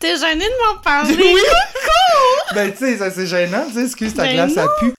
T'es 0.00 0.16
gêné 0.16 0.46
de 0.46 0.66
m'en 0.66 0.80
parler? 0.80 1.14
Oui! 1.14 1.40
ben, 2.54 2.72
tu 2.72 2.78
sais, 2.78 2.96
ça 2.96 3.10
c'est 3.10 3.26
gênant, 3.26 3.66
tu 3.68 3.74
sais, 3.74 3.84
excuse 3.84 4.14
ta 4.14 4.22
Ben 4.22 4.32
glace, 4.32 4.54
ça 4.54 4.66
pue. 4.80 4.94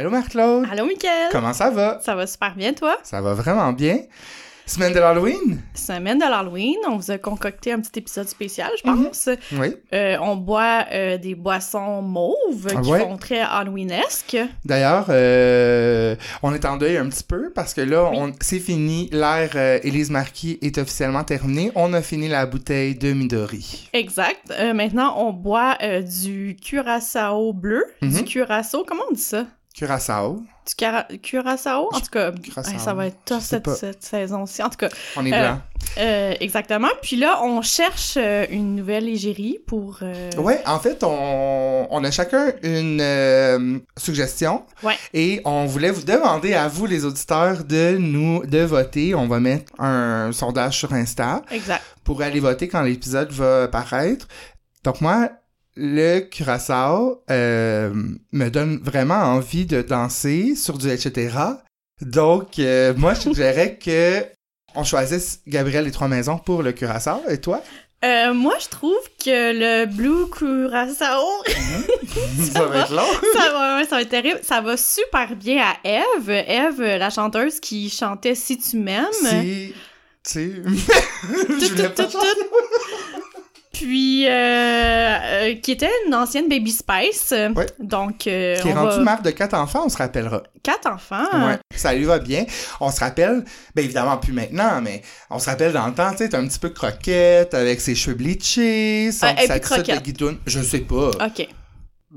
Allô 0.00 0.08
Marc-Claude, 0.08 0.64
Allô, 0.72 0.86
Mickaël? 0.86 1.28
comment 1.30 1.52
ça 1.52 1.68
va? 1.68 2.00
Ça 2.02 2.14
va 2.14 2.26
super 2.26 2.54
bien, 2.54 2.72
toi? 2.72 2.96
Ça 3.02 3.20
va 3.20 3.34
vraiment 3.34 3.70
bien. 3.74 3.98
Semaine 4.64 4.94
de 4.94 4.98
l'Halloween? 4.98 5.60
Semaine 5.74 6.16
de 6.18 6.24
l'Halloween, 6.24 6.76
on 6.88 6.96
vous 6.96 7.10
a 7.10 7.18
concocté 7.18 7.72
un 7.72 7.80
petit 7.80 7.98
épisode 7.98 8.26
spécial, 8.26 8.70
je 8.82 8.88
Mhm. 8.90 9.04
pense. 9.04 9.28
Oui. 9.52 9.76
Euh, 9.92 10.16
on 10.22 10.36
boit 10.36 10.86
euh, 10.90 11.18
des 11.18 11.34
boissons 11.34 12.00
mauves 12.00 12.68
Ah 12.74 12.80
qui 12.80 12.88
ouais? 12.90 13.00
font 13.00 13.18
très 13.18 13.40
Halloweenesque. 13.40 14.38
D'ailleurs, 14.64 15.04
euh, 15.10 16.16
on 16.42 16.54
est 16.54 16.64
en 16.64 16.78
deuil 16.78 16.96
un 16.96 17.06
petit 17.10 17.24
peu 17.24 17.50
parce 17.54 17.74
que 17.74 17.82
là, 17.82 18.10
Oui. 18.10 18.32
c'est 18.40 18.58
fini. 18.58 19.10
L'ère 19.12 19.50
euh, 19.54 19.80
Élise 19.82 20.08
Marquis 20.08 20.58
est 20.62 20.78
officiellement 20.78 21.24
terminée. 21.24 21.72
On 21.74 21.92
a 21.92 22.00
fini 22.00 22.28
la 22.28 22.46
bouteille 22.46 22.94
de 22.94 23.12
Midori. 23.12 23.90
Exact. 23.92 24.50
Maintenant, 24.74 25.14
on 25.18 25.34
boit 25.34 25.76
du 26.22 26.56
curaçao 26.64 27.52
bleu. 27.52 27.84
Mhm. 28.00 28.10
Du 28.12 28.24
curaçao, 28.24 28.82
comment 28.88 29.02
on 29.10 29.12
dit 29.14 29.20
ça? 29.20 29.44
Curaçao. 29.74 30.42
Du 30.66 30.74
cara- 30.76 31.06
curaçao? 31.22 31.88
En 31.92 32.00
tout 32.00 32.10
cas, 32.12 32.32
Curaçao. 32.32 32.72
hey, 32.74 32.78
ça 32.80 32.92
va 32.94 33.06
être 33.06 33.16
tough 33.24 33.40
cette, 33.40 34.02
saison-ci. 34.02 34.62
En 34.62 34.68
tout 34.68 34.76
cas, 34.76 34.88
On 35.16 35.24
est 35.24 35.32
Euh, 35.32 35.40
blanc. 35.48 35.60
euh, 35.98 36.34
exactement. 36.40 36.88
Puis 37.02 37.16
là, 37.16 37.40
on 37.42 37.62
cherche 37.62 38.14
euh, 38.16 38.46
une 38.50 38.74
nouvelle 38.76 39.08
égérie 39.08 39.58
pour... 39.66 39.98
euh, 40.02 40.30
Ouais, 40.36 40.60
en 40.66 40.78
fait, 40.80 41.02
on, 41.04 41.86
on 41.90 42.04
a 42.04 42.10
chacun 42.10 42.52
une 42.62 43.00
euh, 43.00 43.78
suggestion. 43.96 44.64
Ouais. 44.82 44.96
Et 45.14 45.40
on 45.44 45.66
voulait 45.66 45.90
vous 45.90 46.02
demander 46.02 46.54
à 46.54 46.68
vous, 46.68 46.86
les 46.86 47.04
auditeurs, 47.04 47.64
de 47.64 47.96
nous 47.98 48.44
de 48.46 48.58
voter. 48.60 49.14
On 49.14 49.28
va 49.28 49.40
mettre 49.40 49.72
un 49.80 50.30
sondage 50.32 50.78
sur 50.78 50.92
Insta 50.92 51.42
Exact. 51.50 51.82
pour 52.04 52.22
aller 52.22 52.40
voter 52.40 52.68
quand 52.68 52.82
l'épisode 52.82 53.30
va 53.32 53.68
paraître. 53.68 54.26
Donc 54.84 55.00
moi, 55.00 55.30
le 55.80 56.20
curaçao 56.20 57.22
euh, 57.30 57.90
me 58.32 58.48
donne 58.50 58.78
vraiment 58.82 59.14
envie 59.14 59.64
de 59.64 59.80
danser 59.80 60.54
sur 60.54 60.76
du 60.76 60.90
etc. 60.90 61.30
Donc 62.02 62.58
euh, 62.58 62.92
moi, 62.96 63.14
je 63.14 63.20
suggérais 63.20 63.78
que 63.84 64.24
on 64.74 64.84
choisisse 64.84 65.40
Gabriel 65.46 65.88
et 65.88 65.90
Trois 65.90 66.08
Maisons 66.08 66.38
pour 66.38 66.62
le 66.62 66.72
curaçao. 66.72 67.22
Et 67.28 67.38
toi? 67.38 67.62
Euh, 68.04 68.32
moi, 68.32 68.54
je 68.60 68.68
trouve 68.68 69.00
que 69.22 69.52
le 69.52 69.86
Blue 69.86 70.30
Curaçao, 70.30 71.26
Ça 72.52 72.64
va 72.64 72.78
être 72.78 72.94
long. 72.94 73.02
ça 73.34 73.52
va, 73.52 73.84
ça 73.84 73.96
va 73.96 74.02
être 74.02 74.08
terrible. 74.08 74.40
Ça 74.42 74.60
va 74.60 74.76
super 74.76 75.34
bien 75.36 75.62
à 75.62 75.76
Eve. 75.86 76.30
Eve, 76.30 76.80
la 76.80 77.10
chanteuse 77.10 77.60
qui 77.60 77.90
chantait 77.90 78.34
Si 78.34 78.58
tu 78.58 78.76
m'aimes. 78.76 79.04
Si... 79.12 79.74
Tu... 80.22 80.62
Tout. 81.96 82.18
Puis, 83.80 84.26
euh, 84.26 84.30
euh, 84.30 85.54
qui 85.56 85.72
était 85.72 85.88
une 86.06 86.14
ancienne 86.14 86.48
Baby 86.48 86.70
Spice. 86.70 87.30
Ouais. 87.56 87.64
Donc, 87.78 88.26
euh, 88.26 88.60
Qui 88.60 88.68
est 88.68 88.72
on 88.72 88.74
rendu 88.74 88.96
va... 88.98 89.02
mère 89.04 89.22
de 89.22 89.30
quatre 89.30 89.54
enfants, 89.54 89.84
on 89.86 89.88
se 89.88 89.96
rappellera. 89.96 90.42
Quatre 90.62 90.86
enfants. 90.92 91.24
Ouais, 91.32 91.56
ça 91.74 91.94
lui 91.94 92.04
va 92.04 92.18
bien. 92.18 92.44
On 92.80 92.90
se 92.90 93.00
rappelle, 93.00 93.42
ben 93.74 93.82
évidemment 93.84 94.18
plus 94.18 94.34
maintenant, 94.34 94.82
mais 94.82 95.00
on 95.30 95.38
se 95.38 95.48
rappelle 95.48 95.72
dans 95.72 95.86
le 95.86 95.94
temps, 95.94 96.10
tu 96.10 96.18
sais, 96.18 96.28
t'es 96.28 96.36
un 96.36 96.46
petit 96.46 96.58
peu 96.58 96.68
croquette, 96.68 97.54
avec 97.54 97.80
ses 97.80 97.94
cheveux 97.94 98.16
bleachés, 98.16 99.10
son 99.12 99.26
Euh, 99.28 99.30
de 99.32 100.00
guidoune. 100.02 100.38
Je 100.46 100.60
sais 100.60 100.80
pas. 100.80 101.08
OK. 101.08 101.48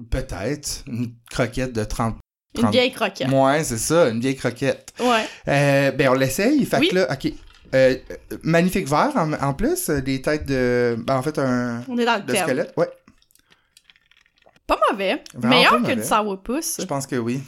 Peut-être. 0.10 0.84
Une 0.88 1.14
croquette 1.32 1.72
de 1.72 1.84
30... 1.86 2.18
Une 2.56 2.62
30 2.64 2.72
vieille 2.74 2.92
croquette. 2.92 3.30
Ouais, 3.32 3.64
c'est 3.64 3.78
ça, 3.78 4.10
une 4.10 4.20
vieille 4.20 4.36
croquette. 4.36 4.94
Ouais. 5.00 5.26
Euh, 5.48 5.92
ben 5.92 6.10
on 6.10 6.14
l'essaye, 6.14 6.66
fait 6.66 6.80
Oui. 6.80 6.90
que 6.90 6.96
là, 6.96 7.08
ok. 7.12 7.32
Euh, 7.74 7.96
magnifique 8.44 8.88
verre 8.88 9.12
en, 9.16 9.34
en 9.34 9.54
plus, 9.54 9.90
euh, 9.90 10.02
des 10.02 10.22
têtes 10.22 10.46
de... 10.46 10.96
Ben 11.00 11.18
en 11.18 11.22
fait, 11.24 11.38
un... 11.40 11.82
On 11.90 11.98
est 11.98 12.06
dans 12.06 12.16
le 12.18 12.22
De 12.22 12.36
squelette, 12.36 12.74
ouais. 12.78 12.88
Pas 14.68 14.80
mauvais. 14.92 15.22
Vraiment 15.34 15.56
Meilleur 15.56 15.82
pas 15.82 15.90
que 15.90 15.96
du 15.96 16.04
sourpuss. 16.04 16.78
Je 16.80 16.86
pense 16.86 17.06
que 17.08 17.16
oui. 17.18 17.42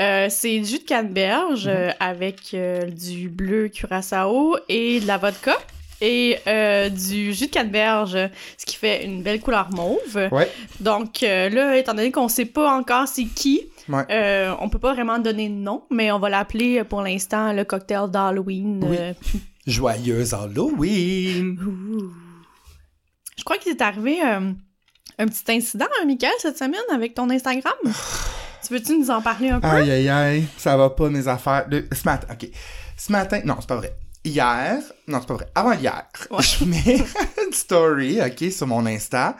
Euh, 0.00 0.26
c'est 0.30 0.58
du 0.58 0.64
jus 0.64 0.78
de 0.78 0.84
canneberge 0.84 1.66
Mhm. 1.66 1.72
euh, 1.74 1.90
avec 1.98 2.54
du 2.94 3.28
bleu 3.28 3.68
curaçao 3.68 4.56
et 4.68 5.00
de 5.00 5.06
la 5.06 5.16
vodka 5.18 5.56
et 6.00 6.38
euh, 6.46 6.88
du 6.88 7.32
jus 7.32 7.46
de 7.46 7.50
canneberge, 7.50 8.16
ce 8.56 8.64
qui 8.66 8.76
fait 8.76 9.04
une 9.04 9.22
belle 9.22 9.40
couleur 9.40 9.68
mauve. 9.72 10.28
Ouais. 10.30 10.48
Donc 10.78 11.22
euh, 11.24 11.48
là, 11.48 11.76
étant 11.76 11.94
donné 11.94 12.12
qu'on 12.12 12.28
sait 12.28 12.44
pas 12.44 12.70
encore 12.76 13.08
c'est 13.08 13.24
qui, 13.24 13.62
Ouais. 13.88 14.04
euh, 14.10 14.54
on 14.60 14.68
peut 14.68 14.78
pas 14.78 14.92
vraiment 14.92 15.18
donner 15.18 15.48
de 15.48 15.54
nom, 15.54 15.82
mais 15.90 16.12
on 16.12 16.18
va 16.18 16.28
l'appeler 16.28 16.84
pour 16.84 17.00
l'instant 17.00 17.52
le 17.54 17.64
cocktail 17.64 18.10
d'Halloween. 18.10 18.84
Oui. 18.84 18.98
Joyeuse 19.68 20.32
Halloween! 20.34 21.58
ouh. 21.60 22.12
Je 23.36 23.44
crois 23.44 23.58
qu'il 23.58 23.72
est 23.72 23.82
arrivé 23.82 24.18
euh, 24.24 24.52
un 25.18 25.26
petit 25.26 25.52
incident, 25.52 25.86
hein, 26.00 26.06
Michael, 26.06 26.32
cette 26.40 26.58
semaine 26.58 26.80
avec 26.92 27.14
ton 27.14 27.28
Instagram. 27.30 27.74
tu 28.66 28.72
veux-tu 28.72 28.98
nous 28.98 29.10
en 29.10 29.20
parler 29.22 29.50
un 29.50 29.60
peu? 29.60 29.66
Aïe, 29.68 29.90
aïe, 29.90 30.08
aïe, 30.08 30.44
ça 30.56 30.76
va 30.76 30.90
pas 30.90 31.08
mes 31.10 31.28
affaires. 31.28 31.66
Le- 31.70 31.86
ce 31.92 32.04
matin, 32.04 32.26
ok. 32.32 32.48
Ce 32.96 33.12
matin, 33.12 33.40
non, 33.44 33.56
c'est 33.60 33.68
pas 33.68 33.76
vrai. 33.76 33.94
Hier, 34.24 34.78
non, 35.06 35.18
c'est 35.20 35.28
pas 35.28 35.34
vrai. 35.34 35.46
Avant 35.54 35.72
hier, 35.72 36.02
Ouais. 36.30 36.42
je 36.42 36.64
mets 36.64 36.96
une 37.46 37.52
story, 37.52 38.20
ok, 38.20 38.50
sur 38.50 38.66
mon 38.66 38.84
Insta. 38.86 39.36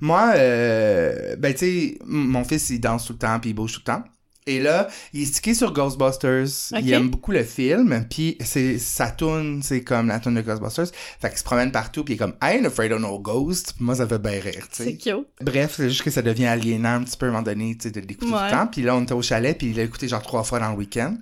Moi, 0.00 0.32
euh, 0.36 1.36
ben, 1.36 1.52
tu 1.52 1.58
sais, 1.58 1.98
mon 2.04 2.44
fils, 2.44 2.70
il 2.70 2.80
danse 2.80 3.06
tout 3.06 3.12
le 3.14 3.18
temps, 3.18 3.38
puis 3.40 3.50
il 3.50 3.54
bouge 3.54 3.72
tout 3.74 3.80
le 3.80 3.92
temps. 3.92 4.04
Et 4.46 4.60
là, 4.60 4.88
il 5.14 5.22
est 5.22 5.26
stické 5.26 5.54
sur 5.54 5.72
Ghostbusters. 5.72 6.78
Il 6.78 6.92
aime 6.92 7.08
beaucoup 7.08 7.32
le 7.32 7.42
film, 7.44 8.06
puis 8.10 8.36
c'est 8.44 8.78
sa 8.78 9.10
tune, 9.10 9.62
c'est 9.62 9.82
comme 9.82 10.08
la 10.08 10.20
tune 10.20 10.34
de 10.34 10.42
Ghostbusters. 10.42 10.88
Fait 11.18 11.30
qu'il 11.30 11.38
se 11.38 11.44
promène 11.44 11.72
partout, 11.72 12.04
puis 12.04 12.12
il 12.12 12.16
est 12.16 12.18
comme 12.18 12.34
I 12.42 12.58
ain't 12.58 12.66
afraid 12.66 12.92
of 12.92 13.00
no 13.00 13.18
ghost. 13.18 13.74
Moi, 13.80 13.94
ça 13.94 14.06
fait 14.06 14.18
bien 14.18 14.38
rire, 14.40 14.68
tu 14.70 14.76
sais. 14.76 14.84
C'est 14.84 14.96
cute. 14.98 15.26
Bref, 15.40 15.74
c'est 15.76 15.88
juste 15.88 16.02
que 16.02 16.10
ça 16.10 16.20
devient 16.20 16.46
aliénant 16.46 16.96
un 16.96 17.04
petit 17.04 17.16
peu 17.16 17.24
à 17.26 17.28
un 17.30 17.32
moment 17.32 17.42
donné, 17.42 17.74
de 17.74 17.88
l'écouter 18.00 18.16
tout 18.16 18.26
le 18.26 18.50
temps. 18.50 18.66
Puis 18.66 18.82
là, 18.82 18.94
on 18.96 19.02
était 19.02 19.14
au 19.14 19.22
chalet, 19.22 19.56
puis 19.56 19.68
il 19.68 19.76
l'a 19.76 19.84
écouté 19.84 20.08
genre 20.08 20.22
trois 20.22 20.44
fois 20.44 20.58
dans 20.58 20.70
le 20.72 20.76
week-end. 20.76 21.16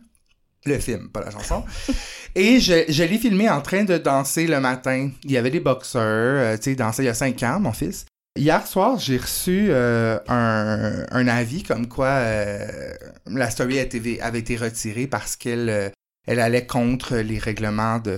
Le 0.64 0.78
film, 0.78 1.08
pas 1.10 1.20
la 1.20 1.30
chanson. 1.30 1.64
Et 2.34 2.60
je, 2.60 2.84
je 2.88 3.02
l'ai 3.04 3.18
filmé 3.18 3.48
en 3.48 3.60
train 3.60 3.84
de 3.84 3.98
danser 3.98 4.46
le 4.46 4.58
matin. 4.60 5.10
Il 5.24 5.30
y 5.30 5.36
avait 5.36 5.50
des 5.50 5.60
boxeurs, 5.60 6.02
euh, 6.02 6.56
tu 6.56 6.64
sais, 6.64 6.72
il 6.72 6.76
dansait 6.76 7.02
il 7.02 7.06
y 7.06 7.08
a 7.08 7.14
cinq 7.14 7.42
ans, 7.42 7.60
mon 7.60 7.72
fils. 7.72 8.06
Hier 8.38 8.66
soir, 8.66 8.98
j'ai 8.98 9.18
reçu 9.18 9.66
euh, 9.68 10.18
un, 10.26 11.04
un 11.10 11.28
avis 11.28 11.62
comme 11.62 11.86
quoi 11.86 12.06
euh, 12.06 12.66
la 13.26 13.50
story 13.50 13.78
avait 13.78 14.38
été 14.38 14.56
retirée 14.56 15.06
parce 15.06 15.36
qu'elle 15.36 15.68
euh, 15.68 15.88
elle 16.26 16.40
allait 16.40 16.66
contre 16.66 17.16
les 17.16 17.38
règlements 17.38 17.98
de... 17.98 18.16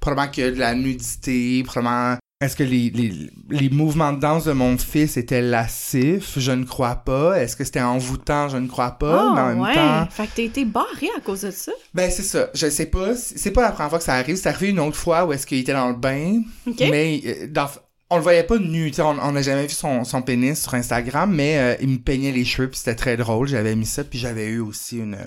Probablement 0.00 0.30
que 0.30 0.50
de 0.50 0.58
la 0.58 0.74
nudité, 0.74 1.62
probablement... 1.64 2.16
Est-ce 2.42 2.56
que 2.56 2.64
les, 2.64 2.90
les, 2.90 3.30
les 3.48 3.70
mouvements 3.70 4.12
de 4.12 4.20
danse 4.20 4.44
de 4.44 4.52
mon 4.52 4.76
fils 4.76 5.16
étaient 5.16 5.40
lascifs? 5.40 6.38
Je 6.38 6.50
ne 6.50 6.64
crois 6.64 6.96
pas. 6.96 7.40
Est-ce 7.40 7.56
que 7.56 7.64
c'était 7.64 7.80
envoûtant? 7.80 8.48
Je 8.50 8.56
ne 8.58 8.66
crois 8.66 8.98
pas. 8.98 9.32
mais 9.34 9.40
en 9.40 9.46
même 9.54 9.62
Ah, 9.62 9.68
ouais. 9.68 9.74
temps... 9.74 10.10
Fait 10.10 10.26
que 10.26 10.32
t'as 10.36 10.42
été 10.42 10.64
barré 10.66 11.08
à 11.16 11.20
cause 11.20 11.42
de 11.42 11.52
ça. 11.52 11.72
Ben, 11.94 12.10
c'est 12.10 12.22
ça. 12.24 12.48
Je 12.54 12.68
sais 12.68 12.86
pas. 12.86 13.14
C'est 13.16 13.52
pas 13.52 13.62
la 13.62 13.70
première 13.70 13.88
fois 13.88 13.98
que 14.00 14.04
ça 14.04 14.14
arrive. 14.14 14.36
C'est 14.36 14.48
arrivé 14.48 14.70
une 14.72 14.80
autre 14.80 14.96
fois 14.96 15.24
où 15.24 15.32
est-ce 15.32 15.46
qu'il 15.46 15.58
était 15.58 15.72
dans 15.72 15.88
le 15.88 15.94
bain. 15.96 16.42
Mais 16.80 17.46
dans- 17.48 17.70
on 18.14 18.16
le 18.16 18.22
voyait 18.22 18.42
pas 18.44 18.58
nu. 18.58 18.90
tu 18.90 18.96
sais, 18.96 19.02
On 19.02 19.32
n'a 19.32 19.42
jamais 19.42 19.66
vu 19.66 19.74
son, 19.74 20.04
son 20.04 20.22
pénis 20.22 20.60
sur 20.62 20.74
Instagram, 20.74 21.32
mais 21.34 21.58
euh, 21.58 21.76
il 21.80 21.88
me 21.88 21.98
peignait 21.98 22.32
les 22.32 22.44
cheveux 22.44 22.68
puis 22.68 22.78
c'était 22.78 22.94
très 22.94 23.16
drôle. 23.16 23.46
J'avais 23.48 23.74
mis 23.76 23.86
ça 23.86 24.04
puis 24.04 24.18
j'avais 24.18 24.46
eu 24.46 24.60
aussi 24.60 24.98
une... 24.98 25.18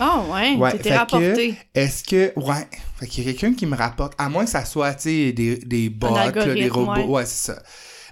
Ah, 0.00 0.22
ouais. 0.30 0.54
Ouais, 0.56 0.72
T'étais 0.72 0.96
rapporté. 0.96 1.54
Est-ce 1.74 2.04
que... 2.04 2.32
Ouais. 2.38 2.66
Fait 3.00 3.06
qu'il 3.06 3.24
y 3.24 3.28
a 3.28 3.32
quelqu'un 3.32 3.54
qui 3.56 3.66
me 3.66 3.76
rapporte. 3.76 4.12
À 4.18 4.28
moins 4.28 4.44
que 4.44 4.50
ça 4.50 4.64
soit, 4.64 4.94
tu 4.94 5.32
des, 5.32 5.56
des 5.56 5.88
bots, 5.90 6.14
là, 6.14 6.30
des 6.32 6.68
robots. 6.68 6.92
ouais. 6.94 7.04
Ouais, 7.06 7.26
c'est 7.26 7.52
ça. 7.52 7.62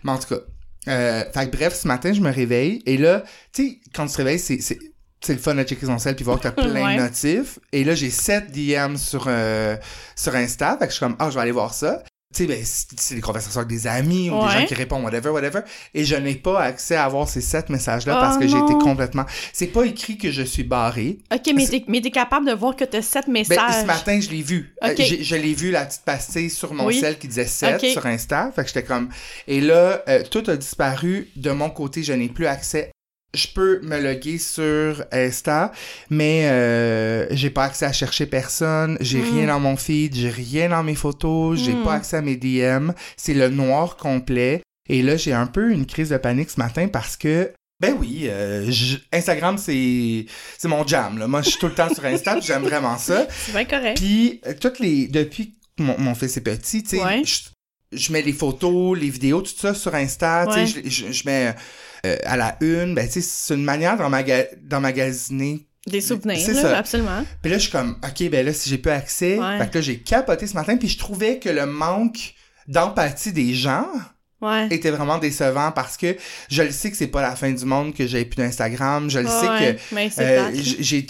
Mais 0.04 0.12
en 0.12 0.18
tout 0.18 0.28
cas... 0.34 0.40
Euh, 0.88 1.22
fait 1.32 1.48
que 1.50 1.56
bref, 1.56 1.74
ce 1.80 1.86
matin, 1.86 2.12
je 2.12 2.20
me 2.20 2.32
réveille 2.32 2.82
et 2.86 2.96
là, 2.96 3.22
tu 3.52 3.68
sais, 3.68 3.78
quand 3.94 4.06
tu 4.06 4.12
te 4.12 4.16
réveilles, 4.18 4.38
c'est... 4.40 4.60
c'est 4.60 4.78
le 5.28 5.38
fun 5.38 5.54
de 5.54 5.62
checker 5.62 5.86
son 5.86 5.98
sel 5.98 6.16
puis 6.16 6.24
voir 6.24 6.38
que 6.38 6.42
t'as 6.42 6.50
plein 6.50 6.72
Ouais. 6.84 6.96
de 6.96 7.02
notifs. 7.02 7.60
Et 7.70 7.84
là, 7.84 7.94
j'ai 7.94 8.10
7 8.10 8.50
DM 8.50 8.96
sur, 8.96 9.26
euh, 9.28 9.76
sur 10.16 10.34
Insta. 10.34 10.76
Fait 10.78 10.86
que 10.86 10.90
je 10.92 10.96
suis 10.96 11.04
comme, 11.06 11.14
ah, 11.20 11.30
je 11.30 11.34
vais 11.36 11.40
aller 11.42 11.52
voir 11.52 11.72
ça. 11.72 12.02
Tu 12.32 12.44
sais, 12.44 12.46
ben, 12.46 12.62
c'est 12.64 13.14
des 13.14 13.20
conversations 13.20 13.60
avec 13.60 13.68
des 13.70 13.86
amis 13.86 14.30
ou 14.30 14.42
des 14.46 14.52
gens 14.52 14.64
qui 14.66 14.74
répondent, 14.74 15.04
whatever, 15.04 15.30
whatever. 15.30 15.60
Et 15.94 16.04
je 16.04 16.16
n'ai 16.16 16.34
pas 16.34 16.62
accès 16.62 16.96
à 16.96 17.06
voir 17.08 17.28
ces 17.28 17.40
7 17.40 17.68
messages-là 17.68 18.14
Oh 18.16 18.20
parce 18.20 18.38
que 18.38 18.46
j'ai 18.48 18.56
été 18.58 18.72
complètement... 18.80 19.24
C'est 19.52 19.66
pas 19.66 19.84
écrit 19.84 20.16
que 20.18 20.30
je 20.30 20.42
suis 20.42 20.62
barré. 20.64 21.18
OK, 21.32 21.52
mais 21.54 21.66
t'es, 21.66 21.84
mais 21.88 22.00
capable 22.00 22.46
de 22.46 22.52
voir 22.52 22.74
que 22.76 22.84
t'as 22.84 23.02
sept 23.02 23.26
Ben, 23.26 23.32
messages. 23.32 23.82
ce 23.82 23.86
matin, 23.86 24.18
je 24.20 24.30
l'ai 24.30 24.42
vu. 24.42 24.74
Euh, 24.84 24.94
je 24.96 25.36
l'ai 25.36 25.54
vu, 25.54 25.70
la 25.70 25.84
petite 25.84 26.02
pastille 26.04 26.50
sur 26.50 26.72
mon 26.74 26.86
Oui. 26.86 27.00
sel 27.00 27.18
qui 27.18 27.28
disait 27.28 27.46
7 27.46 27.82
Ok. 27.82 27.90
sur 27.90 28.06
Insta. 28.06 28.50
Fait 28.54 28.62
que 28.62 28.68
j'étais 28.68 28.84
comme... 28.84 29.08
Et 29.48 29.60
là, 29.60 30.02
euh, 30.08 30.22
tout 30.30 30.42
a 30.48 30.56
disparu. 30.56 31.28
De 31.36 31.50
mon 31.50 31.70
côté, 31.70 32.02
je 32.02 32.12
n'ai 32.12 32.28
plus 32.28 32.46
accès 32.46 32.90
je 33.34 33.46
peux 33.54 33.80
me 33.82 33.98
loguer 34.00 34.38
sur 34.38 35.04
Insta, 35.10 35.72
mais 36.10 36.48
euh, 36.50 37.26
j'ai 37.30 37.50
pas 37.50 37.64
accès 37.64 37.86
à 37.86 37.92
chercher 37.92 38.26
personne, 38.26 38.98
j'ai 39.00 39.20
Mm. 39.20 39.34
rien 39.34 39.46
dans 39.46 39.60
mon 39.60 39.76
feed, 39.76 40.14
j'ai 40.14 40.28
rien 40.28 40.68
dans 40.68 40.82
mes 40.82 40.94
photos, 40.94 41.58
j'ai 41.58 41.72
Mm. 41.74 41.82
pas 41.84 41.94
accès 41.94 42.16
à 42.18 42.22
mes 42.22 42.36
DM, 42.36 42.90
c'est 43.16 43.34
le 43.34 43.48
noir 43.48 43.96
complet. 43.96 44.62
Et 44.88 45.02
là, 45.02 45.16
j'ai 45.16 45.32
un 45.32 45.46
peu 45.46 45.70
une 45.72 45.86
crise 45.86 46.10
de 46.10 46.16
panique 46.18 46.50
ce 46.50 46.58
matin 46.60 46.88
parce 46.88 47.16
que 47.16 47.52
ben 47.80 47.96
oui, 47.98 48.26
euh, 48.28 48.70
je- 48.70 48.98
Instagram 49.12 49.56
c'est 49.58 50.26
c'est 50.58 50.68
mon 50.68 50.86
jam 50.86 51.18
là. 51.18 51.26
Moi, 51.26 51.42
je 51.42 51.50
suis 51.50 51.58
tout 51.58 51.66
le 51.66 51.74
temps 51.74 51.92
sur 51.92 52.04
Insta, 52.04 52.38
j'aime 52.40 52.62
vraiment 52.62 52.96
ça. 52.98 53.26
C'est 53.46 53.52
bien 53.52 53.64
correct. 53.64 53.96
Puis 53.96 54.40
euh, 54.46 54.54
toutes 54.60 54.78
les 54.78 55.08
depuis 55.08 55.56
que 55.76 55.82
mon, 55.82 55.98
mon 55.98 56.14
fils 56.14 56.36
est 56.36 56.42
petit, 56.42 56.82
tu 56.84 56.90
sais, 56.98 57.02
Ouais. 57.02 57.22
je, 57.24 57.40
je 57.98 58.12
mets 58.12 58.22
les 58.22 58.32
photos, 58.32 58.96
les 58.96 59.10
vidéos, 59.10 59.42
tout 59.42 59.50
ça 59.56 59.74
sur 59.74 59.94
Insta, 59.96 60.46
tu 60.46 60.66
sais, 60.66 60.82
je, 60.88 61.10
je 61.12 61.22
mets 61.26 61.54
euh, 62.06 62.16
à 62.24 62.36
la 62.36 62.56
une, 62.60 62.94
ben 62.94 63.06
tu 63.06 63.14
sais, 63.14 63.20
c'est 63.22 63.54
une 63.54 63.64
manière 63.64 63.96
d'emmaga- 63.96 64.48
d'emmagasiner. 64.62 65.66
Des 65.86 66.00
souvenirs, 66.00 66.38
C'est 66.38 66.54
ça. 66.54 66.78
absolument. 66.78 67.24
Puis 67.42 67.50
là, 67.50 67.58
je 67.58 67.62
suis 67.64 67.72
comme, 67.72 67.96
ok, 68.04 68.30
ben 68.30 68.46
là, 68.46 68.52
si 68.52 68.68
j'ai 68.70 68.78
pas 68.78 68.94
accès, 68.94 69.38
Ouais. 69.38 69.58
fait 69.58 69.68
que 69.70 69.74
là, 69.78 69.80
j'ai 69.82 69.98
capoté 69.98 70.46
ce 70.46 70.54
matin, 70.54 70.76
puis 70.76 70.88
je 70.88 70.96
trouvais 70.98 71.38
que 71.40 71.48
le 71.48 71.66
manque 71.66 72.34
d'empathie 72.68 73.32
des 73.32 73.54
gens 73.54 73.86
Ouais. 74.40 74.66
était 74.70 74.90
vraiment 74.90 75.18
décevant 75.18 75.70
parce 75.72 75.96
que 75.96 76.16
je 76.50 76.62
le 76.62 76.72
sais 76.72 76.90
que 76.90 76.96
c'est 76.96 77.06
pas 77.08 77.22
la 77.22 77.36
fin 77.36 77.50
du 77.52 77.64
monde 77.64 77.94
que 77.94 78.06
j'ai 78.08 78.24
plus 78.24 78.36
d'Instagram, 78.42 79.08
je 79.08 79.20
le 79.20 79.28
sais 79.28 79.46
que 79.92 80.20
euh, 80.20 80.50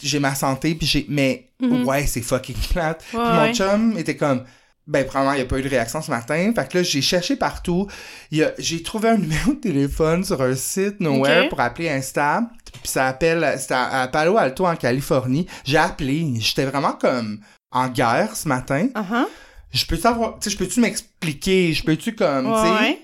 j'ai- 0.02 0.18
ma 0.18 0.34
santé 0.34 0.74
puis 0.74 0.86
j'ai 0.86 1.06
mais 1.08 1.48
Mhm. 1.60 1.84
ouais 1.86 2.06
c'est 2.06 2.20
fucking 2.20 2.56
plate 2.72 3.02
puis 3.08 3.16
mon 3.18 3.52
chum 3.54 3.96
était 3.96 4.16
comme 4.16 4.44
ben 4.86 5.04
probablement 5.06 5.34
il 5.34 5.36
n'y 5.36 5.42
a 5.42 5.46
pas 5.46 5.58
eu 5.58 5.62
de 5.62 5.68
réaction 5.68 6.02
ce 6.02 6.10
matin. 6.10 6.52
Fait 6.54 6.68
que 6.68 6.78
là 6.78 6.82
j'ai 6.84 7.02
cherché 7.02 7.36
partout. 7.36 7.86
Il 8.30 8.38
y 8.38 8.42
a- 8.44 8.52
j'ai 8.58 8.82
trouvé 8.82 9.10
un 9.10 9.16
numéro 9.16 9.52
de 9.52 9.60
téléphone 9.60 10.24
sur 10.24 10.40
un 10.42 10.54
site 10.56 11.00
nowhere 11.00 11.48
pour 11.48 11.60
appeler 11.60 11.88
Insta. 11.88 12.42
Puis 12.72 12.80
ça 12.90 13.06
appelle 13.06 13.46
c'était 13.58 13.74
à, 13.74 14.02
à 14.02 14.08
Palo 14.08 14.36
Alto 14.36 14.66
en 14.66 14.74
Californie. 14.76 15.46
J'ai 15.64 15.76
appelé. 15.78 16.26
J'étais 16.40 16.64
vraiment 16.64 16.92
comme 16.92 17.40
en 17.70 17.88
guerre 17.88 18.34
ce 18.36 18.48
matin. 18.48 18.88
Uh-huh. 18.94 19.26
je 19.72 19.86
peux 19.86 19.96
savoir 19.96 20.38
tu 20.40 20.50
sais 20.50 20.56
je 20.56 20.58
peux 20.58 20.66
tu 20.68 20.80
m'expliquer? 20.80 21.72
Je 21.72 21.84
peux 21.84 21.96
tu 21.96 22.14
comme 22.14 22.46
tu 22.46 22.60
sais? 22.60 22.70
Ouais, 22.84 23.00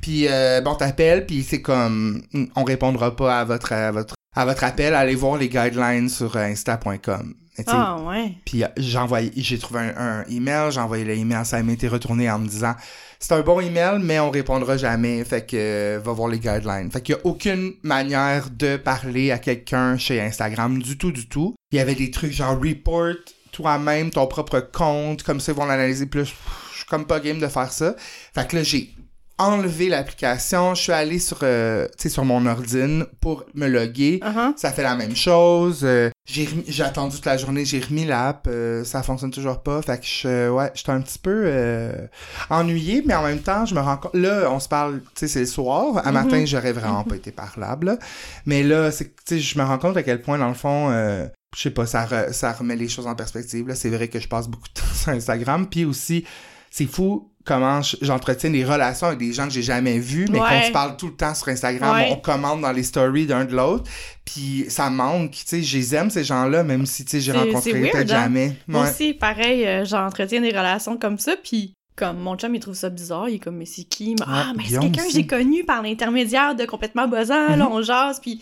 puis 0.00 0.26
euh, 0.28 0.60
bon, 0.60 0.74
t'appelles, 0.76 1.26
puis 1.26 1.42
c'est 1.42 1.60
comme 1.62 2.22
mm, 2.32 2.44
on 2.56 2.64
répondra 2.64 3.14
pas 3.14 3.40
à 3.40 3.44
votre 3.44 3.72
à 3.72 3.90
votre 3.92 4.14
à 4.34 4.44
votre 4.44 4.62
appel, 4.64 4.94
allez 4.94 5.14
voir 5.16 5.36
les 5.36 5.48
guidelines 5.48 6.08
sur 6.08 6.36
insta.com. 6.36 7.34
Ah, 7.66 7.98
ouais. 8.06 8.32
Puis 8.44 8.64
euh, 8.64 8.68
j'ai 8.76 8.98
envoyé 8.98 9.32
j'ai 9.36 9.58
trouvé 9.58 9.80
un, 9.80 9.94
un 9.96 10.24
email, 10.24 10.70
j'ai 10.70 10.80
envoyé 10.80 11.04
l'email, 11.04 11.44
ça 11.44 11.62
m'a 11.62 11.72
été 11.72 11.88
retourné 11.88 12.30
en 12.30 12.38
me 12.38 12.48
disant 12.48 12.74
c'est 13.20 13.32
un 13.32 13.40
bon 13.40 13.60
email, 13.60 13.98
mais 14.00 14.20
on 14.20 14.30
répondra 14.30 14.76
jamais, 14.76 15.24
fait 15.24 15.44
que 15.44 15.56
euh, 15.56 16.00
va 16.02 16.12
voir 16.12 16.28
les 16.28 16.38
guidelines. 16.38 16.90
Fait 16.90 17.00
qu'il 17.00 17.16
y 17.16 17.18
a 17.18 17.20
aucune 17.24 17.72
manière 17.82 18.48
de 18.50 18.76
parler 18.76 19.32
à 19.32 19.38
quelqu'un 19.38 19.98
chez 19.98 20.20
Instagram 20.20 20.80
du 20.80 20.96
tout 20.96 21.10
du 21.10 21.28
tout. 21.28 21.54
Il 21.72 21.78
y 21.78 21.80
avait 21.80 21.96
des 21.96 22.10
trucs 22.10 22.32
genre 22.32 22.58
report 22.58 23.14
toi-même 23.50 24.10
ton 24.10 24.26
propre 24.28 24.60
compte, 24.60 25.24
comme 25.24 25.40
ça 25.40 25.52
ils 25.52 25.58
vont 25.58 25.64
l'analyser 25.64 26.06
plus. 26.06 26.32
Je 26.72 26.76
suis 26.76 26.86
comme 26.86 27.06
pas 27.06 27.18
game 27.18 27.40
de 27.40 27.48
faire 27.48 27.72
ça. 27.72 27.96
Fait 28.34 28.46
que 28.46 28.56
là 28.56 28.62
j'ai 28.62 28.94
enlevé 29.38 29.88
l'application, 29.88 30.74
je 30.74 30.82
suis 30.82 30.92
allé 30.92 31.18
sur 31.18 31.38
euh, 31.42 31.86
tu 31.96 32.04
sais 32.04 32.08
sur 32.08 32.24
mon 32.24 32.44
ordine 32.46 33.06
pour 33.20 33.44
me 33.54 33.66
loguer. 33.68 34.20
Uh-huh. 34.22 34.52
Ça 34.56 34.72
fait 34.72 34.82
la 34.82 34.96
même 34.96 35.14
chose. 35.16 35.80
euh, 35.84 36.10
j'ai 36.26 36.82
attendu 36.82 37.16
toute 37.16 37.24
la 37.24 37.36
journée, 37.38 37.64
j'ai 37.64 37.80
remis 37.80 38.04
l'app, 38.04 38.46
euh, 38.48 38.84
ça 38.84 39.02
fonctionne 39.02 39.30
toujours 39.30 39.62
pas. 39.62 39.80
Fait 39.80 39.98
que 39.98 40.04
je, 40.06 40.50
ouais, 40.50 40.70
j'étais 40.74 40.90
un 40.90 41.00
petit 41.00 41.18
peu 41.18 41.44
euh, 41.46 42.06
ennuyé, 42.50 43.02
mais 43.06 43.14
en 43.14 43.22
même 43.22 43.40
temps, 43.40 43.64
je 43.64 43.74
me 43.74 43.80
rends 43.80 43.96
compte. 43.96 44.14
Là, 44.14 44.48
on 44.50 44.60
se 44.60 44.68
parle, 44.68 45.00
tu 45.00 45.20
sais, 45.20 45.28
c'est 45.28 45.40
le 45.40 45.46
soir. 45.46 45.98
À 46.06 46.08
Mhm. 46.08 46.14
matin, 46.14 46.44
j'aurais 46.44 46.72
vraiment 46.72 47.04
pas 47.04 47.16
été 47.16 47.30
parlable. 47.32 47.86
là. 47.86 47.98
Mais 48.46 48.62
là, 48.62 48.90
je 48.90 49.58
me 49.58 49.64
rends 49.64 49.78
compte 49.78 49.96
à 49.96 50.02
quel 50.02 50.20
point, 50.20 50.36
dans 50.38 50.48
le 50.48 50.54
fond, 50.54 50.90
euh, 50.90 51.26
je 51.56 51.62
sais 51.62 51.70
pas, 51.70 51.86
ça, 51.86 52.04
re- 52.04 52.32
ça 52.32 52.52
remet 52.52 52.76
les 52.76 52.88
choses 52.88 53.06
en 53.06 53.14
perspective. 53.14 53.64
C'est 53.74 53.88
vrai 53.90 54.08
que 54.08 54.20
je 54.20 54.28
passe 54.28 54.48
beaucoup 54.48 54.68
de 54.68 54.74
temps 54.80 54.86
sur 54.94 55.12
Instagram, 55.12 55.66
puis 55.66 55.84
aussi, 55.86 56.24
c'est 56.70 56.86
fou 56.86 57.30
comment 57.48 57.80
je- 57.80 57.96
j'entretiens 58.02 58.50
des 58.50 58.64
relations 58.64 59.06
avec 59.06 59.18
des 59.18 59.32
gens 59.32 59.46
que 59.46 59.52
j'ai 59.54 59.62
jamais 59.62 59.98
vus, 59.98 60.26
mais 60.30 60.38
Ouais. 60.38 60.46
qu'on 60.60 60.66
se 60.66 60.72
parle 60.72 60.96
tout 60.98 61.06
le 61.06 61.14
temps 61.16 61.34
sur 61.34 61.48
Instagram, 61.48 61.96
Ouais. 61.96 62.08
on 62.12 62.16
commente 62.16 62.60
dans 62.60 62.72
les 62.72 62.82
stories 62.82 63.24
d'un 63.26 63.46
de 63.46 63.56
l'autre, 63.56 63.90
puis 64.24 64.66
ça 64.68 64.90
manque, 64.90 65.30
tu 65.32 65.42
sais, 65.46 65.62
je 65.62 65.76
les 65.78 65.94
aime 65.94 66.10
ces 66.10 66.24
gens-là, 66.24 66.62
même 66.62 66.84
si, 66.84 67.04
tu 67.04 67.12
sais, 67.12 67.20
j'ai 67.20 67.32
rencontré 67.32 67.72
peut-être 67.72 67.96
hein? 68.12 68.22
jamais. 68.24 68.56
Moi 68.66 68.84
aussi, 68.88 69.14
pareil, 69.14 69.66
euh, 69.66 69.84
j'entretiens 69.86 70.40
des 70.42 70.50
relations 70.50 70.96
comme 70.98 71.18
ça, 71.18 71.32
puis 71.42 71.72
comme 71.96 72.18
mon 72.18 72.36
chum, 72.36 72.54
il 72.54 72.60
trouve 72.60 72.74
ça 72.74 72.90
bizarre, 72.90 73.28
il 73.28 73.36
est 73.36 73.38
comme, 73.40 73.56
mais 73.56 73.66
c'est 73.66 73.82
qui? 73.82 74.14
Ah, 74.24 74.52
mais 74.56 74.62
c'est 74.68 74.78
quelqu'un 74.78 75.04
que 75.06 75.12
j'ai 75.12 75.26
connu 75.26 75.64
par 75.64 75.82
l'intermédiaire 75.82 76.54
de 76.54 76.64
complètement 76.64 77.08
buzzant, 77.08 77.48
là, 77.48 77.56
Mhm. 77.56 77.72
on 77.72 77.82
jase, 77.82 78.20
puis... 78.20 78.40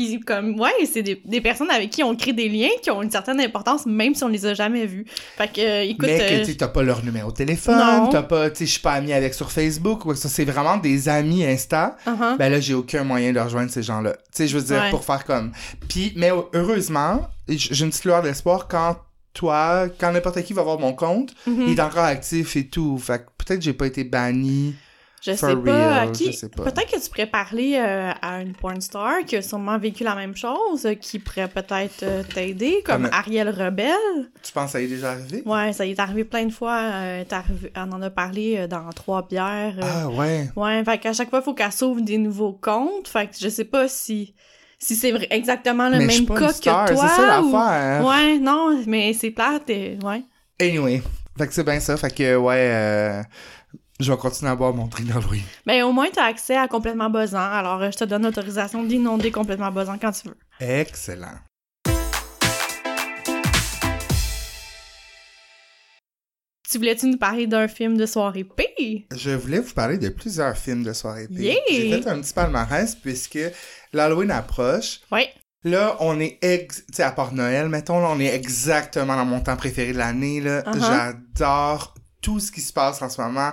Puis 0.00 0.20
comme, 0.20 0.58
ouais, 0.58 0.70
c'est 0.90 1.02
des, 1.02 1.20
des 1.24 1.40
personnes 1.40 1.70
avec 1.70 1.90
qui 1.90 2.02
on 2.02 2.16
crée 2.16 2.32
des 2.32 2.48
liens 2.48 2.68
qui 2.82 2.90
ont 2.90 3.02
une 3.02 3.10
certaine 3.10 3.40
importance, 3.40 3.84
même 3.86 4.14
si 4.14 4.24
on 4.24 4.28
les 4.28 4.46
a 4.46 4.54
jamais 4.54 4.86
vus. 4.86 5.04
Fait 5.36 5.52
que, 5.52 5.60
euh, 5.60 5.82
écoute... 5.82 6.06
mais 6.08 6.18
que 6.18 6.42
euh, 6.42 6.44
tu 6.44 6.56
t'as 6.56 6.68
pas 6.68 6.82
leur 6.82 7.04
numéro 7.04 7.30
de 7.30 7.36
téléphone, 7.36 8.08
t'as 8.10 8.22
pas, 8.22 8.48
tu 8.50 8.58
sais, 8.60 8.66
je 8.66 8.70
suis 8.72 8.80
pas 8.80 8.92
ami 8.92 9.12
avec 9.12 9.34
sur 9.34 9.50
Facebook, 9.52 10.06
ou 10.06 10.14
ça, 10.14 10.28
c'est 10.28 10.44
vraiment 10.44 10.78
des 10.78 11.08
amis 11.08 11.44
Insta. 11.44 11.96
uh-huh. 12.06 12.38
Ben 12.38 12.50
là, 12.50 12.60
j'ai 12.60 12.74
aucun 12.74 13.04
moyen 13.04 13.32
de 13.32 13.40
rejoindre 13.40 13.70
ces 13.70 13.82
gens-là. 13.82 14.12
Tu 14.14 14.18
sais, 14.32 14.48
je 14.48 14.56
veux 14.56 14.64
dire, 14.64 14.80
Ouais. 14.80 14.90
pour 14.90 15.04
faire 15.04 15.24
comme. 15.24 15.52
Puis, 15.88 16.12
mais 16.16 16.30
heureusement, 16.54 17.28
j'ai 17.48 17.84
une 17.84 17.90
petite 17.90 18.04
lueur 18.04 18.22
d'espoir 18.22 18.68
quand 18.68 18.96
toi, 19.34 19.86
quand 19.98 20.10
n'importe 20.12 20.42
qui 20.42 20.52
va 20.54 20.62
voir 20.62 20.78
mon 20.78 20.92
compte, 20.92 21.34
Mhm. 21.46 21.64
il 21.68 21.78
est 21.78 21.82
encore 21.82 22.04
actif 22.04 22.56
et 22.56 22.66
tout. 22.66 22.98
Fait 22.98 23.18
que 23.18 23.24
peut-être 23.38 23.58
que 23.60 23.64
j'ai 23.64 23.72
pas 23.74 23.86
été 23.86 24.04
banni. 24.04 24.74
Je 25.22 25.32
sais 25.32 25.54
pas 25.56 25.70
à 25.96 26.00
real, 26.00 26.12
qui. 26.12 26.32
je 26.32 26.36
sais 26.38 26.48
pas. 26.48 26.62
Peut-être 26.64 26.90
que 26.92 26.98
tu 27.02 27.10
pourrais 27.10 27.26
parler 27.26 27.76
euh, 27.76 28.10
à 28.22 28.40
une 28.40 28.54
porn 28.54 28.80
star 28.80 29.18
qui 29.26 29.36
a 29.36 29.42
sûrement 29.42 29.76
vécu 29.78 30.02
la 30.02 30.14
même 30.14 30.34
chose, 30.34 30.86
euh, 30.86 30.94
qui 30.94 31.18
pourrait 31.18 31.48
peut-être 31.48 32.02
euh, 32.04 32.22
t'aider, 32.22 32.82
comme 32.86 33.02
Comme- 33.02 33.12
Ariel 33.12 33.50
Rebelle. 33.50 34.30
Tu 34.42 34.50
penses 34.52 34.66
que 34.66 34.70
ça 34.72 34.80
y 34.80 34.84
est 34.84 34.88
déjà 34.88 35.10
arrivé? 35.12 35.42
Ouais, 35.44 35.72
ça 35.74 35.84
y 35.84 35.90
est 35.90 36.00
arrivé 36.00 36.24
plein 36.24 36.46
de 36.46 36.52
fois. 36.52 36.78
euh, 36.80 37.24
arrivé- 37.30 37.70
on 37.76 37.92
en 37.92 38.00
a 38.00 38.08
parlé 38.10 38.56
euh, 38.60 38.66
dans 38.66 38.88
Trois 38.90 39.26
bières. 39.28 39.74
euh. 39.78 39.82
Ah 39.84 40.08
ouais. 40.08 40.48
Ouais, 40.56 40.82
fait 40.84 40.98
qu'à 40.98 41.12
chaque 41.12 41.28
fois, 41.28 41.40
il 41.40 41.44
faut 41.44 41.54
qu'elle 41.54 41.70
s'ouvre 41.72 42.00
des 42.00 42.16
nouveaux 42.18 42.52
comptes. 42.54 43.06
Fait 43.08 43.26
que 43.26 43.34
je 43.38 43.48
sais 43.50 43.64
pas 43.64 43.88
si, 43.88 44.34
si 44.78 44.96
c'est 44.96 45.12
exactement 45.30 45.90
le 45.90 45.98
mais 45.98 46.06
même 46.06 46.24
pas 46.26 46.38
cas 46.38 46.46
une 46.46 46.52
star, 46.54 46.84
que 46.86 46.94
toi. 46.94 47.08
c'est 47.08 47.16
ça 47.16 47.42
ou- 47.42 47.52
l'affaire. 47.52 48.06
Ouais, 48.06 48.38
non, 48.38 48.82
mais 48.86 49.12
c'est 49.12 49.32
plate. 49.32 49.68
et- 49.68 49.98
Ouais. 50.02 50.22
Anyway. 50.58 51.02
Fait 51.38 51.46
que 51.46 51.54
c'est 51.54 51.64
bien 51.64 51.80
ça. 51.80 51.96
Fait 51.96 52.14
que 52.14 52.36
ouais, 52.36 52.54
euh, 52.58 53.22
je 54.00 54.10
vais 54.10 54.18
continuer 54.18 54.50
à 54.50 54.56
boire 54.56 54.72
mon 54.72 54.86
drink 54.86 55.08
d'Halloween. 55.08 55.42
Ben, 55.66 55.82
au 55.84 55.92
moins, 55.92 56.08
t'as 56.12 56.24
accès 56.24 56.56
à 56.56 56.68
complètement 56.68 57.10
buzzant. 57.10 57.38
Alors, 57.38 57.82
euh, 57.82 57.90
je 57.90 57.98
te 57.98 58.04
donne 58.04 58.22
l'autorisation 58.22 58.82
d'inonder 58.82 59.30
complètement 59.30 59.70
buzzant 59.70 59.98
quand 60.00 60.12
tu 60.12 60.28
veux. 60.28 60.36
Excellent. 60.58 61.38
Tu 66.70 66.78
voulais-tu 66.78 67.06
nous 67.06 67.18
parler 67.18 67.46
d'un 67.46 67.66
film 67.66 67.96
de 67.96 68.06
soirée 68.06 68.44
P? 68.44 69.06
Je 69.14 69.30
voulais 69.30 69.58
vous 69.58 69.74
parler 69.74 69.98
de 69.98 70.08
plusieurs 70.08 70.56
films 70.56 70.84
de 70.84 70.92
soirée 70.92 71.26
P. 71.26 71.34
Yeah! 71.34 71.56
J'ai 71.68 72.00
fait 72.00 72.08
un 72.08 72.20
petit 72.20 72.32
palmarès 72.32 72.94
puisque 72.94 73.40
l'Halloween 73.92 74.30
approche. 74.30 75.00
Oui. 75.10 75.22
Là, 75.64 75.96
on 76.00 76.20
est 76.20 76.38
ex... 76.42 76.86
Tu 76.86 76.94
sais, 76.94 77.02
à 77.02 77.10
part 77.10 77.34
Noël, 77.34 77.68
mettons, 77.68 78.00
là, 78.00 78.08
on 78.10 78.20
est 78.20 78.34
exactement 78.34 79.16
dans 79.16 79.26
mon 79.26 79.40
temps 79.40 79.56
préféré 79.56 79.92
de 79.92 79.98
l'année, 79.98 80.40
là. 80.40 80.62
Uh-huh. 80.62 80.78
J'adore 80.78 81.94
tout 82.22 82.38
ce 82.38 82.52
qui 82.52 82.60
se 82.60 82.72
passe 82.72 83.02
en 83.02 83.10
ce 83.10 83.20
moment. 83.20 83.52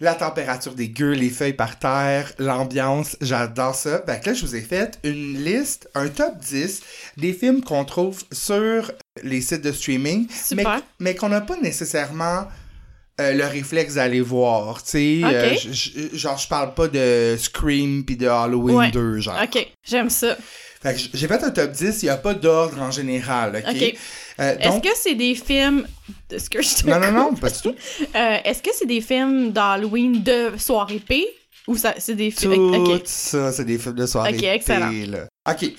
La 0.00 0.14
température 0.14 0.74
des 0.74 0.88
gueux, 0.88 1.12
les 1.12 1.28
feuilles 1.30 1.52
par 1.54 1.78
terre, 1.78 2.32
l'ambiance, 2.38 3.16
j'adore 3.20 3.74
ça. 3.74 4.02
Fait 4.06 4.20
que 4.20 4.30
là, 4.30 4.34
je 4.34 4.46
vous 4.46 4.54
ai 4.54 4.60
fait 4.60 4.98
une 5.02 5.42
liste, 5.42 5.88
un 5.94 6.08
top 6.08 6.38
10 6.38 6.80
des 7.16 7.32
films 7.32 7.62
qu'on 7.62 7.84
trouve 7.84 8.22
sur 8.30 8.92
les 9.24 9.40
sites 9.40 9.62
de 9.62 9.72
streaming, 9.72 10.26
mais, 10.52 10.62
Super. 10.62 10.80
mais 11.00 11.14
qu'on 11.16 11.28
n'a 11.30 11.40
pas 11.40 11.56
nécessairement 11.60 12.46
euh, 13.20 13.32
le 13.32 13.44
réflexe 13.46 13.94
d'aller 13.94 14.20
voir, 14.20 14.80
tu 14.84 14.90
sais. 14.90 15.20
Euh, 15.24 15.54
j- 15.56 16.10
genre, 16.12 16.38
je 16.38 16.46
parle 16.46 16.72
pas 16.74 16.86
de 16.86 17.36
Scream 17.36 18.04
puis 18.04 18.16
de 18.16 18.28
Halloween 18.28 18.76
Ouais. 18.76 18.90
2, 18.92 19.18
genre. 19.18 19.36
Ok, 19.42 19.66
j'aime 19.84 20.08
ça. 20.10 20.36
Fait 20.80 20.92
que 20.94 21.00
j- 21.00 21.10
j'ai 21.12 21.26
fait 21.26 21.42
un 21.42 21.50
top 21.50 21.72
10, 21.72 22.02
il 22.02 22.06
n'y 22.06 22.10
a 22.10 22.16
pas 22.16 22.34
d'ordre 22.34 22.80
en 22.80 22.92
général, 22.92 23.56
OK? 23.56 23.74
Ok. 23.74 23.94
Euh, 24.40 24.56
Est-ce 24.58 24.68
donc, 24.68 24.84
que 24.84 24.88
c'est 24.96 25.14
des 25.14 25.34
films. 25.34 25.86
Est-ce 26.30 26.48
que 26.48 26.62
je 26.62 26.76
te 26.82 26.88
non, 26.88 27.00
non, 27.00 27.12
non, 27.12 27.34
pas 27.34 27.50
du 27.50 27.60
tout. 27.60 27.74
Euh, 28.14 28.36
Est-ce 28.44 28.62
que 28.62 28.70
c'est 28.72 28.86
des 28.86 29.00
films 29.00 29.52
d'Halloween 29.52 30.22
de 30.22 30.52
soirée 30.58 31.00
P? 31.00 31.26
Ou 31.66 31.76
c'est 31.76 32.14
des 32.14 32.30
films. 32.30 32.72
Tout 32.72 32.92
Ok. 32.92 33.02
ça, 33.04 33.52
c'est 33.52 33.64
des 33.64 33.78
films 33.78 33.94
de 33.96 34.06
soirée. 34.06 34.34
Ok, 34.36 34.42
excellent. 34.42 34.90
P, 34.90 35.06
là. 35.06 35.26
OK. 35.50 35.72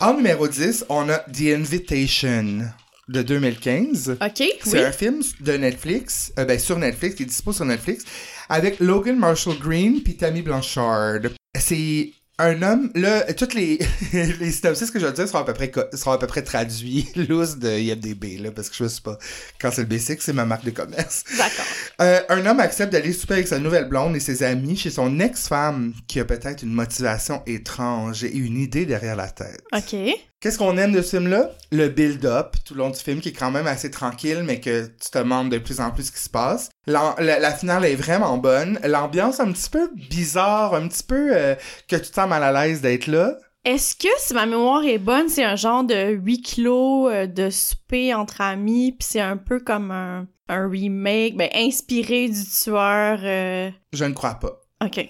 En 0.00 0.14
numéro 0.14 0.48
10, 0.48 0.86
on 0.88 1.08
a 1.08 1.18
The 1.18 1.54
Invitation 1.54 2.60
de 3.08 3.22
2015. 3.22 4.16
Ok, 4.22 4.42
C'est 4.62 4.72
oui. 4.78 4.84
un 4.84 4.92
film 4.92 5.22
de 5.40 5.52
Netflix, 5.52 6.32
euh, 6.38 6.44
ben 6.44 6.58
sur 6.58 6.78
Netflix, 6.78 7.14
qui 7.14 7.22
est 7.24 7.26
dispo 7.26 7.52
sur 7.52 7.64
Netflix, 7.64 8.04
avec 8.48 8.80
Logan 8.80 9.16
Marshall 9.18 9.58
Green 9.58 10.02
puis 10.02 10.16
Tammy 10.16 10.42
Blanchard. 10.42 11.20
C'est 11.58 12.12
un 12.38 12.62
homme, 12.62 12.90
là, 12.94 13.32
toutes 13.34 13.54
les, 13.54 13.78
les 14.12 14.50
synopsis 14.52 14.90
que 14.90 14.98
je 14.98 15.06
vais 15.06 15.12
dire 15.12 15.26
seront 15.26 15.40
à 15.40 15.44
peu 15.44 15.54
près, 15.54 15.72
seront 15.94 16.12
à 16.12 16.18
peu 16.18 16.26
près 16.26 16.42
traduits, 16.42 17.08
loose 17.16 17.58
de 17.58 17.68
IMDB, 17.68 18.38
là, 18.40 18.50
parce 18.50 18.70
que 18.70 18.76
je 18.76 18.86
sais 18.86 19.00
pas, 19.00 19.18
quand 19.60 19.70
c'est 19.72 19.82
le 19.82 19.88
basic, 19.88 20.22
c'est 20.22 20.32
ma 20.32 20.44
marque 20.44 20.64
de 20.64 20.70
commerce. 20.70 21.24
D'accord. 21.36 21.64
Euh, 22.00 22.20
un 22.28 22.46
homme 22.46 22.60
accepte 22.60 22.92
d'aller 22.92 23.12
souper 23.12 23.34
avec 23.34 23.48
sa 23.48 23.58
nouvelle 23.58 23.88
blonde 23.88 24.14
et 24.14 24.20
ses 24.20 24.42
amis 24.42 24.76
chez 24.76 24.90
son 24.90 25.18
ex-femme 25.18 25.92
qui 26.06 26.20
a 26.20 26.24
peut-être 26.24 26.62
une 26.62 26.72
motivation 26.72 27.42
étrange 27.46 28.22
et 28.24 28.34
une 28.34 28.56
idée 28.56 28.86
derrière 28.86 29.16
la 29.16 29.28
tête. 29.28 29.62
OK. 29.72 29.96
Qu'est-ce 30.40 30.56
qu'on 30.58 30.76
aime 30.76 30.92
de 30.92 31.02
ce 31.02 31.16
film-là? 31.16 31.50
Le 31.72 31.88
build-up 31.88 32.54
tout 32.64 32.74
le 32.74 32.78
long 32.78 32.90
du 32.90 33.00
film 33.00 33.20
qui 33.20 33.30
est 33.30 33.32
quand 33.32 33.50
même 33.50 33.66
assez 33.66 33.90
tranquille, 33.90 34.44
mais 34.44 34.60
que 34.60 34.86
tu 34.86 35.10
te 35.10 35.18
demandes 35.18 35.50
de 35.50 35.58
plus 35.58 35.80
en 35.80 35.90
plus 35.90 36.04
ce 36.04 36.12
qui 36.12 36.20
se 36.20 36.30
passe. 36.30 36.70
La, 36.86 37.16
la 37.18 37.52
finale 37.52 37.84
est 37.84 37.96
vraiment 37.96 38.38
bonne. 38.38 38.78
L'ambiance 38.84 39.40
un 39.40 39.50
petit 39.50 39.68
peu 39.68 39.90
bizarre, 40.08 40.74
un 40.74 40.86
petit 40.86 41.02
peu 41.02 41.36
euh, 41.36 41.56
que 41.88 41.96
tu 41.96 42.02
te 42.08 42.14
sens 42.14 42.28
mal 42.28 42.44
à 42.44 42.52
l'aise 42.52 42.80
d'être 42.80 43.08
là. 43.08 43.36
Est-ce 43.64 43.96
que, 43.96 44.06
si 44.18 44.32
ma 44.32 44.46
mémoire 44.46 44.84
est 44.84 44.98
bonne, 44.98 45.28
c'est 45.28 45.42
un 45.42 45.56
genre 45.56 45.82
de 45.82 46.12
huis 46.12 46.40
clos 46.40 47.08
euh, 47.08 47.26
de 47.26 47.50
souper 47.50 48.14
entre 48.14 48.40
amis, 48.40 48.92
puis 48.92 49.08
c'est 49.10 49.20
un 49.20 49.36
peu 49.36 49.58
comme 49.58 49.90
un, 49.90 50.28
un 50.48 50.68
remake, 50.70 51.36
ben, 51.36 51.50
inspiré 51.52 52.28
du 52.28 52.44
tueur... 52.44 53.18
euh, 53.24 53.70
Je 53.92 54.04
ne 54.04 54.14
crois 54.14 54.34
pas. 54.34 54.60
OK. 54.84 55.04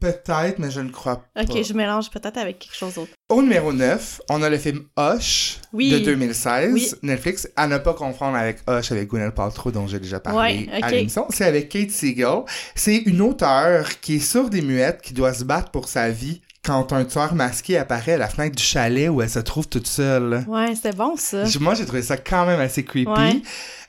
Peut-être, 0.00 0.58
mais 0.58 0.70
je 0.70 0.80
ne 0.80 0.90
crois 0.90 1.22
pas. 1.34 1.42
OK, 1.42 1.62
je 1.62 1.72
mélange 1.72 2.10
peut-être 2.10 2.36
avec 2.38 2.58
quelque 2.60 2.76
chose 2.76 2.94
d'autre. 2.94 3.10
Au 3.28 3.42
numéro 3.42 3.72
9, 3.72 4.20
on 4.30 4.42
a 4.42 4.48
le 4.48 4.58
film 4.58 4.82
Hush 4.96 5.58
Oui. 5.72 5.90
de 5.90 5.98
2016, 5.98 6.72
Oui. 6.72 6.90
Netflix, 7.02 7.48
à 7.56 7.66
ne 7.66 7.78
pas 7.78 7.94
confondre 7.94 8.36
avec 8.36 8.58
Hush 8.68 8.92
avec 8.92 9.08
Gwyneth 9.08 9.34
Paltrow 9.34 9.70
dont 9.70 9.86
j'ai 9.86 9.98
déjà 9.98 10.20
parlé 10.20 10.66
Ouais, 10.68 10.82
à 10.82 10.90
l'émission. 10.90 11.26
C'est 11.30 11.44
avec 11.44 11.68
Kate 11.68 11.90
Siegel. 11.90 12.42
C'est 12.74 12.96
une 12.96 13.20
auteure 13.20 14.00
qui 14.00 14.16
est 14.16 14.20
sourde 14.20 14.54
et 14.54 14.62
muette 14.62 15.02
qui 15.02 15.14
doit 15.14 15.34
se 15.34 15.44
battre 15.44 15.70
pour 15.70 15.88
sa 15.88 16.08
vie 16.10 16.40
quand 16.64 16.92
un 16.92 17.04
tueur 17.04 17.34
masqué 17.34 17.78
apparaît 17.78 18.14
à 18.14 18.18
la 18.18 18.28
fenêtre 18.28 18.56
du 18.56 18.62
chalet 18.62 19.08
où 19.08 19.22
elle 19.22 19.30
se 19.30 19.38
trouve 19.38 19.68
toute 19.68 19.86
seule. 19.86 20.44
Ouais, 20.48 20.74
c'était 20.74 20.92
bon, 20.92 21.14
ça. 21.16 21.44
Moi, 21.60 21.74
j'ai 21.74 21.86
trouvé 21.86 22.02
ça 22.02 22.16
quand 22.18 22.44
même 22.46 22.60
assez 22.60 22.84
creepy. 22.84 23.08
Ouais. 23.10 23.42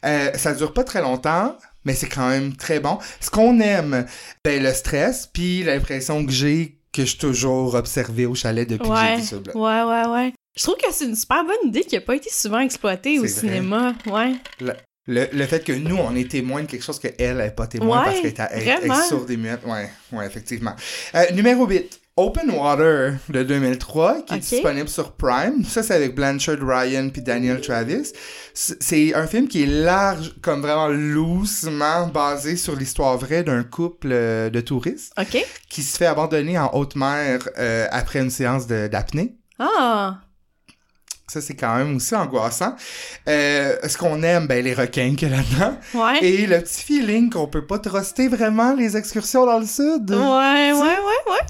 Euh, 0.06 0.32
ça 0.36 0.54
dure 0.54 0.72
pas 0.74 0.84
très 0.86 1.02
longtemps, 1.02 1.58
mais 1.86 1.94
c'est 1.94 2.10
quand 2.10 2.30
même 2.30 2.56
très 2.56 2.80
bon. 2.80 2.98
Ce 3.20 3.30
qu'on 3.30 3.60
aime, 3.60 4.06
ben 4.44 4.62
le 4.64 4.74
stress, 4.74 5.30
puis 5.32 5.64
l'impression 5.64 6.26
que 6.26 6.32
j'ai 6.32 6.76
que 6.92 7.04
je 7.04 7.10
suis 7.10 7.18
toujours 7.20 7.76
observé 7.76 8.26
au 8.26 8.34
chalet 8.36 8.68
depuis 8.68 8.90
que 8.90 8.96
j'ai 8.96 9.02
Ouais, 9.02 9.16
vu 9.18 9.24
ça. 9.24 9.36
là. 9.46 9.56
ouais, 9.56 10.06
ouais, 10.08 10.12
ouais. 10.14 10.34
Je 10.58 10.64
trouve 10.64 10.76
que 10.78 10.92
c'est 10.92 11.06
une 11.06 11.16
super 11.16 11.44
bonne 11.46 11.70
idée 11.70 11.82
qui 11.82 11.96
a 11.96 12.02
pas 12.02 12.16
été 12.16 12.30
souvent 12.32 12.60
exploitée 12.60 13.18
au 13.20 13.22
vrai. 13.22 13.28
cinéma. 13.30 13.94
Ouais. 14.08 14.34
Le, 15.08 15.28
le 15.32 15.46
fait 15.46 15.64
que 15.64 15.72
nous, 15.72 15.96
on 15.96 16.16
est 16.16 16.30
témoins 16.30 16.62
de 16.64 16.68
quelque 16.68 16.84
chose 16.84 17.00
que 17.00 17.08
elle 17.18 17.38
n'est 17.38 17.52
pas 17.52 17.68
témoin 17.68 18.00
Ouais, 18.00 18.06
parce 18.06 18.20
qu'elle 18.22 18.68
est, 18.68 18.86
est 18.88 19.08
sourde 19.08 19.30
et 19.32 19.38
muette. 19.38 19.62
Ouais, 19.66 19.90
ouais, 20.12 20.26
effectivement. 20.26 20.76
Euh, 21.16 21.32
numéro 21.34 21.66
8. 21.66 21.99
Open 22.20 22.52
Water 22.52 23.14
de 23.30 23.44
2003, 23.44 24.24
qui 24.24 24.34
est 24.34 24.40
disponible 24.40 24.90
sur 24.90 25.14
Prime. 25.14 25.64
Ça, 25.64 25.84
c'est 25.84 25.94
avec 25.94 26.16
Blanchard 26.16 26.58
Ryan 26.62 27.08
puis 27.08 27.22
Daniel 27.22 27.62
Travis. 27.62 28.12
C'est 28.54 29.16
un 29.16 29.26
film 29.26 29.48
qui 29.48 29.64
est 29.64 29.68
large, 29.68 30.36
comme 30.42 30.62
vraiment 30.62 30.90
loosement 30.90 32.08
basé 32.08 32.58
sur 32.58 32.76
l'histoire 32.76 33.18
vraie 33.18 33.44
d'un 33.44 33.64
couple 33.64 34.10
euh, 34.12 34.50
de 34.50 34.60
touristes 34.60 35.14
qui 35.70 35.82
se 35.82 35.98
fait 35.98 36.08
abandonner 36.08 36.60
en 36.60 36.70
haute 36.74 36.98
mer 36.98 37.40
euh, 37.58 37.88
après 37.90 38.20
une 38.20 38.32
séance 38.32 38.68
d'apnée. 38.68 39.38
Ah! 39.58 40.18
Ça, 41.30 41.40
c'est 41.40 41.56
quand 41.56 41.78
même 41.78 41.96
aussi 41.96 42.16
angoissant. 42.16 42.76
Euh, 43.30 43.78
ce 43.88 43.98
qu'on 43.98 44.24
aime, 44.24 44.46
ben, 44.48 44.62
les 44.62 44.74
requins 44.74 45.16
qu'il 45.16 45.30
y 45.30 45.34
a 45.34 45.38
là-dedans. 45.38 45.78
Ouais. 45.94 46.22
Et 46.22 46.48
le 46.48 46.60
petit 46.60 46.82
feeling 46.82 47.30
qu'on 47.30 47.48
peut 47.48 47.66
pas 47.66 47.80
truster 47.80 48.28
vraiment 48.28 48.74
les 48.74 48.98
excursions 48.98 49.46
dans 49.46 49.60
le 49.60 49.68
sud. 49.68 50.10
Ouais, 50.10 50.74
ouais, 50.74 50.74
ouais, 50.74 51.32
ouais. 51.32 51.46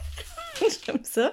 J'aime 0.86 1.00
ça. 1.04 1.32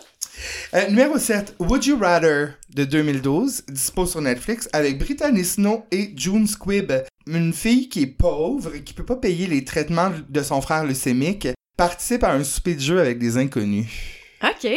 Euh, 0.74 0.88
numéro 0.88 1.18
7, 1.18 1.54
Would 1.58 1.84
You 1.86 1.98
Rather 1.98 2.54
de 2.74 2.84
2012, 2.84 3.64
dispo 3.68 4.06
sur 4.06 4.20
Netflix, 4.20 4.68
avec 4.72 4.98
Brittany 4.98 5.44
Snow 5.44 5.84
et 5.90 6.12
June 6.16 6.46
Squibb. 6.46 6.92
Une 7.26 7.52
fille 7.52 7.88
qui 7.88 8.02
est 8.02 8.06
pauvre 8.06 8.74
et 8.74 8.82
qui 8.82 8.94
peut 8.94 9.04
pas 9.04 9.16
payer 9.16 9.46
les 9.46 9.64
traitements 9.64 10.12
de 10.28 10.42
son 10.42 10.60
frère 10.60 10.84
leucémique, 10.84 11.48
participe 11.76 12.24
à 12.24 12.32
un 12.32 12.44
souper 12.44 12.74
de 12.74 12.80
jeu 12.80 13.00
avec 13.00 13.18
des 13.18 13.36
inconnus. 13.36 13.86
OK. 14.42 14.70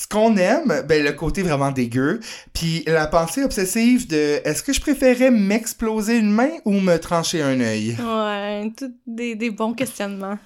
Ce 0.00 0.06
qu'on 0.06 0.36
aime, 0.36 0.84
ben 0.88 1.02
le 1.04 1.10
côté 1.12 1.42
vraiment 1.42 1.72
dégueu, 1.72 2.20
puis 2.52 2.84
la 2.86 3.08
pensée 3.08 3.42
obsessive 3.42 4.06
de 4.06 4.40
est-ce 4.44 4.62
que 4.62 4.72
je 4.72 4.80
préférais 4.80 5.32
m'exploser 5.32 6.16
une 6.18 6.30
main 6.30 6.50
ou 6.64 6.72
me 6.78 6.98
trancher 6.98 7.42
un 7.42 7.58
œil? 7.60 7.96
Ouais, 8.00 8.70
tout 8.78 8.92
des, 9.08 9.34
des 9.34 9.50
bons 9.50 9.74
questionnements. 9.74 10.38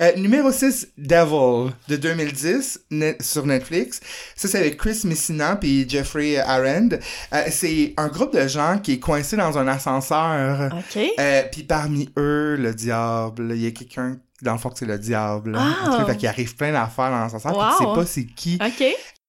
Euh, 0.00 0.12
numéro 0.16 0.52
6, 0.52 0.88
Devil, 0.96 1.72
de 1.88 1.96
2010, 1.96 2.80
net- 2.92 3.20
sur 3.20 3.44
Netflix. 3.46 3.98
Ça, 4.36 4.46
c'est 4.46 4.58
avec 4.58 4.76
Chris 4.76 5.00
Messina 5.04 5.56
puis 5.56 5.84
Jeffrey 5.88 6.36
Arend. 6.38 6.90
Euh, 7.32 7.42
c'est 7.50 7.94
un 7.96 8.06
groupe 8.06 8.32
de 8.32 8.46
gens 8.46 8.78
qui 8.80 8.92
est 8.92 8.98
coincé 9.00 9.36
dans 9.36 9.58
un 9.58 9.66
ascenseur. 9.66 10.72
OK. 10.72 11.02
Euh, 11.18 11.42
puis 11.50 11.64
parmi 11.64 12.08
eux, 12.16 12.54
le 12.56 12.72
diable, 12.74 13.52
il 13.56 13.62
y 13.62 13.66
a 13.66 13.70
quelqu'un, 13.72 14.18
dans 14.42 14.52
le 14.52 14.58
fond, 14.58 14.70
que 14.70 14.78
c'est 14.78 14.86
le 14.86 14.98
diable. 14.98 15.56
Ah! 15.58 16.04
Fait 16.06 16.16
qu'il 16.16 16.28
arrive 16.28 16.54
plein 16.56 16.72
d'affaires 16.72 17.10
dans 17.10 17.18
l'ascenseur, 17.20 17.52
puis 17.52 17.66
tu 17.72 17.76
sais 17.78 17.88
Wow. 17.88 17.94
pas 17.94 18.06
c'est 18.06 18.26
qui. 18.26 18.58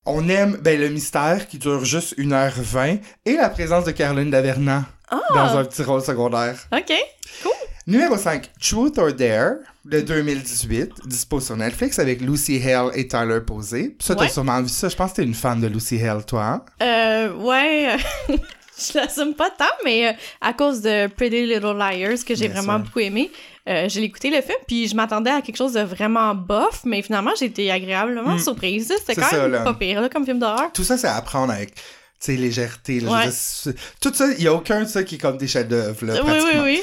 On 0.05 0.27
aime 0.29 0.57
ben, 0.61 0.79
le 0.79 0.89
mystère 0.89 1.47
qui 1.47 1.57
dure 1.57 1.83
juste 1.85 2.17
1h20 2.17 2.99
et 3.25 3.33
la 3.35 3.49
présence 3.49 3.85
de 3.85 3.91
Caroline 3.91 4.29
Daverna 4.31 4.85
Ah! 5.11 5.19
dans 5.33 5.57
un 5.57 5.65
petit 5.65 5.83
rôle 5.83 6.01
secondaire. 6.01 6.55
OK. 6.71 6.93
Numéro 7.87 8.17
5, 8.17 8.51
Truth 8.61 8.99
or 8.99 9.13
Dare 9.13 9.53
de 9.83 10.01
2018, 10.01 10.91
dispo 11.07 11.39
sur 11.39 11.57
Netflix 11.57 11.97
avec 11.97 12.21
Lucy 12.21 12.61
Hale 12.63 12.91
et 12.93 13.07
Tyler 13.07 13.39
Posey. 13.41 13.95
Ça, 13.99 14.13
t'as 14.15 14.23
Ouais. 14.25 14.29
sûrement 14.29 14.61
vu 14.61 14.69
ça. 14.69 14.89
Je 14.89 14.95
pense 14.95 15.11
que 15.11 15.15
t'es 15.17 15.23
une 15.23 15.33
fan 15.33 15.59
de 15.59 15.65
Lucy 15.67 15.99
Hale, 16.05 16.23
toi. 16.23 16.43
hein? 16.45 16.65
Euh, 16.83 17.33
ouais. 17.33 17.97
je 18.29 18.97
l'assume 18.97 19.33
pas 19.33 19.49
tant, 19.49 19.65
mais 19.83 20.07
euh, 20.09 20.11
à 20.39 20.53
cause 20.53 20.81
de 20.81 21.07
Pretty 21.07 21.47
Little 21.47 21.77
Liars, 21.77 22.23
que 22.27 22.35
j'ai 22.35 22.47
vraiment 22.47 22.75
sûr. 22.77 22.85
beaucoup 22.85 22.99
aimé, 22.99 23.31
euh, 23.67 23.87
j'ai 23.89 24.03
écouté 24.03 24.29
le 24.29 24.41
film, 24.41 24.57
puis 24.67 24.87
je 24.87 24.95
m'attendais 24.95 25.31
à 25.31 25.41
quelque 25.41 25.57
chose 25.57 25.73
de 25.73 25.81
vraiment 25.81 26.33
bof, 26.35 26.81
mais 26.85 27.01
finalement, 27.01 27.31
j'ai 27.37 27.45
été 27.45 27.69
agréablement 27.71 28.35
Mm. 28.35 28.39
surprise. 28.39 28.87
C'était 28.99 29.15
C'est 29.15 29.21
quand 29.21 29.29
ça, 29.29 29.37
même 29.43 29.51
là. 29.51 29.59
pas 29.61 29.73
pire, 29.73 30.01
là, 30.01 30.09
comme 30.09 30.25
film 30.25 30.39
d'horreur. 30.39 30.71
Tout 30.73 30.83
ça, 30.83 30.97
c'est 30.97 31.07
à 31.07 31.15
apprendre 31.15 31.51
avec, 31.53 31.75
tu 31.75 31.81
sais, 32.19 32.35
légèreté. 32.35 32.99
là. 32.99 33.11
Ouais. 33.11 33.27
dire, 33.27 33.73
Tout 34.01 34.13
ça, 34.13 34.27
il 34.37 34.43
y 34.43 34.47
a 34.47 34.53
aucun 34.53 34.83
de 34.83 34.87
ça 34.87 35.03
qui 35.03 35.15
est 35.15 35.19
comme 35.19 35.37
des 35.37 35.47
chefs-d'œuvre, 35.47 35.97
Oui, 36.01 36.39
oui, 36.53 36.59
oui. 36.63 36.81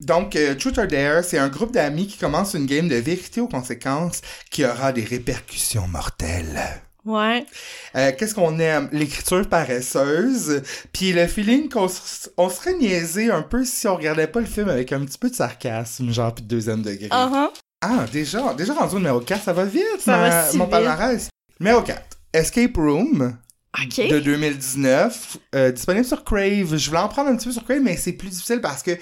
Donc, 0.00 0.36
euh, 0.36 0.54
Truth 0.54 0.76
or 0.78 0.86
Dare, 0.86 1.24
c'est 1.24 1.38
un 1.38 1.48
groupe 1.48 1.72
d'amis 1.72 2.06
qui 2.06 2.18
commence 2.18 2.52
une 2.54 2.66
game 2.66 2.86
de 2.86 2.96
vérité 2.96 3.40
aux 3.40 3.48
conséquences 3.48 4.20
qui 4.50 4.64
aura 4.64 4.92
des 4.92 5.04
répercussions 5.04 5.88
mortelles. 5.88 6.60
Ouais. 7.06 7.46
Euh, 7.94 8.12
Qu'est-ce 8.18 8.34
qu'on 8.34 8.58
aime? 8.58 8.88
L'écriture 8.92 9.48
paresseuse, 9.48 10.62
puis 10.92 11.12
le 11.12 11.26
feeling 11.26 11.68
qu'on 11.68 11.88
on 12.36 12.48
serait 12.50 12.74
niaisé 12.74 13.30
un 13.30 13.42
peu 13.42 13.64
si 13.64 13.86
on 13.88 13.96
regardait 13.96 14.26
pas 14.26 14.40
le 14.40 14.46
film 14.46 14.68
avec 14.68 14.92
un 14.92 15.04
petit 15.04 15.16
peu 15.18 15.30
de 15.30 15.34
sarcasme, 15.34 16.10
genre 16.12 16.34
puis 16.34 16.42
de 16.44 16.48
deuxième 16.48 16.82
degré. 16.82 17.08
Uh-huh. 17.08 17.48
Ah, 17.82 18.04
déjà, 18.12 18.52
déjà 18.54 18.74
rendu 18.74 18.96
au 18.96 18.98
numéro 18.98 19.20
4, 19.20 19.44
ça 19.44 19.52
va 19.52 19.64
vite, 19.64 19.84
Ça 20.00 20.16
ma- 20.16 20.28
va 20.28 20.48
si 20.50 20.56
mon 20.56 20.64
vite. 20.64 20.70
palmarès. 20.72 21.28
Numéro 21.60 21.82
4, 21.82 22.02
Escape 22.32 22.76
Room 22.76 23.38
de 23.98 24.18
2019, 24.18 25.36
euh, 25.54 25.70
disponible 25.70 26.04
sur 26.04 26.24
Crave. 26.24 26.76
Je 26.76 26.88
voulais 26.88 27.00
en 27.00 27.08
prendre 27.08 27.30
un 27.30 27.36
petit 27.36 27.46
peu 27.46 27.52
sur 27.52 27.64
Crave, 27.64 27.80
mais 27.82 27.96
c'est 27.96 28.12
plus 28.12 28.30
difficile 28.30 28.60
parce 28.60 28.82
que 28.82 28.92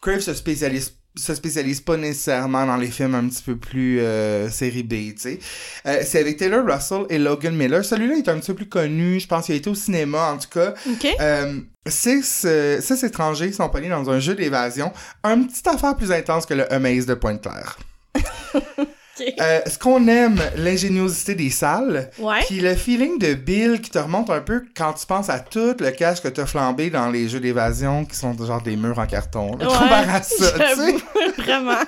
Crave 0.00 0.20
se 0.20 0.34
spécialise 0.34 0.92
se 1.18 1.34
spécialise 1.34 1.80
pas 1.80 1.96
nécessairement 1.96 2.66
dans 2.66 2.76
les 2.76 2.88
films 2.88 3.14
un 3.14 3.28
petit 3.28 3.42
peu 3.42 3.56
plus 3.56 4.00
euh, 4.00 4.48
série 4.50 4.82
B, 4.82 5.14
tu 5.14 5.14
sais. 5.16 5.38
Euh, 5.86 6.02
c'est 6.04 6.20
avec 6.20 6.36
Taylor 6.36 6.64
Russell 6.64 7.06
et 7.10 7.18
Logan 7.18 7.54
Miller. 7.54 7.84
Celui-là 7.84 8.16
est 8.16 8.28
un 8.28 8.38
petit 8.38 8.48
peu 8.48 8.54
plus 8.54 8.68
connu, 8.68 9.20
je 9.20 9.26
pense 9.26 9.46
qu'il 9.46 9.54
a 9.54 9.58
été 9.58 9.70
au 9.70 9.74
cinéma 9.74 10.32
en 10.32 10.38
tout 10.38 10.48
cas. 10.48 10.74
OK. 10.88 11.06
Euh, 11.20 11.60
six, 11.86 12.42
euh, 12.44 12.80
six 12.80 13.02
étrangers 13.04 13.52
sont 13.52 13.68
pognés 13.68 13.88
dans 13.88 14.08
un 14.10 14.20
jeu 14.20 14.34
d'évasion, 14.34 14.92
un 15.24 15.42
petit 15.42 15.68
affaire 15.68 15.96
plus 15.96 16.12
intense 16.12 16.46
que 16.46 16.54
le 16.54 16.72
Amaze 16.72 17.06
de 17.06 17.14
Pointe-Claire. 17.14 17.78
Euh, 19.40 19.60
ce 19.66 19.78
qu'on 19.78 20.06
aime, 20.08 20.40
l'ingéniosité 20.56 21.34
des 21.34 21.50
salles, 21.50 22.10
puis 22.46 22.60
le 22.60 22.74
feeling 22.74 23.18
de 23.18 23.34
Bill 23.34 23.80
qui 23.80 23.90
te 23.90 23.98
remonte 23.98 24.30
un 24.30 24.40
peu 24.40 24.64
quand 24.76 24.92
tu 24.94 25.06
penses 25.06 25.28
à 25.28 25.38
tout 25.40 25.74
le 25.80 25.90
cash 25.90 26.20
que 26.20 26.28
t'as 26.28 26.46
flambé 26.46 26.90
dans 26.90 27.10
les 27.10 27.28
jeux 27.28 27.40
d'évasion 27.40 28.04
qui 28.04 28.16
sont 28.16 28.36
genre 28.44 28.62
des 28.62 28.76
murs 28.76 28.98
en 28.98 29.06
carton. 29.06 29.56
là, 29.56 29.68
Ouais, 29.68 30.22
ça, 30.22 30.52
tu 30.74 31.42
Vraiment. 31.42 31.80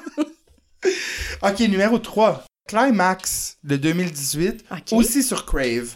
Ok, 1.43 1.61
numéro 1.61 1.99
3. 1.99 2.45
Climax 2.69 3.57
de 3.65 3.77
2018, 3.77 4.65
OK. 4.71 4.79
aussi 4.93 5.25
sur 5.25 5.45
Crave, 5.45 5.89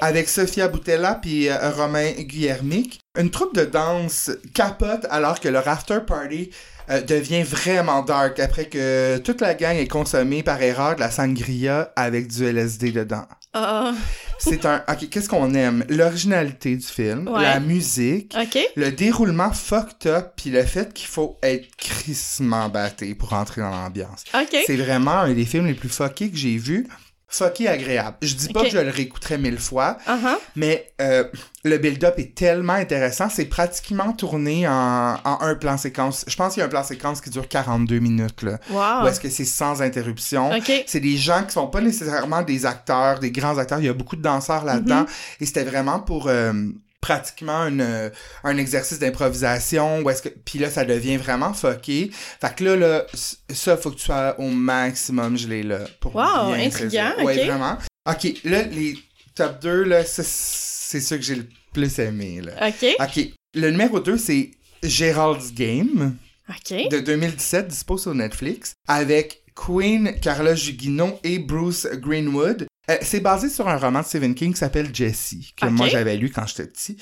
avec 0.00 0.28
Sofia 0.28 0.68
Boutella 0.68 1.16
puis 1.20 1.48
euh, 1.48 1.70
Romain 1.72 2.12
Guillermic. 2.18 3.00
Une 3.18 3.30
troupe 3.30 3.54
de 3.56 3.64
danse 3.64 4.30
capote 4.54 5.06
alors 5.10 5.40
que 5.40 5.48
leur 5.48 5.66
after 5.66 5.98
party 6.06 6.50
euh, 6.90 7.00
devient 7.02 7.42
vraiment 7.42 8.02
dark 8.02 8.38
après 8.40 8.66
que 8.66 9.18
toute 9.18 9.40
la 9.40 9.54
gang 9.54 9.76
ait 9.76 9.86
consommé 9.88 10.42
par 10.42 10.60
erreur 10.62 10.94
de 10.96 11.00
la 11.00 11.10
sangria 11.10 11.92
avec 11.96 12.26
du 12.28 12.44
LSD 12.44 12.92
dedans. 12.92 13.26
Ah, 13.52 13.92
C'est 14.38 14.64
un. 14.64 14.84
Ok, 14.88 15.08
qu'est-ce 15.10 15.28
qu'on 15.28 15.54
aime? 15.54 15.84
L'originalité 15.88 16.76
du 16.76 16.86
film, 16.86 17.26
Ouais. 17.28 17.42
la 17.42 17.58
musique, 17.60 18.34
le 18.76 18.90
déroulement 18.92 19.52
fucked 19.52 20.06
up, 20.10 20.32
puis 20.36 20.50
le 20.50 20.62
fait 20.64 20.92
qu'il 20.94 21.08
faut 21.08 21.36
être 21.42 21.66
crissement 21.76 22.68
batté 22.68 23.14
pour 23.16 23.32
entrer 23.32 23.60
dans 23.60 23.70
l'ambiance. 23.70 24.24
C'est 24.66 24.76
vraiment 24.76 25.18
un 25.20 25.32
des 25.34 25.44
films 25.44 25.66
les 25.66 25.74
plus 25.74 25.88
fuckés 25.88 26.30
que 26.30 26.36
j'ai 26.36 26.56
vus. 26.58 26.86
Fucké 27.30 27.68
agréable. 27.68 28.16
Je 28.22 28.34
dis 28.34 28.48
pas 28.52 28.64
que 28.64 28.70
je 28.70 28.78
le 28.78 28.90
réécouterais 28.90 29.38
mille 29.38 29.58
fois, 29.58 29.96
Uh-huh. 30.06 30.36
mais 30.56 30.90
euh, 31.00 31.24
le 31.64 31.78
build-up 31.78 32.14
est 32.18 32.34
tellement 32.34 32.72
intéressant. 32.72 33.28
C'est 33.30 33.44
pratiquement 33.44 34.12
tourné 34.12 34.66
en, 34.66 35.16
en 35.24 35.38
un 35.40 35.54
plan 35.54 35.76
séquence. 35.78 36.24
Je 36.26 36.34
pense 36.34 36.54
qu'il 36.54 36.60
y 36.60 36.62
a 36.64 36.66
un 36.66 36.70
plan 36.70 36.82
séquence 36.82 37.20
qui 37.20 37.30
dure 37.30 37.46
42 37.46 37.98
minutes, 38.00 38.42
là. 38.42 38.58
Wow. 38.70 39.04
Où 39.04 39.08
est-ce 39.08 39.20
que 39.20 39.30
c'est 39.30 39.44
sans 39.44 39.80
interruption. 39.80 40.50
OK. 40.50 40.72
C'est 40.86 41.00
des 41.00 41.16
gens 41.16 41.44
qui 41.44 41.52
sont 41.52 41.68
pas 41.68 41.80
nécessairement 41.80 42.42
des 42.42 42.66
acteurs, 42.66 43.20
des 43.20 43.30
grands 43.30 43.56
acteurs. 43.58 43.78
Il 43.78 43.86
y 43.86 43.88
a 43.88 43.92
beaucoup 43.94 44.16
de 44.16 44.22
danseurs 44.22 44.64
là-dedans. 44.64 45.06
Et 45.40 45.46
c'était 45.46 45.64
vraiment 45.64 46.00
pour 46.00 46.26
euh, 46.28 46.52
pratiquement 47.00 47.66
une, 47.66 47.80
euh, 47.80 48.10
un 48.44 48.56
exercice 48.56 48.98
d'improvisation. 48.98 50.00
Où 50.00 50.10
est-ce 50.10 50.22
que 50.22 50.28
puis 50.28 50.58
là 50.58 50.70
ça 50.70 50.84
devient 50.84 51.16
vraiment 51.16 51.52
fucké. 51.52 52.10
Fait 52.12 52.54
que 52.54 52.64
là, 52.64 52.76
là 52.76 53.06
ça 53.48 53.76
faut 53.76 53.90
que 53.90 53.96
tu 53.96 54.04
sois 54.04 54.38
au 54.38 54.48
maximum 54.48 55.36
gelé 55.36 55.62
là 55.62 55.80
pour 56.00 56.14
Wow, 56.14 56.54
bien 56.54 56.66
intriguant, 56.66 57.10
saisir. 57.12 57.24
Ouais, 57.24 57.46
vraiment. 57.46 57.78
OK, 58.08 58.34
là 58.44 58.62
les 58.62 58.96
top 59.34 59.60
2 59.62 59.84
là, 59.84 60.04
c'est 60.04 61.00
ceux 61.00 61.16
que 61.16 61.22
j'ai 61.22 61.36
le 61.36 61.48
plus 61.72 61.98
aimé 61.98 62.40
là. 62.42 62.68
OK. 62.68 62.86
OK, 63.00 63.28
le 63.54 63.70
numéro 63.70 64.00
2 64.00 64.16
c'est 64.18 64.50
Gérald's 64.82 65.52
Game 65.52 66.16
OK. 66.48 66.88
de 66.90 67.00
2017, 67.00 67.68
dispo 67.68 67.98
sur 67.98 68.14
Netflix, 68.14 68.72
avec 68.88 69.42
Queen, 69.54 70.18
Carla 70.20 70.54
Gugino 70.54 71.18
et 71.22 71.38
Bruce 71.38 71.86
Greenwood. 71.86 72.66
Euh, 72.90 72.96
c'est 73.02 73.20
basé 73.20 73.48
sur 73.48 73.68
un 73.68 73.76
roman 73.76 74.00
de 74.00 74.04
Stephen 74.04 74.34
King 74.34 74.52
qui 74.52 74.58
s'appelle 74.58 74.92
Jessie, 74.92 75.54
que 75.56 75.66
moi 75.66 75.88
j'avais 75.88 76.16
lu 76.16 76.30
quand 76.30 76.46
j'étais 76.46 76.66
petit. 76.66 76.96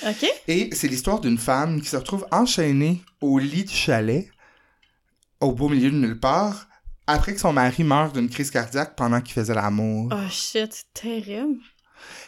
Et 0.47 0.71
c'est 0.73 0.89
l'histoire 0.89 1.21
d'une 1.21 1.39
femme 1.39 1.81
qui 1.81 1.89
se 1.89 1.97
retrouve 1.97 2.27
enchaînée 2.31 3.03
au 3.21 3.39
lit 3.39 3.65
du 3.65 3.75
chalet, 3.75 4.29
au 5.41 5.53
beau 5.53 5.69
milieu 5.69 5.91
de 5.91 5.97
nulle 5.97 6.21
part, 6.21 6.69
après 7.07 7.33
que 7.33 7.41
son 7.41 7.55
mari 7.55 7.85
meurt 7.85 8.15
d'une 8.15 8.29
crise 8.29 8.51
cardiaque 8.51 8.97
pendant 8.97 9.21
qu'il 9.23 9.33
faisait 9.33 9.55
l'amour. 9.55 10.13
Oh 10.13 10.29
shit, 10.31 10.73
c'est 10.73 10.93
terrible. 10.93 11.61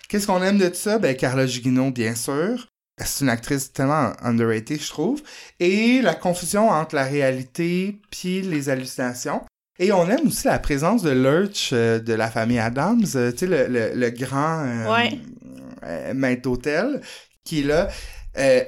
Qu'est-ce 0.08 0.26
qu'on 0.26 0.42
aime 0.42 0.58
de 0.58 0.72
ça? 0.72 0.98
Ben, 0.98 1.14
Carla 1.14 1.46
Gugino, 1.46 1.90
bien 1.90 2.14
sûr. 2.14 2.66
C'est 2.98 3.24
une 3.24 3.30
actrice 3.30 3.72
tellement 3.72 4.12
underrated, 4.22 4.80
je 4.80 4.88
trouve. 4.88 5.22
Et 5.58 6.00
la 6.02 6.14
confusion 6.14 6.70
entre 6.70 6.94
la 6.94 7.04
réalité 7.04 8.00
puis 8.10 8.42
les 8.42 8.68
hallucinations. 8.68 9.42
Et 9.82 9.92
on 9.92 10.08
aime 10.10 10.26
aussi 10.26 10.46
la 10.46 10.58
présence 10.58 11.02
de 11.02 11.10
Lurch 11.10 11.70
euh, 11.72 11.98
de 11.98 12.12
la 12.12 12.30
famille 12.30 12.58
Adams, 12.58 13.02
euh, 13.14 13.32
tu 13.32 13.38
sais, 13.38 13.46
le, 13.46 13.66
le, 13.66 13.92
le 13.94 14.10
grand 14.10 14.62
euh, 14.66 14.92
Ouais. 14.92 16.12
maître 16.14 16.42
d'hôtel 16.42 17.00
qui 17.44 17.60
est 17.60 17.64
là. 17.64 17.88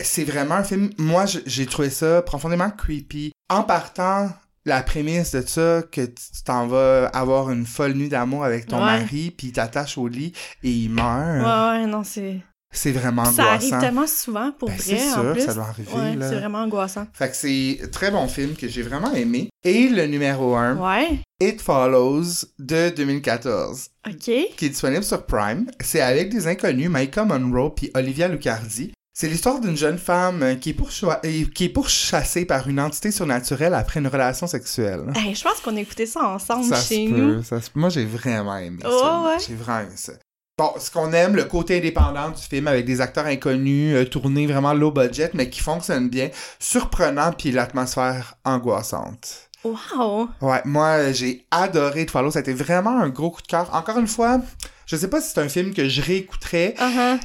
C'est 0.00 0.24
vraiment 0.24 0.54
un 0.56 0.64
film, 0.64 0.90
moi 0.98 1.24
j'ai 1.26 1.66
trouvé 1.66 1.90
ça 1.90 2.22
profondément 2.22 2.70
creepy. 2.70 3.30
En 3.50 3.62
partant, 3.62 4.30
la 4.64 4.82
prémisse 4.82 5.32
de 5.32 5.42
ça, 5.42 5.82
que 5.92 6.00
tu 6.06 6.42
t'en 6.44 6.66
vas 6.66 7.06
avoir 7.08 7.50
une 7.50 7.66
folle 7.66 7.92
nuit 7.92 8.08
d'amour 8.08 8.44
avec 8.44 8.66
ton 8.66 8.78
Ouais. 8.78 8.86
mari, 8.86 9.30
puis 9.36 9.48
il 9.48 9.52
t'attache 9.52 9.98
au 9.98 10.08
lit 10.08 10.32
et 10.64 10.70
il 10.70 10.90
meurt, 10.90 11.42
Ouais, 11.76 11.80
ouais, 11.82 11.86
non, 11.86 12.02
c'est. 12.04 12.40
C'est 12.72 12.90
vraiment 12.92 13.24
Ça 13.26 13.44
arrive 13.52 13.66
angoissant. 13.66 13.80
tellement 13.80 14.06
souvent 14.06 14.50
pour 14.58 14.68
Ben, 14.68 14.76
vrai, 14.76 14.84
c'est 14.84 15.10
sûr, 15.12 15.32
plus. 15.32 15.42
ça 15.42 15.54
doit 15.54 15.64
arriver, 15.68 15.92
Ouais, 15.92 16.16
c'est 16.20 16.36
vraiment 16.36 16.58
angoissant. 16.62 17.06
Fait 17.12 17.28
que 17.30 17.36
c'est 17.36 17.80
un 17.84 17.88
très 17.88 18.10
bon 18.10 18.26
film 18.28 18.54
que 18.56 18.66
j'ai 18.68 18.82
vraiment 18.82 19.12
aimé. 19.12 19.48
Et 19.64 19.88
le 19.88 20.06
numéro 20.06 20.54
1, 20.56 20.76
Ouais. 20.76 21.20
It 21.40 21.60
Follows 21.60 22.46
de 22.58 22.90
2014. 22.90 23.88
OK. 24.08 24.16
qui 24.56 24.66
est 24.66 24.68
disponible 24.70 25.04
sur 25.04 25.24
Prime. 25.26 25.66
C'est 25.80 26.00
avec 26.00 26.30
des 26.30 26.48
inconnus, 26.48 26.88
Maika 26.88 27.24
Monroe 27.24 27.70
puis 27.74 27.90
Olivia 27.94 28.26
Lucardi. 28.28 28.92
C'est 29.14 29.28
l'histoire 29.28 29.60
d'une 29.60 29.76
jeune 29.76 29.98
femme 29.98 30.58
qui 30.58 30.70
est, 30.70 31.52
qui 31.52 31.64
est 31.64 31.68
pourchassée 31.68 32.46
par 32.46 32.66
une 32.68 32.80
entité 32.80 33.10
surnaturelle 33.10 33.74
après 33.74 34.00
une 34.00 34.06
relation 34.06 34.46
sexuelle. 34.46 35.02
Hey, 35.14 35.34
je 35.34 35.42
pense 35.42 35.60
qu'on 35.60 35.76
a 35.76 35.80
écouté 35.80 36.06
ça 36.06 36.26
ensemble 36.26 36.64
Ça 36.64 36.76
chez 36.80 37.06
se 37.06 37.10
nous. 37.12 37.36
peut, 37.36 37.42
ça 37.42 37.60
se- 37.60 37.68
Moi, 37.74 37.90
j'ai 37.90 38.06
vraiment 38.06 38.56
aimé 38.56 38.78
Ouais, 38.82 38.90
ça. 38.90 39.20
ouais. 39.22 39.36
J'ai 39.46 39.54
vraiment 39.54 39.80
aimé 39.80 39.96
ça. 39.96 40.14
Bon, 40.58 40.70
ce 40.78 40.90
qu'on 40.90 41.12
aime, 41.12 41.34
le 41.34 41.44
côté 41.44 41.78
indépendant 41.78 42.28
du 42.28 42.42
film 42.42 42.68
avec 42.68 42.84
des 42.84 43.00
acteurs 43.00 43.24
inconnus, 43.24 43.94
euh, 43.96 44.04
tournés 44.04 44.46
vraiment 44.46 44.74
low 44.74 44.90
budget, 44.90 45.30
mais 45.32 45.48
qui 45.48 45.60
fonctionnent 45.60 46.10
bien, 46.10 46.28
surprenant, 46.58 47.32
puis 47.32 47.52
l'atmosphère 47.52 48.34
angoissante. 48.44 49.48
Wow. 49.64 50.28
Ouais, 50.42 50.60
moi, 50.66 51.12
j'ai 51.12 51.46
adoré 51.50 52.02
It 52.02 52.10
Follows. 52.10 52.32
Ça 52.32 52.40
a 52.40 52.42
été 52.42 52.52
vraiment 52.52 53.00
un 53.00 53.08
gros 53.08 53.30
coup 53.30 53.40
de 53.40 53.46
cœur. 53.46 53.74
Encore 53.74 53.98
une 53.98 54.08
fois, 54.08 54.40
je 54.86 54.96
sais 54.96 55.08
pas 55.08 55.20
si 55.22 55.30
c'est 55.32 55.40
un 55.40 55.48
film 55.48 55.72
que 55.72 55.88
je 55.88 56.02
réécouterais. 56.02 56.74
Uh-huh. 56.78 57.18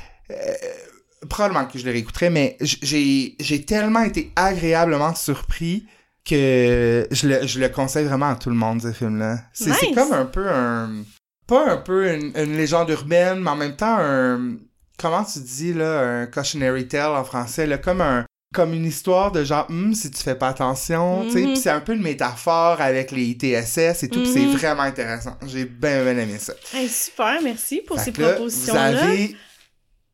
Probablement 1.28 1.66
que 1.66 1.80
je 1.80 1.86
le 1.86 1.92
réécouterais, 1.92 2.30
mais 2.30 2.56
j'ai, 2.62 3.36
j'ai 3.40 3.66
tellement 3.66 4.04
été 4.04 4.32
agréablement 4.36 5.16
surpris 5.16 5.86
que 6.24 7.08
je 7.10 7.28
le, 7.28 7.48
je 7.48 7.60
le 7.60 7.70
conseille 7.70 8.06
vraiment 8.06 8.30
à 8.30 8.36
tout 8.36 8.50
le 8.50 8.56
monde, 8.56 8.82
ce 8.82 8.92
film-là. 8.94 9.40
C'est, 9.52 9.74
c'est 9.74 9.88
Nice. 9.88 9.96
comme 9.96 10.14
un 10.14 10.26
peu 10.26 10.48
un... 10.48 11.04
Pas 11.48 11.72
un 11.72 11.78
peu 11.78 12.14
une, 12.14 12.32
une 12.36 12.58
légende 12.58 12.90
urbaine, 12.90 13.40
mais 13.42 13.50
en 13.50 13.56
même 13.56 13.76
temps 13.76 13.98
un... 14.00 14.56
Comment 15.00 15.24
tu 15.24 15.40
dis, 15.40 15.74
là, 15.74 16.00
un 16.02 16.26
cautionary 16.26 16.88
tale 16.88 17.12
en 17.12 17.24
français, 17.24 17.68
là, 17.68 17.78
comme 17.78 18.02
un... 18.02 18.26
Comme 18.54 18.74
une 18.74 18.86
histoire 18.86 19.32
de 19.34 19.44
genre, 19.44 19.68
Hum, 19.70 19.94
si 19.94 20.10
tu 20.10 20.24
fais 20.24 20.34
pas 20.34 20.48
attention, 20.48 21.24
tu 21.26 21.32
sais, 21.34 21.40
Mhm. 21.42 21.48
puis 21.48 21.58
c'est 21.58 21.70
un 21.70 21.82
peu 21.82 21.94
une 21.94 22.02
métaphore 22.02 22.80
avec 22.80 23.12
les 23.12 23.34
TSS 23.38 24.04
et 24.04 24.10
tout, 24.10 24.24
c'est 24.24 24.46
vraiment 24.46 24.84
intéressant. 24.84 25.36
J'ai 25.46 25.66
bien, 25.66 26.02
bien 26.04 26.18
aimé 26.18 26.38
ça. 26.40 26.54
Hey, 26.74 26.88
super, 26.88 27.42
merci 27.44 27.82
pour 27.86 27.98
Fait 28.00 28.06
ces 28.06 28.12
que 28.14 28.22
là. 28.22 28.38
Vous 28.40 28.70
avez 28.78 29.36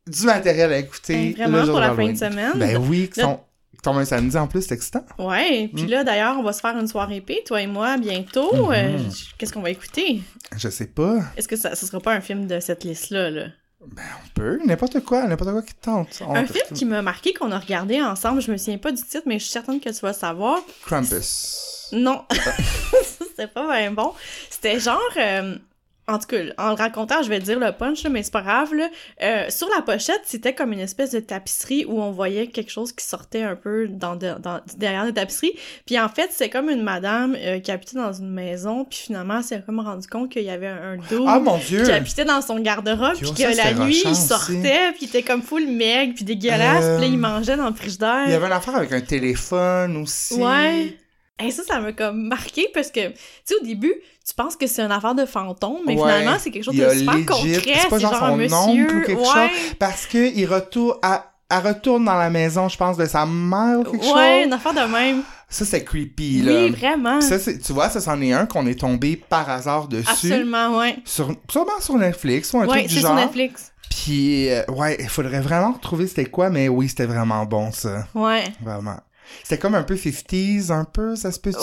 du 0.06 0.26
matériel 0.26 0.72
à 0.72 0.78
écouter. 0.78 1.14
Hey, 1.14 1.32
vraiment 1.34 1.58
le 1.58 1.64
jour 1.64 1.72
pour 1.74 1.80
la 1.80 1.94
fin 1.94 2.12
de 2.12 2.18
semaine. 2.18 2.52
Ben 2.56 2.76
oui, 2.76 3.08
qui 3.08 3.20
sont... 3.20 3.38
qui 3.84 3.90
tombent 3.90 3.98
un 3.98 4.04
samedi 4.06 4.36
en 4.38 4.46
plus, 4.46 4.62
c'est 4.62 4.74
excitant. 4.74 5.04
Ouais, 5.18 5.68
puis 5.74 5.84
Mm. 5.84 5.88
là, 5.88 6.04
d'ailleurs, 6.04 6.38
on 6.38 6.42
va 6.42 6.52
se 6.54 6.60
faire 6.60 6.76
une 6.78 6.88
soirée 6.88 7.16
épée, 7.16 7.42
toi 7.46 7.60
et 7.60 7.66
moi, 7.66 7.96
bientôt. 7.98 8.54
Mhm. 8.54 8.72
Euh, 8.72 8.98
Qu'est-ce 9.36 9.52
qu'on 9.52 9.60
va 9.60 9.70
écouter? 9.70 10.22
Je 10.56 10.68
sais 10.70 10.86
pas. 10.86 11.18
Est-ce 11.36 11.46
que 11.48 11.56
ça, 11.56 11.74
ce 11.74 11.84
sera 11.86 12.00
pas 12.00 12.12
un 12.14 12.20
film 12.22 12.46
de 12.46 12.60
cette 12.60 12.84
liste-là, 12.84 13.30
là? 13.30 13.46
Ben, 13.86 14.02
on 14.24 14.28
peut. 14.32 14.58
N'importe 14.64 15.00
quoi, 15.04 15.26
n'importe 15.26 15.50
quoi 15.52 15.60
qui 15.62 15.74
te 15.74 15.84
tente. 15.84 16.22
On 16.26 16.34
Un 16.34 16.46
film 16.46 16.64
qui 16.74 16.86
m'a 16.86 17.02
marqué, 17.02 17.34
qu'on 17.34 17.52
a 17.52 17.58
regardé 17.58 18.00
ensemble, 18.00 18.40
je 18.40 18.50
me 18.50 18.56
souviens 18.56 18.78
pas 18.78 18.90
du 18.92 19.02
titre, 19.02 19.24
mais 19.26 19.38
je 19.38 19.44
suis 19.44 19.52
certaine 19.52 19.78
que 19.80 19.90
tu 19.90 20.00
vas 20.00 20.14
savoir. 20.14 20.60
Krampus. 20.86 21.88
Non, 21.92 22.24
c'était 23.18 23.46
pas 23.46 23.68
bien 23.76 23.90
bon. 23.92 24.12
C'était 24.48 24.80
genre... 24.80 24.98
euh, 25.18 25.56
En 26.06 26.18
tout 26.18 26.26
cas, 26.26 26.36
en 26.58 26.68
le 26.70 26.74
racontant, 26.74 27.22
je 27.22 27.30
vais 27.30 27.38
dire 27.38 27.58
le 27.58 27.72
punch, 27.72 28.02
là, 28.04 28.10
mais 28.10 28.22
c'est 28.22 28.30
pas 28.32 28.42
grave. 28.42 28.74
Là. 28.74 28.88
Euh, 29.22 29.46
sur 29.48 29.66
la 29.74 29.80
pochette, 29.80 30.20
c'était 30.24 30.52
comme 30.54 30.72
une 30.74 30.80
espèce 30.80 31.12
de 31.12 31.20
tapisserie 31.20 31.86
où 31.88 31.98
on 32.02 32.10
voyait 32.10 32.48
quelque 32.48 32.70
chose 32.70 32.92
qui 32.92 33.06
sortait 33.06 33.42
un 33.42 33.56
peu 33.56 33.88
dans, 33.88 34.14
de- 34.14 34.34
dans- 34.38 34.60
derrière 34.76 35.06
la 35.06 35.12
tapisserie. 35.12 35.52
Puis 35.86 35.98
en 35.98 36.10
fait, 36.10 36.28
c'est 36.30 36.50
comme 36.50 36.68
une 36.68 36.82
madame 36.82 37.34
euh, 37.38 37.58
qui 37.60 37.70
habitait 37.70 37.96
dans 37.96 38.12
une 38.12 38.30
maison, 38.30 38.84
puis 38.84 38.98
finalement, 38.98 39.38
elle 39.38 39.44
s'est 39.44 39.62
comme 39.64 39.80
rendu 39.80 40.06
compte 40.06 40.30
qu'il 40.30 40.42
y 40.42 40.50
avait 40.50 40.66
un 40.66 40.96
dos 41.10 41.24
Ah 41.26 41.38
mon 41.40 41.56
dieu! 41.56 41.84
qui 41.84 41.90
habitait 41.90 42.26
dans 42.26 42.42
son 42.42 42.58
garde-robe, 42.58 43.14
puis 43.16 43.32
que 43.32 43.54
ça, 43.54 43.54
la 43.54 43.72
nuit, 43.86 44.02
il 44.04 44.08
rochant 44.08 44.10
aussi. 44.10 44.26
sortait, 44.28 44.92
puis 44.92 45.02
il 45.02 45.08
était 45.08 45.22
comme 45.22 45.40
full 45.42 45.66
maigre, 45.66 46.12
puis 46.16 46.24
dégueulasse, 46.26 46.84
Euh, 46.84 46.98
puis 46.98 47.06
là, 47.06 47.12
il 47.14 47.18
mangeait 47.18 47.56
dans 47.56 47.68
le 47.68 47.74
frigidaire. 47.74 48.24
Il 48.26 48.32
y 48.32 48.34
avait 48.34 48.46
une 48.46 48.52
affaire 48.52 48.76
avec 48.76 48.92
un 48.92 49.00
téléphone 49.00 49.96
aussi. 49.96 50.34
Ouais. 50.34 50.98
Et 51.42 51.50
ça, 51.50 51.62
ça 51.64 51.80
m'a 51.80 51.92
comme 51.92 52.28
marqué 52.28 52.68
parce 52.72 52.90
que, 52.92 53.08
tu 53.08 53.14
sais, 53.44 53.54
au 53.60 53.64
début, 53.64 53.92
tu 54.26 54.34
penses 54.36 54.54
que 54.56 54.66
c'est 54.68 54.82
une 54.82 54.92
affaire 54.92 55.14
de 55.16 55.26
fantôme, 55.26 55.78
mais 55.86 55.94
Ouais. 55.94 56.00
finalement, 56.00 56.36
c'est 56.38 56.50
quelque 56.50 56.62
chose 56.64 56.76
de 56.76 56.88
super 56.90 57.14
legit- 57.14 57.26
concret. 57.26 57.74
c'est 57.82 57.88
pas 57.88 57.98
genre 57.98 58.14
un 58.22 58.28
son 58.30 58.36
monsieur. 58.36 58.56
oncle 58.84 58.96
ou 58.96 59.00
quelque 59.02 59.20
ouais. 59.20 59.50
Parce 59.78 60.06
que 60.06 60.32
il 60.36 60.46
retourne, 60.46 60.96
elle 61.50 61.58
retourne 61.66 62.04
dans 62.04 62.14
la 62.16 62.30
maison, 62.30 62.68
je 62.68 62.76
pense, 62.76 62.96
de 62.96 63.04
sa 63.06 63.26
mère 63.26 63.80
ou 63.80 63.84
quelque 63.84 64.04
Ouais, 64.04 64.38
chose. 64.40 64.46
une 64.46 64.52
affaire 64.52 64.74
de 64.74 64.92
même. 64.92 65.22
Ça, 65.48 65.64
c'est 65.64 65.84
creepy, 65.84 66.42
là. 66.42 66.52
Oui, 66.52 66.70
vraiment. 66.70 67.20
Ça, 67.20 67.38
tu 67.38 67.72
vois, 67.72 67.88
ça, 67.90 68.00
c'en 68.00 68.20
est 68.22 68.32
un 68.32 68.46
qu'on 68.46 68.66
est 68.66 68.78
tombé 68.78 69.16
par 69.16 69.48
hasard 69.50 69.88
dessus. 69.88 70.08
Absolument, 70.08 70.78
ouais. 70.78 70.96
Sur, 71.04 71.32
sûrement 71.50 71.80
sur 71.80 71.96
Netflix 71.96 72.52
ou 72.52 72.58
un 72.58 72.62
Ouais, 72.66 72.68
truc 72.78 72.82
du 72.88 72.94
c'est 72.94 73.00
sur 73.00 73.08
genre. 73.08 73.16
Netflix. 73.16 73.72
Puis, 73.90 74.50
euh, 74.50 74.62
ouais, 74.68 74.96
il 75.00 75.08
faudrait 75.08 75.40
vraiment 75.40 75.72
retrouver 75.72 76.06
c'était 76.06 76.24
quoi, 76.26 76.48
mais 76.50 76.68
oui, 76.68 76.88
c'était 76.88 77.06
vraiment 77.06 77.44
bon, 77.44 77.70
ça. 77.72 78.06
Ouais. 78.14 78.44
Vraiment. 78.62 78.96
C'était 79.42 79.58
comme 79.58 79.74
un 79.74 79.82
peu 79.82 79.94
50s, 79.94 80.70
un 80.72 80.84
peu, 80.84 81.16
ça 81.16 81.32
se 81.32 81.40
peut-tu? 81.40 81.58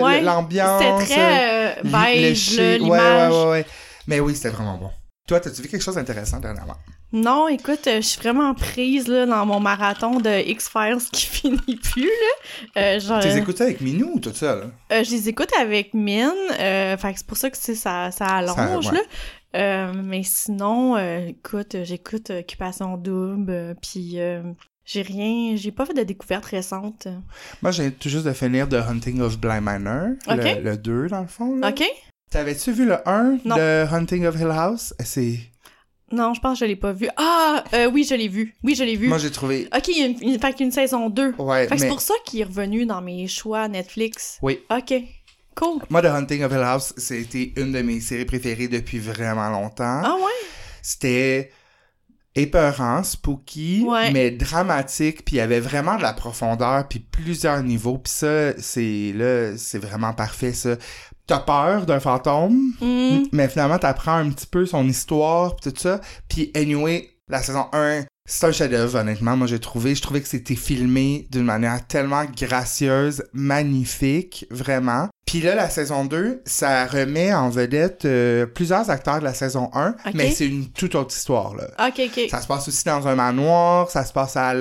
Ouais. 0.00 0.20
L'ambiance. 0.20 0.82
C'était 0.82 1.14
très 1.14 1.78
euh, 1.78 1.82
beige, 1.84 2.56
là, 2.56 2.62
Ouais, 2.64 2.78
l'image. 2.78 3.32
ouais, 3.32 3.38
ouais, 3.44 3.50
ouais. 3.50 3.66
Mais 4.06 4.20
oui, 4.20 4.34
c'était 4.34 4.50
vraiment 4.50 4.76
bon. 4.78 4.90
Toi, 5.28 5.38
t'as-tu 5.40 5.62
vu 5.62 5.68
quelque 5.68 5.82
chose 5.82 5.94
d'intéressant 5.94 6.40
dernièrement? 6.40 6.74
Non, 7.12 7.48
écoute, 7.48 7.86
euh, 7.88 7.96
je 7.96 8.06
suis 8.06 8.20
vraiment 8.20 8.54
prise 8.54 9.08
là, 9.08 9.26
dans 9.26 9.44
mon 9.46 9.58
marathon 9.60 10.18
de 10.20 10.30
X-Files 10.48 10.98
qui 11.12 11.26
finit 11.26 11.76
plus. 11.76 12.02
Là. 12.76 12.82
Euh, 12.82 13.00
genre, 13.00 13.20
Tu 13.20 13.28
les 13.28 13.38
écoutes 13.38 13.60
avec 13.60 13.80
Minou 13.80 14.12
ou 14.14 14.20
tout 14.20 14.32
ça, 14.34 14.56
là? 14.56 14.64
euh, 14.92 15.04
je 15.04 15.10
les 15.10 15.28
écoute 15.28 15.50
avec 15.60 15.92
Mine, 15.94 16.30
euh, 16.58 16.96
c'est 17.00 17.26
pour 17.26 17.36
ça 17.36 17.50
que 17.50 17.56
ça, 17.56 18.10
ça 18.10 18.24
allonge. 18.26 18.86
Ça, 18.86 18.92
là. 18.92 19.00
Euh, 19.56 19.92
mais 19.94 20.22
sinon, 20.22 20.96
euh, 20.96 21.26
écoute, 21.26 21.74
euh, 21.74 21.84
j'écoute 21.84 22.30
Occupation 22.30 22.96
Double, 22.96 23.50
euh, 23.50 23.74
puis 23.82 24.20
euh, 24.20 24.42
j'ai 24.92 25.02
rien, 25.02 25.54
j'ai 25.56 25.70
pas 25.70 25.86
fait 25.86 25.94
de 25.94 26.02
découverte 26.02 26.44
récente. 26.46 27.06
Moi, 27.62 27.70
j'ai 27.70 27.92
tout 27.92 28.08
juste 28.08 28.24
de 28.24 28.32
finir 28.32 28.68
The 28.68 28.74
Hunting 28.74 29.20
of 29.20 29.38
Bly 29.38 29.60
Manor, 29.60 30.16
le, 30.28 30.60
le 30.62 30.76
2, 30.76 31.08
dans 31.08 31.20
le 31.22 31.28
fond. 31.28 31.56
Là. 31.56 31.68
Ok? 31.68 31.84
T'avais-tu 32.30 32.72
vu 32.72 32.86
le 32.86 32.96
1 33.08 33.38
Non. 33.44 33.56
de 33.56 33.86
Hunting 33.92 34.26
of 34.26 34.34
Hill 34.36 34.48
House? 34.50 34.94
C'est... 35.04 35.38
Non, 36.12 36.34
je 36.34 36.40
pense 36.40 36.58
que 36.58 36.64
je 36.64 36.68
l'ai 36.70 36.76
pas 36.76 36.92
vu. 36.92 37.08
Ah, 37.16 37.62
euh, 37.72 37.88
oui, 37.92 38.04
je 38.08 38.16
l'ai 38.16 38.26
vu. 38.26 38.56
Oui, 38.64 38.74
je 38.74 38.82
l'ai 38.82 38.96
vu. 38.96 39.06
Moi, 39.06 39.18
j'ai 39.18 39.30
trouvé... 39.30 39.68
Ok, 39.76 39.86
il 39.88 39.98
y 39.98 40.02
a 40.02 40.06
une, 40.06 40.20
une- 40.34 40.40
fait 40.40 40.58
une 40.58 40.72
saison 40.72 41.08
2. 41.08 41.34
Ouais, 41.38 41.68
Fait 41.68 41.74
mais... 41.74 41.78
c'est 41.78 41.88
pour 41.88 42.00
ça 42.00 42.14
qu'il 42.24 42.40
est 42.40 42.44
revenu 42.44 42.84
dans 42.84 43.00
mes 43.00 43.28
choix 43.28 43.68
Netflix. 43.68 44.38
Oui. 44.42 44.58
Ok. 44.70 44.92
Cool. 45.54 45.82
Moi, 45.88 46.02
The 46.02 46.06
Hunting 46.06 46.42
of 46.42 46.50
Hill 46.52 46.58
House, 46.58 46.94
c'était 46.96 47.52
une 47.56 47.70
de 47.72 47.82
mes 47.82 48.00
séries 48.00 48.24
préférées 48.24 48.66
depuis 48.68 48.98
vraiment 48.98 49.50
longtemps. 49.50 50.02
Ah 50.04 50.16
ouais? 50.16 50.48
C'était 50.82 51.52
épeurant, 52.34 53.02
spooky, 53.02 53.84
Ouais. 53.86 54.12
mais 54.12 54.30
dramatique, 54.30 55.24
puis 55.24 55.36
il 55.36 55.38
y 55.38 55.42
avait 55.42 55.60
vraiment 55.60 55.96
de 55.96 56.02
la 56.02 56.12
profondeur, 56.12 56.86
puis 56.88 57.00
plusieurs 57.00 57.62
niveaux, 57.62 57.98
puis 57.98 58.12
ça, 58.12 58.52
c'est 58.58 59.12
là, 59.14 59.56
c'est 59.56 59.78
vraiment 59.78 60.12
parfait, 60.12 60.52
ça. 60.52 60.76
T'as 61.26 61.40
peur 61.40 61.86
d'un 61.86 62.00
fantôme, 62.00 62.72
Hmm. 62.80 63.24
mais 63.32 63.48
finalement, 63.48 63.78
t'apprends 63.78 64.16
un 64.16 64.30
petit 64.30 64.46
peu 64.46 64.66
son 64.66 64.86
histoire, 64.88 65.56
pis 65.56 65.70
tout 65.72 65.78
ça. 65.80 66.00
Puis, 66.28 66.50
anyway, 66.54 67.10
la 67.28 67.40
saison 67.42 67.66
1, 67.72 68.04
c'est 68.28 68.46
un 68.46 68.52
chef-d'œuvre, 68.52 68.98
honnêtement. 68.98 69.36
Moi, 69.36 69.46
j'ai 69.46 69.58
trouvé, 69.60 69.94
je 69.94 70.02
trouvais 70.02 70.20
que 70.20 70.28
c'était 70.28 70.56
filmé 70.56 71.28
d'une 71.30 71.44
manière 71.44 71.86
tellement 71.86 72.24
gracieuse, 72.24 73.22
magnifique, 73.32 74.46
vraiment. 74.50 75.08
Puis 75.30 75.40
là, 75.42 75.54
la 75.54 75.70
saison 75.70 76.04
2, 76.04 76.42
ça 76.44 76.86
remet 76.86 77.32
en 77.32 77.50
vedette 77.50 78.04
euh, 78.04 78.46
plusieurs 78.46 78.90
acteurs 78.90 79.20
de 79.20 79.24
la 79.24 79.32
saison 79.32 79.70
1, 79.74 79.90
Ok. 80.06 80.12
mais 80.14 80.32
c'est 80.32 80.46
une 80.48 80.66
toute 80.70 80.96
autre 80.96 81.14
histoire, 81.14 81.54
là. 81.54 81.68
Ok, 81.86 82.00
ok. 82.04 82.28
Ça 82.28 82.40
se 82.42 82.48
passe 82.48 82.66
aussi 82.66 82.84
dans 82.84 83.06
un 83.06 83.14
manoir, 83.14 83.88
ça 83.90 84.04
se 84.04 84.12
passe 84.12 84.36
à 84.36 84.54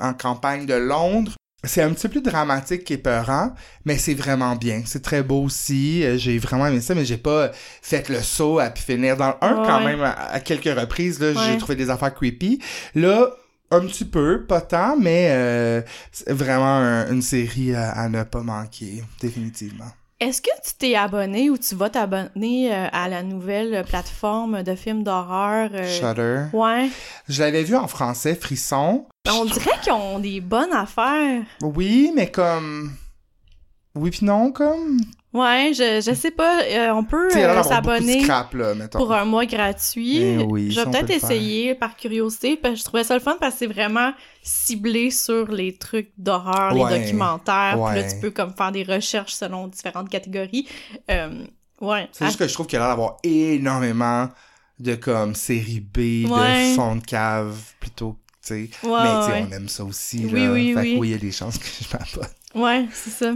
en 0.00 0.12
campagne 0.14 0.66
de 0.66 0.74
Londres. 0.74 1.32
C'est 1.62 1.82
un 1.82 1.90
petit 1.90 2.08
peu 2.08 2.20
plus 2.20 2.22
dramatique 2.22 2.82
qu'épeurant, 2.84 3.52
mais 3.84 3.98
c'est 3.98 4.14
vraiment 4.14 4.56
bien. 4.56 4.82
C'est 4.84 5.02
très 5.02 5.22
beau 5.22 5.44
aussi. 5.44 6.02
Euh, 6.02 6.16
J'ai 6.18 6.38
vraiment 6.38 6.66
aimé 6.66 6.80
ça, 6.80 6.96
mais 6.96 7.04
j'ai 7.04 7.18
pas 7.18 7.52
fait 7.80 8.08
le 8.08 8.20
saut 8.20 8.58
à 8.58 8.70
finir 8.72 9.16
dans 9.16 9.28
le 9.28 9.34
1 9.42 9.54
quand 9.64 9.80
même 9.84 10.02
à, 10.02 10.40
quelques 10.40 10.76
reprises. 10.76 11.20
Là, 11.20 11.28
Ouais. 11.28 11.34
j'ai 11.52 11.58
trouvé 11.58 11.76
des 11.76 11.88
affaires 11.88 12.12
creepy. 12.14 12.60
Là, 12.96 13.28
un 13.70 13.80
petit 13.82 14.06
peu, 14.06 14.44
pas 14.48 14.60
tant, 14.62 14.96
mais 14.98 15.28
euh, 15.30 15.82
c'est 16.10 16.32
vraiment 16.32 16.78
un- 16.78 17.12
une 17.12 17.22
série 17.22 17.74
à, 17.76 17.90
à 17.92 18.08
ne 18.08 18.24
pas 18.24 18.40
manquer, 18.40 19.04
définitivement. 19.20 19.84
Est-ce 20.20 20.42
que 20.42 20.50
tu 20.62 20.74
t'es 20.78 20.94
abonné 20.96 21.48
ou 21.48 21.56
tu 21.56 21.74
vas 21.74 21.88
t'abonner 21.88 22.74
euh, 22.74 22.88
à 22.92 23.08
la 23.08 23.22
nouvelle 23.22 23.82
plateforme 23.86 24.62
de 24.62 24.74
films 24.74 25.02
d'horreur? 25.02 25.70
euh, 25.72 25.88
Shudder. 25.98 26.44
Ouais. 26.52 26.90
Je 27.26 27.42
l'avais 27.42 27.62
vu 27.62 27.74
en 27.74 27.88
français, 27.88 28.34
Frisson. 28.34 29.06
On 29.30 29.46
dirait 29.46 29.78
qu'ils 29.82 29.92
ont 29.94 30.18
des 30.18 30.42
bonnes 30.42 30.74
affaires. 30.74 31.42
Oui, 31.62 32.12
mais 32.14 32.30
comme... 32.30 32.92
Oui 33.94 34.10
puis 34.10 34.26
non, 34.26 34.52
comme... 34.52 35.00
Ouais, 35.32 35.70
je, 35.72 36.02
je 36.04 36.12
sais 36.12 36.32
pas. 36.32 36.62
euh, 36.64 36.90
on 36.92 37.04
peut 37.04 37.28
euh, 37.36 37.62
s'abonner 37.62 38.26
pour 38.90 39.12
un 39.12 39.24
mois 39.24 39.46
gratuit. 39.46 40.16
Eh 40.18 40.38
oui, 40.38 40.72
je 40.72 40.80
vais 40.80 40.86
peut-être 40.90 41.06
peut 41.06 41.12
le 41.12 41.18
faire. 41.20 41.30
essayer 41.30 41.74
par 41.76 41.96
curiosité, 41.96 42.56
parce 42.56 42.74
que 42.74 42.80
je 42.80 42.84
trouvais 42.84 43.04
ça 43.04 43.14
le 43.14 43.20
fun 43.20 43.36
parce 43.38 43.52
que 43.54 43.58
c'est 43.60 43.66
vraiment 43.72 44.12
ciblé 44.42 45.10
sur 45.12 45.46
les 45.52 45.76
trucs 45.76 46.10
d'horreur, 46.18 46.74
Ouais. 46.76 46.98
les 46.98 47.04
documentaires. 47.04 47.74
Puis 47.74 47.94
là, 47.96 48.02
Ouais. 48.02 48.08
tu 48.12 48.20
peux 48.20 48.30
comme 48.32 48.52
faire 48.56 48.72
des 48.72 48.82
recherches 48.82 49.34
selon 49.34 49.68
différentes 49.68 50.08
catégories. 50.08 50.66
Euh, 51.10 51.44
ouais. 51.80 52.08
C'est 52.10 52.24
juste 52.26 52.38
que 52.38 52.48
je 52.48 52.52
trouve 52.52 52.66
qu'il 52.66 52.78
y 52.78 52.82
a 52.82 52.86
l'air 52.86 52.96
d'avoir 52.96 53.18
énormément 53.22 54.28
de 54.80 54.96
comme 54.96 55.36
série 55.36 55.78
B, 55.80 56.28
Ouais. 56.28 56.70
de 56.70 56.74
fond 56.74 56.96
de 56.96 57.04
cave, 57.04 57.56
plutôt, 57.78 58.16
tu 58.44 58.48
sais. 58.48 58.70
Ouais, 58.82 58.98
mais 59.04 59.20
tu 59.20 59.26
sais, 59.26 59.32
ouais. 59.32 59.46
on 59.48 59.52
aime 59.52 59.68
ça 59.68 59.84
aussi, 59.84 60.26
Oui, 60.32 60.40
là. 60.44 60.52
oui, 60.52 60.74
fait 60.74 60.96
oui, 60.98 61.08
il 61.08 61.10
y 61.12 61.14
a 61.14 61.18
des 61.18 61.30
chances 61.30 61.56
que 61.58 61.66
je 61.66 61.86
m'abonne. 61.96 62.30
Ouais, 62.54 62.88
c'est 62.92 63.10
ça. 63.10 63.32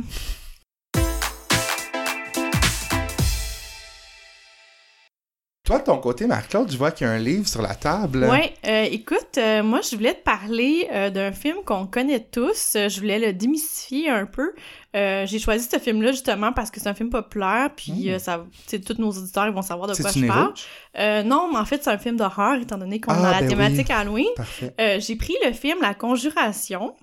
Toi, 5.67 5.79
de 5.79 5.85
ton 5.85 5.97
côté, 5.97 6.27
Marc-Claude, 6.27 6.71
je 6.71 6.77
vois 6.77 6.91
qu'il 6.91 7.07
y 7.07 7.11
a 7.11 7.15
un 7.15 7.19
livre 7.19 7.49
sur 7.49 7.63
la 7.63 7.75
table. 7.75 8.25
Ouais, 8.31 8.53
euh, 8.67 8.83
écoute, 8.91 9.39
euh, 9.39 9.63
moi 9.63 9.81
je 9.81 9.97
voulais 9.97 10.13
te 10.13 10.23
parler 10.23 10.87
euh, 10.93 11.09
d'un 11.09 11.33
film 11.33 11.57
qu'on 11.65 11.87
connaît 11.87 12.21
tous. 12.21 12.73
Je 12.75 13.01
voulais 13.01 13.19
le 13.19 13.33
démystifier 13.33 14.11
un 14.11 14.27
peu. 14.27 14.53
J'ai 14.93 15.39
choisi 15.39 15.67
ce 15.67 15.79
film-là 15.79 16.13
justement 16.13 16.53
parce 16.53 16.71
que 16.71 16.81
c'est 16.81 16.89
un 16.91 16.95
film 16.95 17.09
populaire, 17.09 17.71
puis 17.75 18.11
Mm. 18.11 18.13
euh, 18.13 18.19
ça, 18.19 18.45
sais, 18.67 18.79
tous 18.79 18.99
nos 19.01 19.09
auditeurs 19.11 19.47
ils 19.47 19.55
vont 19.55 19.63
savoir 19.63 19.89
de 19.89 19.95
quoi 19.95 20.11
je 20.15 20.27
parle. 20.27 20.53
non, 21.27 21.49
mais 21.51 21.59
en 21.59 21.65
fait 21.65 21.83
c'est 21.83 21.91
un 21.91 21.97
film 21.99 22.17
d'horreur 22.19 22.57
étant 22.61 22.77
donné 22.77 23.01
qu'on 23.01 23.13
Ah, 23.15 23.29
a 23.29 23.33
la 23.33 23.41
ben 23.41 23.49
thématique 23.49 23.89
Halloween. 23.89 24.29
Parfait. 24.37 24.75
Euh, 24.79 25.01
J'ai 25.01 25.17
pris 25.17 25.35
le 25.47 25.53
film 25.55 25.79
La 25.81 25.95
Conjuration. 25.95 26.95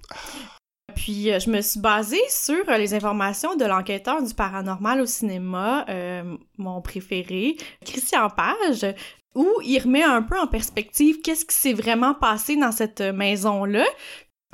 Puis 0.96 1.32
euh, 1.32 1.40
je 1.40 1.50
me 1.50 1.62
suis 1.62 1.80
basée 1.80 2.22
sur 2.30 2.68
euh, 2.70 2.78
les 2.78 2.94
informations 2.94 3.56
de 3.56 3.66
l'enquêteur 3.66 4.22
du 4.22 4.34
paranormal 4.34 5.02
au 5.02 5.06
cinéma, 5.06 5.86
euh, 5.90 6.38
mon 6.58 6.82
préféré, 6.82 7.58
Christian 7.86 8.30
Page, 8.30 8.94
où 9.36 9.48
il 9.64 9.80
remet 9.80 10.04
un 10.04 10.22
peu 10.22 10.40
en 10.40 10.48
perspective 10.48 11.22
qu'est-ce 11.22 11.46
qui 11.46 11.56
s'est 11.56 11.74
vraiment 11.74 12.14
passé 12.14 12.56
dans 12.56 12.72
cette 12.72 13.02
maison-là. 13.02 13.86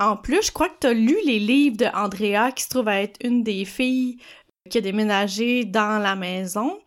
En 0.00 0.16
plus, 0.16 0.46
je 0.46 0.52
crois 0.52 0.68
que 0.68 0.78
tu 0.80 0.86
as 0.86 0.92
lu 0.92 1.16
les 1.24 1.40
livres 1.40 1.76
de 1.76 1.86
Andrea, 1.86 2.52
qui 2.52 2.62
se 2.62 2.68
trouve 2.68 2.88
à 2.88 3.02
être 3.02 3.18
une 3.24 3.42
des 3.42 3.64
filles 3.64 4.18
qui 4.70 4.78
a 4.78 4.80
déménagé 4.80 5.64
dans 5.64 6.00
la 6.00 6.14
maison. 6.14 6.78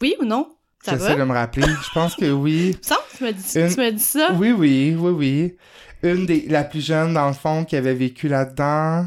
Oui 0.00 0.14
ou 0.20 0.24
non? 0.24 0.48
Ça 0.82 0.96
va? 0.96 0.98
J'essaie 0.98 1.18
de 1.18 1.24
me 1.24 1.32
rappeler. 1.32 1.66
Je 1.66 1.90
pense 1.92 2.14
que 2.14 2.30
oui. 2.30 2.76
Que 2.80 3.16
tu 3.18 3.24
me 3.24 3.32
dis, 3.32 3.74
tu 3.74 3.80
me 3.80 3.90
dis 3.90 4.02
ça? 4.02 4.32
Oui, 4.34 4.52
oui, 4.52 4.96
oui, 4.98 5.10
oui. 5.10 5.56
Une 6.02 6.26
des, 6.26 6.46
la 6.48 6.64
plus 6.64 6.84
jeune, 6.84 7.14
dans 7.14 7.28
le 7.28 7.32
fond, 7.32 7.64
qui 7.64 7.76
avait 7.76 7.94
vécu 7.94 8.28
là-dedans. 8.28 9.06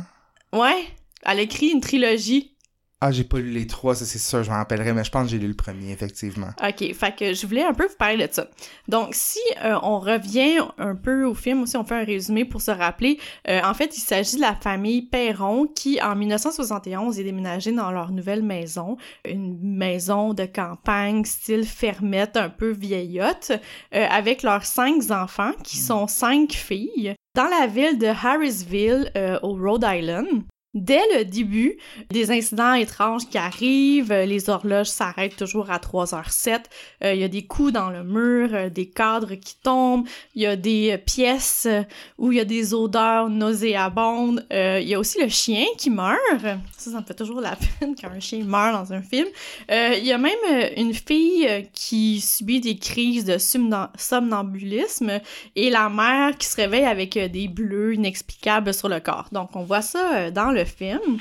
Ouais, 0.54 0.86
elle 1.24 1.40
écrit 1.40 1.68
une 1.68 1.82
trilogie. 1.82 2.55
Ah, 3.02 3.12
j'ai 3.12 3.26
pas 3.26 3.40
lu 3.40 3.52
les 3.52 3.68
trois, 3.68 3.94
ça 3.94 4.06
c'est 4.06 4.20
sûr, 4.20 4.42
je 4.42 4.50
m'en 4.50 4.56
rappellerai, 4.56 4.94
mais 4.94 5.04
je 5.04 5.12
pense 5.12 5.26
que 5.26 5.32
j'ai 5.32 5.38
lu 5.38 5.50
le 5.50 5.54
premier, 5.54 5.92
effectivement. 5.92 6.52
OK, 6.66 6.94
fait 6.94 7.16
que 7.16 7.34
je 7.34 7.46
voulais 7.46 7.64
un 7.64 7.74
peu 7.74 7.88
vous 7.88 7.98
parler 8.00 8.26
de 8.26 8.32
ça. 8.32 8.48
Donc, 8.88 9.10
si 9.12 9.40
euh, 9.66 9.78
on 9.84 10.00
revient 10.00 10.60
un 10.78 10.96
peu 10.96 11.26
au 11.26 11.34
film, 11.34 11.64
aussi 11.64 11.76
on 11.76 11.84
fait 11.84 11.96
un 11.96 12.06
résumé 12.06 12.46
pour 12.46 12.62
se 12.62 12.72
rappeler, 12.72 13.20
euh, 13.50 13.60
en 13.66 13.74
fait, 13.74 13.98
il 13.98 14.00
s'agit 14.00 14.38
de 14.38 14.42
la 14.42 14.56
famille 14.56 15.02
Perron 15.02 15.68
qui, 15.68 16.02
en 16.02 16.16
1971, 16.16 17.20
est 17.20 17.26
déménagée 17.26 17.74
dans 17.74 17.92
leur 17.92 18.12
nouvelle 18.12 18.44
maison, 18.44 18.96
une 19.26 19.60
maison 19.62 20.34
de 20.34 20.46
campagne 20.46 21.26
style 21.26 21.66
fermette, 21.66 22.38
un 22.38 22.50
peu 22.50 22.72
vieillotte, 22.72 23.52
euh, 23.94 24.08
avec 24.10 24.42
leurs 24.42 24.66
cinq 24.66 25.12
enfants, 25.12 25.52
qui 25.66 25.78
sont 25.78 26.08
cinq 26.08 26.54
filles, 26.54 27.14
dans 27.36 27.50
la 27.50 27.68
ville 27.68 28.00
de 28.00 28.08
Harrisville, 28.08 29.12
au 29.44 29.54
Rhode 29.54 29.86
Island. 29.86 30.46
Dès 30.76 31.00
le 31.18 31.24
début, 31.24 31.78
des 32.12 32.32
incidents 32.32 32.74
étranges 32.74 33.30
qui 33.30 33.38
arrivent, 33.38 34.12
euh, 34.12 34.26
les 34.26 34.50
horloges 34.50 34.88
s'arrêtent 34.88 35.38
toujours 35.38 35.72
à 35.72 35.78
3h07, 35.78 36.66
euh, 37.02 37.14
il 37.14 37.22
y 37.22 37.24
a 37.24 37.30
des 37.30 37.46
coups 37.46 37.72
dans 37.72 37.90
le 37.90 38.04
mur, 38.04 38.50
euh, 38.52 38.70
des 38.70 38.86
cadres 38.88 39.36
qui 39.36 39.56
tombent, 39.64 40.06
il 40.36 40.42
y 40.42 40.46
a 40.46 40.58
des 40.58 40.98
pièces 40.98 41.66
où 42.18 42.34
il 42.34 42.40
y 42.40 42.42
a 42.42 42.46
des 42.46 42.74
odeurs 42.74 43.30
nauséabondes, 43.30 44.46
il 44.52 44.84
y 44.88 44.94
a 44.94 45.00
aussi 45.00 45.22
le 45.22 45.30
chien 45.30 45.64
qui 45.78 45.90
meurt, 45.90 46.20
ça, 46.78 46.92
ça 46.92 47.00
me 47.00 47.06
fait 47.06 47.14
toujours 47.14 47.40
la 47.40 47.56
peine 47.80 47.96
quand 48.00 48.10
un 48.10 48.20
chien 48.20 48.44
meurt 48.44 48.74
dans 48.74 48.94
un 48.94 49.02
film. 49.02 49.28
Il 49.70 50.04
y 50.04 50.12
a 50.12 50.18
même 50.18 50.34
une 50.76 50.94
fille 50.94 51.48
qui 51.72 52.20
subit 52.20 52.60
des 52.60 52.76
crises 52.76 53.24
de 53.24 53.38
somna- 53.38 53.92
somnambulisme 53.98 55.22
et 55.56 55.70
la 55.70 55.88
mère 55.88 56.38
qui 56.38 56.48
se 56.48 56.58
réveille 56.58 56.84
avec 56.84 57.18
des 57.18 57.48
bleus 57.48 57.94
inexplicables 57.94 58.74
sur 58.74 58.90
le 58.90 59.00
corps. 59.00 59.30
Donc 59.32 59.56
on 59.56 59.64
voit 59.64 59.82
ça 59.82 60.32
dans 60.32 60.52
le 60.52 60.65
film. 60.66 61.20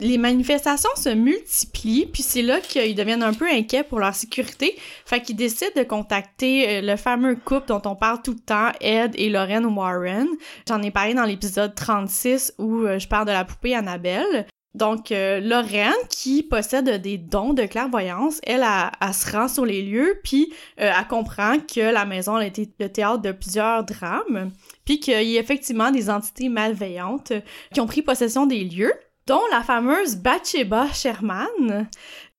Les 0.00 0.16
manifestations 0.16 0.90
se 0.96 1.10
multiplient, 1.10 2.06
puis 2.06 2.22
c'est 2.22 2.40
là 2.40 2.60
qu'ils 2.60 2.94
deviennent 2.94 3.22
un 3.22 3.34
peu 3.34 3.46
inquiets 3.46 3.82
pour 3.82 4.00
leur 4.00 4.14
sécurité. 4.14 4.74
Fait 5.04 5.20
qu'ils 5.20 5.36
décident 5.36 5.70
de 5.76 5.82
contacter 5.82 6.68
euh, 6.68 6.80
le 6.80 6.96
fameux 6.96 7.36
couple 7.36 7.68
dont 7.68 7.82
on 7.84 7.94
parle 7.94 8.22
tout 8.22 8.32
le 8.32 8.38
temps, 8.38 8.70
Ed 8.80 9.12
et 9.16 9.28
Lorraine 9.28 9.66
Warren. 9.66 10.26
J'en 10.66 10.80
ai 10.82 10.90
parlé 10.90 11.12
dans 11.12 11.24
l'épisode 11.24 11.74
36 11.74 12.54
où 12.58 12.84
euh, 12.84 12.98
je 12.98 13.06
parle 13.08 13.26
de 13.26 13.32
la 13.32 13.44
poupée 13.44 13.74
Annabelle. 13.74 14.46
Donc, 14.74 15.10
euh, 15.10 15.40
Lorraine, 15.40 15.92
qui 16.08 16.44
possède 16.44 17.02
des 17.02 17.18
dons 17.18 17.54
de 17.54 17.64
clairvoyance, 17.64 18.40
elle, 18.44 18.64
elle 19.00 19.14
se 19.14 19.30
rend 19.32 19.48
sur 19.48 19.66
les 19.66 19.82
lieux, 19.82 20.20
puis 20.22 20.52
euh, 20.80 20.92
elle 20.96 21.06
comprend 21.08 21.58
que 21.58 21.80
la 21.80 22.04
maison 22.04 22.36
a 22.36 22.46
été 22.46 22.68
le 22.78 22.88
théâtre 22.88 23.20
de 23.20 23.32
plusieurs 23.32 23.82
drames, 23.82 24.52
qu'il 24.98 25.28
y 25.28 25.36
a 25.36 25.40
effectivement 25.40 25.90
des 25.90 26.10
entités 26.10 26.48
malveillantes 26.48 27.32
euh, 27.32 27.40
qui 27.72 27.80
ont 27.80 27.86
pris 27.86 28.02
possession 28.02 28.46
des 28.46 28.64
lieux, 28.64 28.92
dont 29.26 29.42
la 29.52 29.62
fameuse 29.62 30.16
Bathsheba 30.16 30.92
Sherman, 30.92 31.88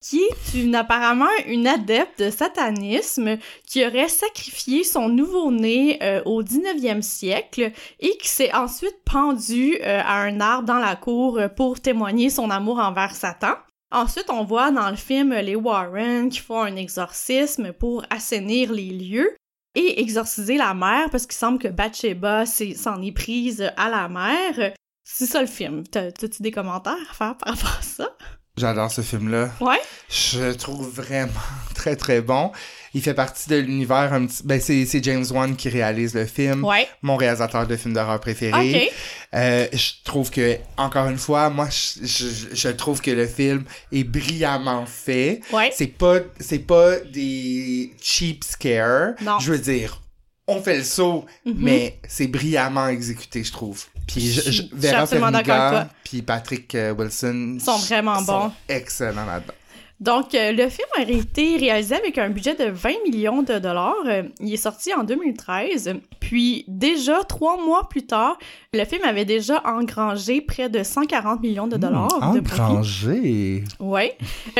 qui 0.01 0.21
est 0.55 0.75
apparemment 0.75 1.29
une 1.47 1.67
adepte 1.67 2.19
de 2.19 2.31
satanisme 2.31 3.37
qui 3.67 3.85
aurait 3.85 4.07
sacrifié 4.07 4.83
son 4.83 5.07
nouveau-né 5.07 5.99
euh, 6.01 6.21
au 6.25 6.41
19e 6.43 7.01
siècle 7.03 7.71
et 7.99 8.17
qui 8.17 8.27
s'est 8.27 8.53
ensuite 8.53 8.97
pendue 9.05 9.77
euh, 9.81 10.01
à 10.03 10.21
un 10.23 10.41
arbre 10.41 10.65
dans 10.65 10.79
la 10.79 10.95
cour 10.95 11.39
pour 11.55 11.79
témoigner 11.79 12.29
son 12.29 12.49
amour 12.49 12.79
envers 12.79 13.15
Satan. 13.15 13.53
Ensuite, 13.91 14.29
on 14.29 14.43
voit 14.43 14.71
dans 14.71 14.89
le 14.89 14.95
film 14.95 15.33
les 15.33 15.55
Warren 15.55 16.29
qui 16.29 16.39
font 16.39 16.61
un 16.61 16.77
exorcisme 16.77 17.73
pour 17.73 18.03
assainir 18.09 18.71
les 18.71 18.89
lieux 18.89 19.35
et 19.75 20.01
exorciser 20.01 20.57
la 20.57 20.73
mère 20.73 21.09
parce 21.09 21.25
qu'il 21.25 21.35
semble 21.37 21.59
que 21.59 21.67
Bathsheba 21.67 22.45
s'en 22.45 23.01
est 23.01 23.11
prise 23.11 23.71
à 23.77 23.89
la 23.89 24.09
mère. 24.09 24.73
C'est 25.03 25.25
ça 25.25 25.41
le 25.41 25.47
film. 25.47 25.83
T'as- 25.87 26.11
T'as-tu 26.11 26.41
des 26.43 26.51
commentaires 26.51 26.93
à 27.09 27.13
faire 27.13 27.37
par 27.37 27.53
rapport 27.55 27.77
à 27.79 27.81
ça? 27.81 28.15
J'adore 28.61 28.91
ce 28.91 29.01
film-là. 29.01 29.49
Ouais? 29.59 29.79
Je 30.09 30.39
le 30.39 30.55
trouve 30.55 30.87
vraiment 30.93 31.31
très 31.75 31.95
très 31.95 32.21
bon. 32.21 32.51
Il 32.93 33.01
fait 33.01 33.13
partie 33.15 33.49
de 33.49 33.55
l'univers 33.55 34.13
un 34.13 34.27
petit... 34.27 34.43
Ben, 34.43 34.61
c'est, 34.61 35.03
James 35.03 35.25
Wan 35.31 35.55
qui 35.55 35.69
réalise 35.69 36.13
le 36.13 36.25
film. 36.27 36.63
Ouais. 36.63 36.87
Mon 37.01 37.15
réalisateur 37.15 37.65
de 37.65 37.75
films 37.75 37.93
d'horreur 37.95 38.19
préféré. 38.19 38.91
Euh, 39.33 39.65
je 39.73 39.91
trouve 40.03 40.29
que, 40.29 40.57
encore 40.77 41.07
une 41.07 41.17
fois, 41.17 41.49
moi, 41.49 41.69
je, 41.71 42.05
je, 42.05 42.53
je 42.53 42.67
trouve 42.69 43.01
que 43.01 43.09
le 43.11 43.25
film 43.25 43.63
est 43.91 44.03
brillamment 44.03 44.85
fait. 44.85 45.39
Ouais. 45.53 45.71
C'est 45.73 45.87
pas, 45.87 46.19
pas 46.67 46.99
des 46.99 47.93
cheap 48.01 48.43
scares. 48.43 49.13
Non. 49.21 49.39
Je 49.39 49.53
veux 49.53 49.59
dire, 49.59 50.01
on 50.47 50.61
fait 50.61 50.77
le 50.77 50.83
saut, 50.83 51.25
Mhm. 51.45 51.55
mais 51.57 51.97
c'est 52.09 52.27
brillamment 52.27 52.89
exécuté, 52.89 53.43
je 53.43 53.53
trouve. 53.53 53.85
Puis 54.11 54.31
je, 54.31 54.51
Je- 54.51 54.63
Vera 54.73 55.05
Farmiga, 55.05 55.89
puis 56.03 56.21
Patrick 56.21 56.73
euh, 56.75 56.93
Wilson 56.93 57.57
Sont 57.59 57.77
vraiment 57.77 58.19
sont 58.19 58.25
bons. 58.47 58.51
excellents 58.67 59.25
là-dedans. 59.25 59.53
Donc, 59.99 60.33
euh, 60.33 60.51
le 60.51 60.67
film 60.67 60.87
a 60.97 61.03
été 61.03 61.57
réalisé 61.57 61.93
avec 61.93 62.17
un 62.17 62.29
budget 62.31 62.55
de 62.55 62.71
20 62.71 62.89
millions 63.07 63.43
de 63.43 63.59
dollars. 63.59 63.93
Euh, 64.07 64.23
il 64.39 64.51
est 64.51 64.57
sorti 64.57 64.91
en 64.95 65.03
2013. 65.03 65.93
Puis, 66.19 66.65
déjà, 66.67 67.23
trois 67.23 67.63
mois 67.63 67.87
plus 67.87 68.07
tard, 68.07 68.39
le 68.73 68.83
film 68.83 69.03
avait 69.03 69.25
déjà 69.25 69.61
engrangé 69.63 70.41
près 70.41 70.69
de 70.69 70.81
140 70.81 71.41
millions 71.41 71.67
de 71.67 71.77
dollars 71.77 72.33
de 72.33 72.39
profit. 72.39 72.61
Engrangé? 72.61 73.63
Euh, 73.79 74.07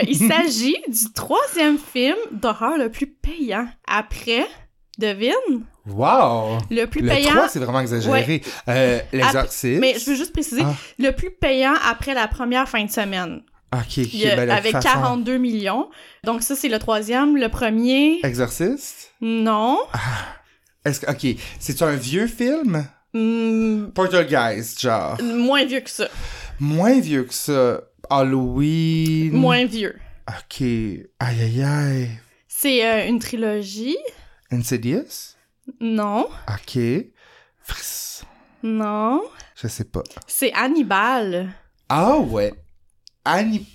il 0.08 0.16
s'agit 0.16 0.76
du 0.88 1.12
troisième 1.12 1.80
film 1.80 2.18
d'horreur 2.32 2.78
le 2.78 2.90
plus 2.90 3.08
payant 3.08 3.66
après 3.88 4.46
Devine. 5.02 5.64
Wow! 5.88 6.60
Le 6.70 6.86
plus 6.86 7.02
Le 7.02 7.10
payant. 7.10 7.30
3, 7.32 7.50
c'est 7.50 7.60
vraiment 7.60 7.80
exagéré. 7.82 8.42
Euh, 8.68 9.00
L'exorciste. 9.12 9.80
Mais 9.82 9.96
je 10.00 10.12
veux 10.12 10.16
juste 10.16 10.32
préciser, 10.32 10.62
Ah. 10.64 10.74
le 11.00 11.12
plus 11.12 11.32
payant 11.32 11.74
après 11.90 12.14
la 12.14 12.28
première 12.28 12.70
fin 12.70 12.84
de 12.86 12.92
semaine. 12.92 13.42
Ok, 13.74 13.82
ok, 14.00 14.14
Il 14.14 14.20
y 14.20 14.28
a- 14.30 14.36
ben, 14.36 14.50
avec 14.50 14.74
façon- 14.74 14.88
42 14.90 15.38
millions. 15.38 15.90
Donc 16.24 16.44
ça, 16.44 16.56
c'est 16.56 16.68
le 16.70 16.78
troisième. 16.78 17.38
Le 17.38 17.50
premier, 17.50 18.20
Exorciste? 18.24 19.12
non. 19.22 19.80
Est-ce 20.86 21.00
que, 21.02 21.10
ok, 21.12 21.36
c'est 21.60 21.82
un 21.82 21.96
vieux 21.96 22.28
film? 22.28 22.86
Hmm, 23.14 23.88
Poltergeist, 23.96 24.80
genre. 24.82 25.18
moins 25.22 25.66
vieux 25.66 25.82
que 25.82 25.90
ça. 25.90 26.08
Moins 26.60 27.00
vieux 27.00 27.24
que 27.24 27.34
ça. 27.34 27.82
Halloween. 28.10 29.32
Moins 29.34 29.66
vieux. 29.66 29.96
Ok. 30.28 30.62
Aïe, 30.62 31.08
aïe, 31.42 31.64
aïe. 31.64 32.10
C'est 32.48 32.86
euh, 32.86 33.08
une 33.08 33.20
trilogie. 33.20 33.98
Insidious? 34.52 35.36
Non. 35.80 36.28
Ok. 36.50 36.78
Fris- 37.64 38.24
Non. 38.64 39.22
Je 39.56 39.68
sais 39.68 39.86
pas. 39.86 40.04
C'est 40.28 40.52
Hannibal. 40.54 41.50
Ah 41.90 42.18
ouais. 42.18 42.54
Annie. 43.26 43.68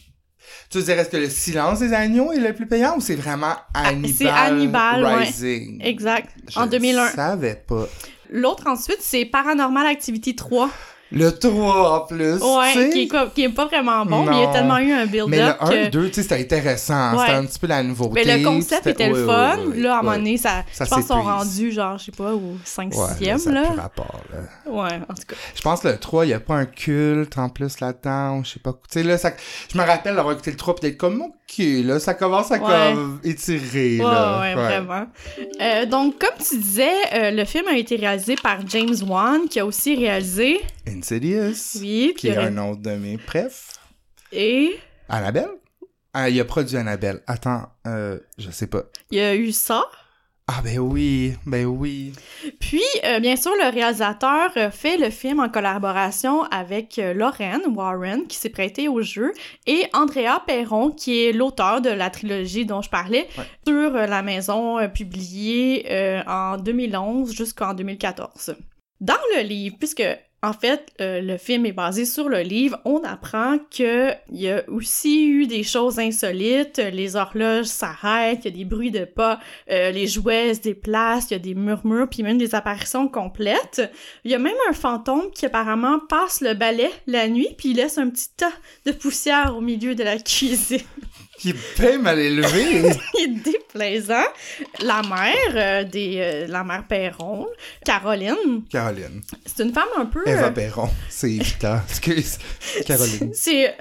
Tu 0.70 0.82
dirais, 0.82 0.98
est-ce 1.00 1.10
que 1.10 1.16
le 1.16 1.30
silence 1.30 1.80
des 1.80 1.92
agneaux 1.92 2.32
est 2.32 2.40
le 2.40 2.52
plus 2.54 2.66
payant 2.66 2.96
ou 2.96 3.00
c'est 3.00 3.14
vraiment 3.14 3.54
Hannibal, 3.74 4.12
c'est 4.14 4.28
Hannibal, 4.28 5.04
ouais. 5.04 5.14
Rising? 5.24 5.80
Exact. 5.84 6.34
Je 6.48 6.58
en 6.58 6.66
2001. 6.66 7.08
savais 7.10 7.56
pas. 7.56 7.86
L'autre 8.30 8.66
ensuite, 8.66 8.98
c'est 9.00 9.24
Paranormal 9.24 9.86
Activity 9.86 10.34
3. 10.36 10.70
Le 11.12 11.30
3 11.30 12.00
en 12.02 12.06
plus. 12.06 12.42
Ouais, 12.42 12.90
qui 12.92 13.02
est, 13.02 13.08
quoi- 13.08 13.30
qui 13.32 13.44
est 13.44 13.48
pas 13.48 13.66
vraiment 13.66 14.04
bon, 14.04 14.24
mais 14.24 14.36
il 14.38 14.40
y 14.40 14.44
a 14.44 14.52
tellement 14.52 14.78
eu 14.78 14.90
un 14.92 15.06
Mais 15.06 15.06
build-up 15.06 15.56
le 15.60 15.64
1 15.64 15.84
que... 15.86 15.90
2, 15.90 16.08
tu 16.08 16.14
sais, 16.14 16.22
c'était 16.22 16.40
intéressant. 16.40 17.12
Ouais. 17.12 17.18
C'était 17.26 17.32
un 17.38 17.44
petit 17.44 17.58
peu 17.60 17.66
la 17.68 17.82
nouveauté. 17.84 18.10
Mais 18.24 18.38
le 18.38 18.44
concept 18.44 18.86
était 18.88 19.08
le 19.08 19.24
fun. 19.26 19.56
ouais, 19.58 19.66
ouais, 19.66 19.76
là, 19.78 19.94
à 19.96 19.98
un 20.00 20.02
moment 20.02 20.16
donné, 20.16 20.36
ça, 20.36 20.64
Ça 20.72 20.84
je 20.84 20.90
pense 20.90 20.98
qu'ils 20.98 21.06
sont 21.08 21.22
rendus, 21.22 21.70
genre, 21.70 21.96
je 21.98 22.06
sais 22.06 22.12
pas, 22.12 22.34
au 22.34 22.56
5-6e, 22.64 23.46
Ouais, 23.46 23.52
là, 23.52 23.62
rapport. 23.76 24.20
Ouais, 24.66 24.94
en 25.08 25.14
tout 25.14 25.22
cas. 25.28 25.36
Je 25.54 25.62
pense 25.62 25.80
que 25.80 25.88
le 25.88 25.98
3, 25.98 26.24
il 26.24 26.28
n'y 26.28 26.34
a 26.34 26.40
pas 26.40 26.54
un 26.56 26.66
culte 26.66 27.38
en 27.38 27.48
plus 27.50 27.78
là-dedans, 27.78 28.42
je 28.42 28.54
sais 28.54 28.60
pas. 28.60 28.72
Tu 28.72 28.78
sais, 28.90 29.02
là, 29.04 29.16
ça... 29.16 29.30
je 29.72 29.78
me 29.78 29.84
rappelle 29.84 30.16
d'avoir 30.16 30.34
écouté 30.34 30.50
le 30.50 30.56
3 30.56 30.74
pis 30.74 30.80
d'être 30.82 30.96
comme, 30.98 31.22
ok, 31.22 31.58
là, 31.84 32.00
ça 32.00 32.14
commence 32.14 32.50
à 32.50 32.58
comme 32.58 33.20
étirer, 33.22 33.98
Ouais, 33.98 34.04
là. 34.04 34.40
ouais, 34.40 34.54
vraiment. 34.54 35.06
Euh, 35.60 35.86
donc, 35.86 36.18
comme 36.18 36.34
tu 36.48 36.56
disais, 36.58 36.88
euh, 37.14 37.30
le 37.30 37.44
film 37.44 37.68
a 37.68 37.76
été 37.76 37.94
réalisé 37.94 38.34
par 38.34 38.58
James 38.66 38.94
Wan, 39.06 39.42
qui 39.48 39.60
a 39.60 39.66
aussi 39.66 39.94
réalisé... 39.94 40.60
Insidious. 40.98 41.78
Oui, 41.80 42.14
Qui 42.16 42.28
est 42.28 42.36
un 42.36 42.56
autre 42.58 42.80
de 42.82 42.90
mes 42.92 43.18
prefs. 43.18 43.72
Et? 44.32 44.78
Annabelle? 45.08 45.48
Ah, 46.14 46.30
il 46.30 46.40
a 46.40 46.44
produit 46.44 46.76
Annabelle. 46.76 47.22
Attends, 47.26 47.68
euh, 47.86 48.18
je 48.38 48.50
sais 48.50 48.66
pas. 48.66 48.84
il 49.10 49.18
y 49.18 49.20
a 49.20 49.34
eu 49.34 49.52
ça? 49.52 49.84
Ah, 50.48 50.60
ben 50.62 50.78
oui, 50.78 51.34
ben 51.44 51.66
oui. 51.66 52.12
Puis, 52.60 52.80
euh, 53.04 53.18
bien 53.18 53.34
sûr, 53.34 53.50
le 53.60 53.68
réalisateur 53.68 54.50
euh, 54.56 54.70
fait 54.70 54.96
le 54.96 55.10
film 55.10 55.40
en 55.40 55.48
collaboration 55.48 56.44
avec 56.44 57.00
euh, 57.00 57.12
Lorraine 57.14 57.62
Warren, 57.74 58.28
qui 58.28 58.36
s'est 58.36 58.48
prêtée 58.50 58.86
au 58.86 59.02
jeu, 59.02 59.32
et 59.66 59.82
Andrea 59.92 60.40
Perron, 60.46 60.90
qui 60.92 61.24
est 61.24 61.32
l'auteur 61.32 61.80
de 61.80 61.90
la 61.90 62.10
trilogie 62.10 62.64
dont 62.64 62.80
je 62.80 62.88
parlais, 62.90 63.26
Ouais. 63.36 63.44
sur 63.66 63.90
la 63.90 64.22
maison 64.22 64.78
euh, 64.78 64.86
publiée 64.86 65.84
euh, 65.90 66.22
en 66.28 66.58
2011 66.58 67.34
jusqu'en 67.34 67.74
2014. 67.74 68.54
Dans 69.00 69.14
le 69.36 69.42
livre, 69.42 69.74
puisque 69.80 70.04
en 70.42 70.52
fait, 70.52 70.92
euh, 71.00 71.20
le 71.20 71.38
film 71.38 71.66
est 71.66 71.72
basé 71.72 72.04
sur 72.04 72.28
le 72.28 72.40
livre. 72.40 72.78
On 72.84 73.02
apprend 73.02 73.58
que 73.58 74.12
il 74.30 74.40
y 74.40 74.50
a 74.50 74.62
aussi 74.68 75.26
eu 75.26 75.46
des 75.46 75.62
choses 75.62 75.98
insolites. 75.98 76.78
Les 76.78 77.16
horloges 77.16 77.66
s'arrêtent, 77.66 78.44
il 78.44 78.50
y 78.50 78.54
a 78.54 78.56
des 78.58 78.64
bruits 78.64 78.90
de 78.90 79.04
pas, 79.04 79.40
euh, 79.70 79.90
les 79.90 80.06
jouets 80.06 80.54
se 80.54 80.60
déplacent, 80.60 81.30
il 81.30 81.34
y 81.34 81.36
a 81.36 81.40
des 81.40 81.54
murmures, 81.54 82.08
puis 82.08 82.22
même 82.22 82.38
des 82.38 82.54
apparitions 82.54 83.08
complètes. 83.08 83.82
Il 84.24 84.30
y 84.30 84.34
a 84.34 84.38
même 84.38 84.54
un 84.68 84.72
fantôme 84.74 85.30
qui 85.34 85.46
apparemment 85.46 85.98
passe 85.98 86.42
le 86.42 86.54
balai 86.54 86.90
la 87.06 87.28
nuit, 87.28 87.48
puis 87.56 87.70
il 87.70 87.76
laisse 87.76 87.98
un 87.98 88.10
petit 88.10 88.28
tas 88.36 88.52
de 88.84 88.92
poussière 88.92 89.56
au 89.56 89.60
milieu 89.60 89.94
de 89.94 90.04
la 90.04 90.18
cuisine. 90.20 90.80
Il 91.44 91.50
est 91.50 91.78
bien 91.78 91.98
mal 91.98 92.18
élevé. 92.18 92.90
il 93.18 93.22
est 93.22 93.42
déplaisant. 93.42 94.26
La 94.80 95.02
mère 95.02 95.34
euh, 95.54 95.84
des, 95.84 96.16
euh, 96.18 96.46
la 96.48 96.64
mère 96.64 96.86
Perron, 96.86 97.46
Caroline, 97.84 98.62
Caroline. 98.70 99.22
c'est 99.44 99.64
une 99.64 99.72
femme 99.72 99.88
un 99.96 100.06
peu. 100.06 100.22
Eva 100.26 100.46
euh, 100.46 100.50
Perron. 100.50 100.88
C'est 101.08 101.30
évident. 101.30 101.80
Excuse. 101.88 102.38
Caroline. 102.86 103.30
C'est 103.34 103.74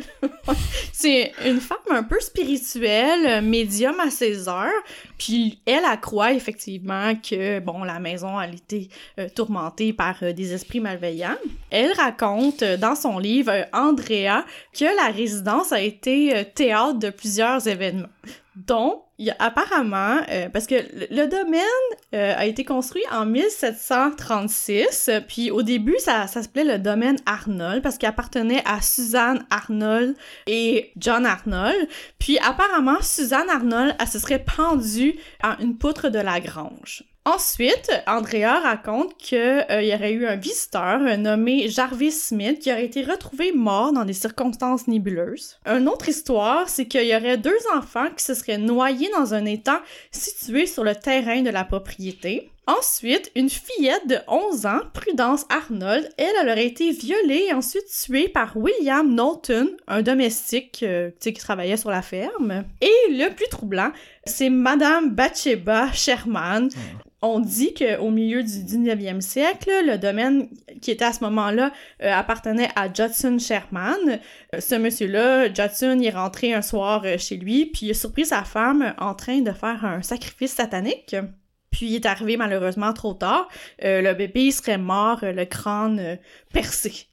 c'est 0.92 1.32
une 1.46 1.60
femme 1.60 1.78
un 1.92 2.04
peu 2.04 2.20
spirituelle, 2.20 3.26
euh, 3.28 3.42
médium 3.42 4.00
à 4.00 4.10
ses 4.10 4.48
heures, 4.48 4.84
puis 5.18 5.60
elle, 5.66 5.84
elle 5.90 6.00
croit 6.00 6.34
effectivement 6.34 7.14
que, 7.16 7.60
bon, 7.60 7.84
la 7.84 8.00
maison, 8.00 8.40
elle 8.40 8.56
était 8.56 8.90
euh, 9.20 9.30
tourmentée 9.34 9.94
par 9.94 10.18
euh, 10.24 10.34
des 10.34 10.54
esprits 10.54 10.80
malveillants. 10.80 11.38
Elle 11.70 11.94
raconte 11.94 12.64
euh, 12.64 12.78
dans 12.78 12.96
son 12.96 13.18
livre, 13.18 13.66
Andrea, 13.74 14.46
que 14.74 14.86
la 14.86 15.12
résidence 15.12 15.72
a 15.72 15.82
été 15.82 16.46
théâtre 16.54 17.00
de 17.00 17.10
plusieurs 17.10 17.68
événements, 17.68 18.08
dont 18.56 19.02
il 19.18 19.28
y 19.28 19.32
a 19.32 19.36
apparemment, 19.40 20.22
euh, 20.30 20.50
parce 20.50 20.68
que 20.68 20.76
le, 20.76 21.28
domaine 21.28 21.62
euh, 22.14 22.34
a 22.36 22.46
été 22.46 22.66
construit 22.66 23.04
en 23.12 23.26
1736, 23.26 25.10
euh, 25.10 25.22
puis 25.26 25.52
au 25.52 25.62
début, 25.62 25.96
ça, 26.00 26.28
ça 26.28 26.42
s'appelait 26.42 26.64
le 26.66 26.80
domaine 26.80 27.18
Arnold, 27.26 27.82
parce 27.82 27.98
qu'il 27.98 28.10
appartenait 28.10 28.62
à 28.66 28.82
Suzanne 28.82 29.46
Arnold 29.50 30.16
et 30.48 30.92
John 30.98 31.26
Arnold. 31.26 31.88
Puis 32.20 32.38
apparemment, 32.40 33.02
Suzanne 33.02 33.50
Arnold, 33.50 33.96
elle 34.00 34.08
se 34.08 34.20
serait 34.20 34.44
pendue 34.44 35.16
à 35.42 35.58
une 35.62 35.78
poutre 35.78 36.10
de 36.10 36.20
la 36.20 36.40
grange. 36.40 37.04
Ensuite, 37.28 37.92
Andrea 38.06 38.60
raconte 38.62 39.18
qu'il 39.18 39.66
y 39.68 39.96
aurait 39.96 40.12
eu 40.12 40.28
un 40.28 40.36
visiteur 40.36 41.02
euh, 41.02 41.18
nommé 41.18 41.68
Jarvis 41.70 42.12
Smith 42.12 42.60
qui 42.60 42.72
aurait 42.72 42.86
été 42.86 43.02
retrouvé 43.02 43.52
mort 43.52 43.92
dans 43.94 44.06
des 44.06 44.14
circonstances 44.14 44.88
nébuleuses. 44.88 45.58
Une 45.66 45.90
autre 45.90 46.08
histoire, 46.08 46.70
c'est 46.70 46.86
qu'il 46.86 47.08
y 47.08 47.16
aurait 47.16 47.40
deux 47.40 47.58
enfants 47.76 48.12
qui 48.16 48.24
se 48.24 48.36
seraient 48.36 48.60
noyés 48.60 49.10
dans 49.18 49.34
un 49.34 49.46
étang 49.46 49.80
situé 50.12 50.68
sur 50.68 50.84
le 50.84 50.94
terrain 50.94 51.42
de 51.42 51.50
la 51.50 51.64
propriété. 51.64 52.52
Ensuite, 52.68 53.32
une 53.36 53.50
fillette 53.50 54.08
de 54.08 54.18
11 54.28 54.66
ans, 54.66 54.80
Prudence 54.92 55.46
Arnold, 55.50 56.10
elle, 56.18 56.34
elle 56.42 56.50
aurait 56.50 56.66
été 56.66 56.92
violée 56.92 57.48
et 57.50 57.54
ensuite 57.54 57.86
tuée 57.86 58.28
par 58.28 58.58
William 58.58 59.08
Knowlton, 59.08 59.70
un 59.88 60.02
domestique 60.02 60.82
euh, 60.82 61.12
qui 61.20 61.34
travaillait 61.34 61.78
sur 61.78 61.92
la 61.92 62.02
ferme. 62.02 62.64
Et 62.82 63.12
le 63.12 63.30
plus 63.36 63.48
troublant, 63.50 63.92
c'est 64.26 64.50
Madame 64.50 65.14
Bathsheba 65.14 65.92
Sherman. 65.94 66.70
On 67.22 67.40
dit 67.40 67.74
qu'au 67.74 68.12
milieu 68.12 68.44
du 68.44 68.50
19e 68.50 69.22
siècle, 69.22 69.72
le 69.86 69.98
domaine 69.98 70.48
qui 70.82 70.92
était 70.92 71.06
à 71.06 71.14
ce 71.14 71.24
moment-là 71.24 71.72
euh, 72.04 72.12
appartenait 72.12 72.70
à 72.76 72.92
Judson 72.92 73.38
Sherman. 73.40 74.20
Euh, 74.54 74.60
ce 74.60 74.76
monsieur-là, 74.76 75.52
Judson, 75.54 76.00
est 76.04 76.10
rentré 76.12 76.54
un 76.54 76.62
soir 76.62 77.04
euh, 77.06 77.18
chez 77.18 77.38
lui, 77.38 77.68
puis 77.68 77.88
il 77.88 77.92
a 77.92 77.94
surpris 77.94 78.26
sa 78.26 78.44
femme 78.44 78.94
en 79.00 79.16
train 79.16 79.42
de 79.42 79.52
faire 79.52 79.86
un 79.86 80.02
sacrifice 80.02 80.54
satanique. 80.54 81.16
Puis 81.72 81.88
il 81.88 81.96
est 81.96 82.06
arrivé 82.06 82.38
malheureusement 82.38 82.94
trop 82.94 83.14
tard. 83.14 83.50
Le 83.80 84.14
bébé 84.14 84.52
serait 84.52 84.78
mort, 84.78 85.20
le 85.24 85.44
crâne 85.46 86.18
percé. 86.54 87.08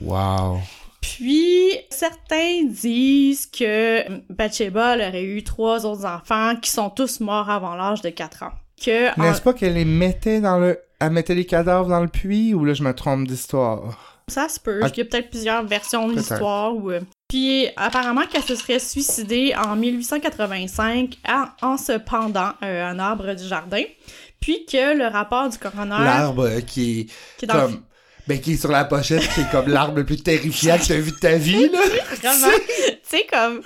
Wow. 0.00 0.60
Puis, 1.02 1.72
certains 1.90 2.64
disent 2.64 3.46
que 3.46 4.04
Bathsheba 4.32 4.94
elle 4.96 5.08
aurait 5.08 5.22
eu 5.24 5.42
trois 5.44 5.84
autres 5.84 6.06
enfants 6.06 6.54
qui 6.56 6.70
sont 6.70 6.88
tous 6.90 7.20
morts 7.20 7.50
avant 7.50 7.74
l'âge 7.74 8.00
de 8.00 8.08
4 8.10 8.44
ans. 8.44 8.52
Que 8.82 9.10
en- 9.18 9.22
N'est-ce 9.24 9.42
pas 9.42 9.52
qu'elle 9.52 9.74
les 9.74 9.84
mettait 9.84 10.40
dans 10.40 10.58
le. 10.58 10.78
Elle 11.00 11.10
mettait 11.10 11.34
les 11.34 11.44
cadavres 11.44 11.88
dans 11.88 12.00
le 12.00 12.08
puits 12.08 12.54
ou 12.54 12.64
là 12.64 12.72
je 12.74 12.82
me 12.82 12.94
trompe 12.94 13.26
d'histoire? 13.26 13.98
ça 14.28 14.48
se 14.48 14.58
peut. 14.60 14.80
Ah. 14.82 14.88
Il 14.94 14.98
y 14.98 15.00
a 15.02 15.04
peut-être 15.04 15.28
plusieurs 15.30 15.64
versions 15.66 16.08
de 16.08 16.14
l'histoire. 16.16 16.74
Ou... 16.74 16.90
euh, 16.92 17.00
Puis 17.28 17.66
apparemment 17.76 18.22
qu'elle 18.30 18.42
se 18.44 18.54
serait 18.54 18.78
suicidée 18.78 19.52
en 19.56 19.74
1885 19.76 21.18
en, 21.28 21.44
en 21.66 21.76
se 21.76 21.98
pendant 21.98 22.52
euh, 22.62 22.84
à 22.86 22.88
un 22.88 22.98
arbre 22.98 23.34
du 23.34 23.44
jardin. 23.44 23.82
Puis 24.40 24.64
que 24.64 24.96
le 24.96 25.06
rapport 25.06 25.48
du 25.48 25.58
coroner... 25.58 26.02
L'arbre 26.04 26.60
qui 26.66 27.00
est, 27.00 27.04
Qui 27.38 27.44
est 27.44 27.48
dans 27.48 27.54
le- 27.54 27.60
comme... 27.62 27.82
Ben, 28.32 28.40
qui 28.40 28.52
est 28.54 28.56
sur 28.56 28.70
la 28.70 28.84
pochette, 28.84 29.28
qui 29.34 29.40
est 29.40 29.50
comme 29.50 29.68
l'arbre 29.68 29.96
le 29.98 30.04
plus 30.06 30.22
terrifiant 30.22 30.78
que 30.78 30.86
t'as 30.86 30.94
vu 30.98 31.10
de 31.12 31.16
ta 31.18 31.34
vie, 31.36 31.68
là. 31.68 31.80
Vraiment. 32.22 32.52
tu 32.66 32.92
sais, 33.04 33.26
comme... 33.30 33.60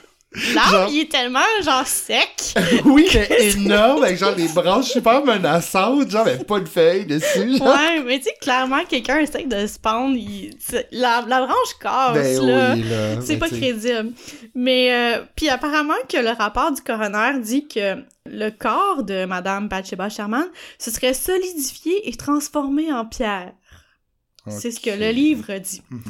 L'arbre, 0.55 0.71
Genre- 0.71 0.89
il 0.93 1.01
est 1.01 1.11
tellement, 1.11 1.39
genre, 1.65 1.87
sec. 1.87 2.55
oui, 2.85 3.09
mais 3.15 3.29
énorme, 3.55 4.03
avec 4.05 4.19
genre 4.19 4.35
des 4.35 4.49
branches 4.49 4.91
super 4.91 5.25
menaçantes, 5.25 6.11
genre, 6.11 6.27
mais 6.27 6.37
pas 6.45 6.61
de 6.61 6.69
feuilles 6.69 7.07
dessus, 7.07 7.57
genre. 7.57 7.69
Ouais, 7.69 8.03
mais 8.05 8.19
tu 8.19 8.25
sais, 8.25 8.35
clairement, 8.43 8.85
quelqu'un 8.87 9.19
essaie 9.21 9.45
de 9.45 9.67
se 9.67 9.79
pendre, 9.79 10.15
il- 10.15 10.55
c'est- 10.61 10.89
la, 10.93 11.25
la 11.27 11.41
branche 11.47 11.79
casse, 11.81 12.13
Ben 12.15 12.45
là. 12.47 12.75
oui, 12.75 12.83
là. 12.83 13.21
C'est 13.23 13.37
Ben, 13.37 13.39
pas 13.39 13.49
crédible. 13.49 14.13
Mais, 14.55 14.93
euh, 14.93 15.23
puis 15.37 15.49
apparemment 15.49 15.95
que 16.07 16.19
le 16.19 16.31
rapport 16.37 16.71
du 16.71 16.83
coroner 16.83 17.39
dit 17.41 17.67
que 17.67 17.95
le 18.27 18.51
corps 18.51 19.05
de 19.05 19.25
Madame 19.25 19.69
Bathsheba 19.69 20.11
Sherman 20.11 20.49
se 20.79 20.91
serait 20.91 21.15
solidifié 21.15 22.11
et 22.11 22.15
transformé 22.15 22.93
en 22.93 23.07
pierre. 23.07 23.53
C'est 24.49 24.71
ce 24.71 24.81
que 24.81 24.91
le 24.91 25.11
livre 25.11 25.59
dit. 25.59 25.83
Mhm. 25.91 26.03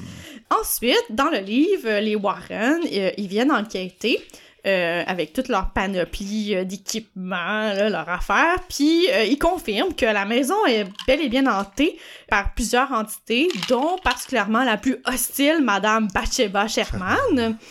Ensuite, 0.60 1.04
dans 1.10 1.30
le 1.30 1.38
livre, 1.38 2.00
les 2.00 2.16
Warren, 2.16 2.80
euh, 2.92 3.10
ils 3.16 3.28
viennent 3.28 3.52
enquêter 3.52 4.20
euh, 4.66 5.04
avec 5.06 5.32
toute 5.32 5.46
leur 5.46 5.70
panoplie 5.70 6.56
euh, 6.56 6.64
d'équipements, 6.64 7.72
leur 7.88 8.08
affaire, 8.08 8.56
puis 8.68 9.06
euh, 9.12 9.22
ils 9.22 9.38
confirment 9.38 9.94
que 9.94 10.06
la 10.06 10.24
maison 10.24 10.56
est 10.66 10.86
bel 11.06 11.20
et 11.20 11.28
bien 11.28 11.46
hantée 11.46 11.96
par 12.28 12.52
plusieurs 12.52 12.90
entités, 12.90 13.46
dont 13.68 13.96
particulièrement 14.02 14.64
la 14.64 14.76
plus 14.76 14.96
hostile, 15.04 15.60
Madame 15.62 16.08
Bathsheba 16.12 16.66
Sherman. 16.66 17.56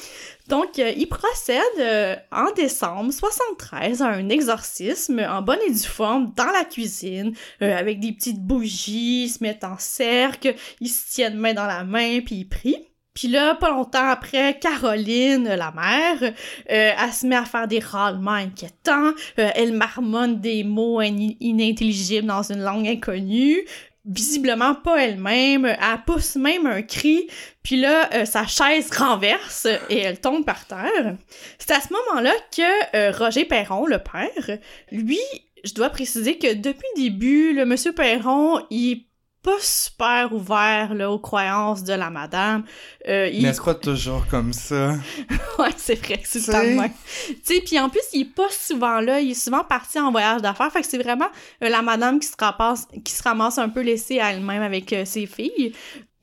Donc, 0.47 0.77
euh, 0.77 0.91
ils 0.95 1.08
procèdent 1.08 1.62
euh, 1.79 2.15
en 2.31 2.51
décembre 2.51 3.12
73 3.12 4.01
à 4.01 4.08
un 4.10 4.29
exorcisme 4.29 5.19
en 5.27 5.41
bonne 5.41 5.60
et 5.67 5.71
due 5.71 5.79
forme 5.88 6.34
dans 6.36 6.51
la 6.51 6.63
cuisine, 6.65 7.34
euh, 7.62 7.75
avec 7.77 7.99
des 7.99 8.12
petites 8.12 8.41
bougies, 8.41 9.23
ils 9.25 9.29
se 9.29 9.43
mettent 9.43 9.63
en 9.63 9.77
cercle, 9.79 10.53
ils 10.81 10.89
se 10.89 11.12
tiennent 11.13 11.38
main 11.38 11.53
dans 11.53 11.65
la 11.65 11.84
main, 11.84 12.19
puis 12.21 12.36
ils 12.36 12.49
prient. 12.49 12.88
Puis 13.15 13.29
là, 13.29 13.55
pas 13.55 13.69
longtemps 13.69 14.10
après, 14.10 14.60
Caroline, 14.60 15.45
la 15.47 15.71
mère, 15.71 16.21
euh, 16.21 16.31
elle 16.69 17.13
se 17.13 17.25
met 17.25 17.38
à 17.38 17.45
faire 17.45 17.65
des 17.67 17.79
râlements 17.79 18.31
inquiétants, 18.31 19.13
euh, 19.39 19.49
elle 19.55 19.71
marmonne 19.71 20.41
des 20.41 20.65
mots 20.65 20.99
in- 20.99 21.29
inintelligibles 21.39 22.27
dans 22.27 22.43
une 22.51 22.62
langue 22.62 22.88
inconnue, 22.88 23.65
visiblement 24.06 24.76
pas 24.76 25.04
elle-même, 25.04 25.65
elle 25.65 26.02
pousse 26.06 26.36
même 26.36 26.65
un 26.68 26.82
cri, 26.82 27.28
puis 27.63 27.78
là, 27.78 28.10
euh, 28.13 28.26
sa 28.26 28.46
chaise 28.46 28.91
renverse 28.96 29.68
et 29.89 30.00
elle 30.00 30.20
tombe 30.20 30.46
par 30.46 30.65
terre. 30.65 31.15
C'est 31.58 31.72
à 31.72 31.82
ce 31.82 31.91
moment-là 31.91 32.34
que 32.56 32.96
euh, 32.96 33.12
Roger 33.12 33.46
Perron, 33.46 33.88
le 33.88 34.00
père, 34.00 34.58
lui, 34.91 35.20
je 35.63 35.74
dois 35.74 35.89
préciser 35.89 36.38
que 36.38 36.54
depuis 36.54 36.88
le 36.96 37.04
début, 37.04 37.54
le 37.54 37.65
monsieur 37.65 37.91
Perron, 37.91 38.62
il 38.70 39.06
pas 39.45 39.60
super 39.60 40.34
ouvert 40.34 40.95
là, 40.95 41.12
aux 41.12 41.19
croyances 41.19 41.84
de 41.84 41.93
la 41.93 42.10
madame. 42.10 42.63
Euh, 43.08 43.29
il 43.31 43.43
Mais 43.43 43.53
c'est 43.53 43.63
pas 43.63 43.75
toujours 43.75 44.25
comme 44.27 44.51
ça. 44.51 44.95
Ouais, 45.60 45.69
c'est 45.77 45.95
vrai 45.95 46.17
que 46.17 46.27
c'est 46.27 46.39
le 46.39 46.51
temps 46.51 46.60
de 46.60 46.65
sais. 46.65 46.75
même. 46.75 46.91
Tu 47.27 47.36
sais, 47.43 47.62
puis 47.62 47.79
en 47.79 47.89
plus, 47.89 48.01
il 48.12 48.21
est 48.21 48.36
pas 48.36 48.49
souvent 48.49 48.99
là, 48.99 49.21
il 49.21 49.31
est 49.31 49.34
souvent 49.34 49.63
parti 49.63 49.99
en 49.99 50.12
voyage 50.12 50.41
d'affaires, 50.41 50.71
fait 50.71 50.81
que 50.81 50.88
c'est 50.88 50.97
vraiment 50.97 51.29
euh, 51.63 51.69
la 51.69 51.81
madame 51.81 52.19
qui 52.19 52.27
se 52.27 52.36
ramasse, 52.38 52.88
qui 53.03 53.13
se 53.13 53.23
ramasse 53.23 53.58
un 53.58 53.69
peu 53.69 53.81
laissée 53.81 54.19
à 54.19 54.31
elle-même 54.31 54.63
avec 54.63 54.91
euh, 54.91 55.05
ses 55.05 55.27
filles. 55.27 55.73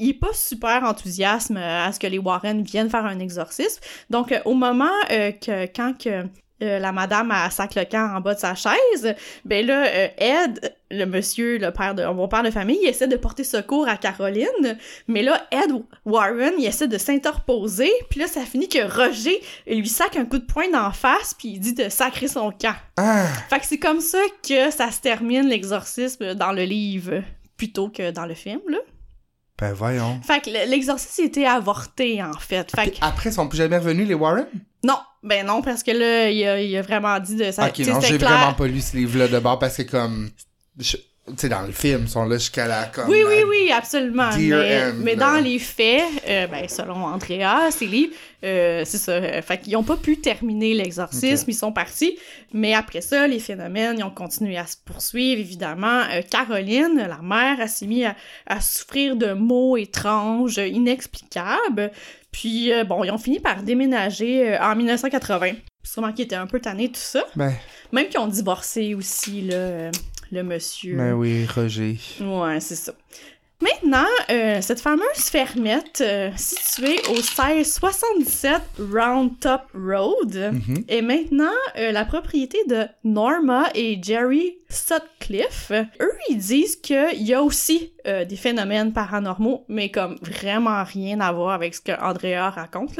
Il 0.02 0.08
est 0.08 0.14
pas 0.14 0.32
super 0.34 0.82
enthousiasme 0.82 1.56
à 1.58 1.92
ce 1.92 2.00
que 2.00 2.08
les 2.08 2.18
Warren 2.18 2.62
viennent 2.62 2.90
faire 2.90 3.06
un 3.06 3.20
exorcisme. 3.20 3.80
Donc, 4.10 4.32
euh, 4.32 4.40
au 4.44 4.54
moment 4.54 4.90
euh, 5.12 5.30
que, 5.30 5.66
quand 5.66 5.96
que 5.96 6.24
euh, 6.62 6.78
la 6.78 6.92
madame 6.92 7.30
a 7.30 7.50
sac 7.50 7.74
le 7.74 7.84
camp 7.84 8.16
en 8.16 8.20
bas 8.20 8.34
de 8.34 8.38
sa 8.40 8.54
chaise, 8.54 9.14
ben 9.44 9.66
là, 9.66 9.84
euh, 9.86 10.08
Ed, 10.16 10.74
le 10.90 11.04
monsieur, 11.06 11.58
le 11.58 11.70
père 11.72 11.94
de, 11.94 12.04
mon 12.06 12.28
père 12.28 12.42
de 12.42 12.50
famille, 12.50 12.78
il 12.82 12.88
essaie 12.88 13.08
de 13.08 13.16
porter 13.16 13.44
secours 13.44 13.88
à 13.88 13.96
Caroline, 13.96 14.78
mais 15.08 15.22
là, 15.22 15.46
Ed 15.50 15.72
Warren, 16.04 16.52
il 16.58 16.66
essaie 16.66 16.88
de 16.88 16.98
s'interposer, 16.98 17.90
puis 18.10 18.20
là, 18.20 18.26
ça 18.26 18.42
finit 18.42 18.68
que 18.68 18.78
Roger 18.84 19.40
lui 19.66 19.88
sac 19.88 20.16
un 20.16 20.24
coup 20.24 20.38
de 20.38 20.44
poing 20.46 20.70
d'en 20.70 20.92
face, 20.92 21.34
puis 21.34 21.48
il 21.48 21.60
dit 21.60 21.74
de 21.74 21.88
sacrer 21.88 22.28
son 22.28 22.50
camp. 22.52 22.74
Ah! 22.96 23.26
Fait 23.50 23.58
que 23.60 23.66
c'est 23.66 23.78
comme 23.78 24.00
ça 24.00 24.18
que 24.46 24.70
ça 24.70 24.90
se 24.90 25.00
termine 25.00 25.48
l'exorcisme 25.48 26.34
dans 26.34 26.52
le 26.52 26.62
livre, 26.64 27.22
plutôt 27.56 27.88
que 27.88 28.10
dans 28.10 28.26
le 28.26 28.34
film, 28.34 28.60
là. 28.68 28.78
Ben 29.58 29.72
voyons. 29.74 30.20
Fait 30.26 30.40
que 30.40 30.50
le- 30.50 30.68
l'exorcisme 30.68 31.22
était 31.24 31.46
avorté, 31.46 32.20
en 32.22 32.32
fait. 32.32 32.68
Fait 32.74 32.90
que, 32.90 32.96
Après, 33.00 33.30
ils 33.30 33.34
sont 33.34 33.48
plus 33.48 33.58
jamais 33.58 33.78
revenus, 33.78 34.08
les 34.08 34.14
Warren? 34.14 34.46
Non, 34.84 34.98
ben 35.22 35.46
non, 35.46 35.62
parce 35.62 35.82
que 35.82 35.90
là, 35.92 36.28
il 36.30 36.44
a, 36.46 36.60
il 36.60 36.76
a 36.76 36.82
vraiment 36.82 37.18
dit 37.20 37.36
de 37.36 37.50
ça. 37.50 37.66
ok, 37.68 37.78
non, 37.80 38.00
j'ai 38.00 38.18
clair. 38.18 38.30
vraiment 38.30 38.54
pas 38.54 38.66
lu 38.66 38.80
ce 38.80 38.96
livre-là 38.96 39.28
de 39.28 39.38
bord 39.38 39.58
parce 39.58 39.76
que 39.76 39.82
comme... 39.82 40.30
je- 40.78 40.96
Tu 41.28 41.34
sais, 41.36 41.48
dans 41.48 41.62
le 41.62 41.70
film, 41.70 42.00
ils 42.06 42.08
sont 42.10 42.24
là 42.24 42.36
jusqu'à 42.36 42.66
la... 42.66 42.86
Comme, 42.86 43.08
Oui, 43.08 43.22
oui, 43.24 43.44
oui, 43.48 43.70
absolument. 43.70 44.30
Mais, 44.98 45.14
dans 45.14 45.40
les 45.40 45.60
faits, 45.60 46.02
euh, 46.28 46.48
ben, 46.48 46.66
selon 46.68 47.04
Andrea, 47.04 47.70
ses 47.70 47.86
livres, 47.86 48.12
euh, 48.42 48.82
c'est 48.84 48.98
ça. 48.98 49.12
euh, 49.12 49.40
fait 49.40 49.58
qu'ils 49.60 49.76
ont 49.76 49.84
pas 49.84 49.96
pu 49.96 50.16
terminer 50.18 50.74
l'exorcisme, 50.74 51.44
ils 51.48 51.54
sont 51.54 51.70
partis. 51.72 52.18
Mais 52.52 52.74
après 52.74 53.02
ça, 53.02 53.28
les 53.28 53.38
phénomènes, 53.38 53.98
ils 54.00 54.02
ont 54.02 54.10
continué 54.10 54.56
à 54.58 54.66
se 54.66 54.76
poursuivre, 54.84 55.40
évidemment. 55.40 56.02
Caroline, 56.28 56.96
la 57.08 57.20
mère, 57.22 57.58
elle 57.60 57.68
s'est 57.68 57.86
mise 57.86 58.06
à, 58.06 58.16
à 58.46 58.60
souffrir 58.60 59.14
de 59.14 59.32
maux 59.32 59.76
étranges, 59.76 60.58
inexplicables. 60.58 61.92
Puis, 62.32 62.72
euh, 62.72 62.84
bon, 62.84 63.04
ils 63.04 63.10
ont 63.10 63.18
fini 63.18 63.38
par 63.40 63.62
déménager 63.62 64.54
euh, 64.54 64.58
en 64.60 64.74
1980. 64.74 65.52
Sûrement 65.84 66.12
qu'ils 66.12 66.24
étaient 66.24 66.34
un 66.36 66.46
peu 66.46 66.60
tannés, 66.60 66.88
tout 66.88 66.94
ça. 66.96 67.24
Ben, 67.36 67.52
Même 67.92 68.08
qu'ils 68.08 68.20
ont 68.20 68.26
divorcé 68.28 68.94
aussi, 68.94 69.42
là, 69.42 69.90
le 70.30 70.42
monsieur. 70.42 70.96
ben 70.96 71.12
oui, 71.12 71.46
Roger. 71.46 71.98
Ouais, 72.20 72.58
c'est 72.60 72.76
ça. 72.76 72.92
Maintenant, 73.60 74.06
euh, 74.30 74.60
cette 74.60 74.80
fameuse 74.80 75.28
fermette 75.30 76.00
euh, 76.00 76.30
située 76.36 76.98
au 77.10 77.14
1677 77.14 78.60
Round 78.92 79.38
Top 79.38 79.62
Road 79.72 80.34
Mhm. 80.52 80.84
est 80.88 81.02
maintenant 81.02 81.52
euh, 81.78 81.92
la 81.92 82.04
propriété 82.04 82.58
de 82.68 82.86
Norma 83.04 83.68
et 83.76 84.00
Jerry 84.02 84.56
Sutcliffe. 84.68 85.70
Eux, 86.00 86.12
ils 86.28 86.38
disent 86.38 86.74
qu'il 86.76 87.22
y 87.22 87.34
a 87.34 87.42
aussi 87.42 87.92
euh, 88.06 88.24
des 88.24 88.36
phénomènes 88.36 88.92
paranormaux, 88.92 89.64
mais 89.68 89.90
comme 89.90 90.16
vraiment 90.22 90.82
rien 90.84 91.20
à 91.20 91.30
voir 91.32 91.50
avec 91.52 91.74
ce 91.74 91.80
que 91.80 91.92
Andrea 92.00 92.50
raconte. 92.50 92.98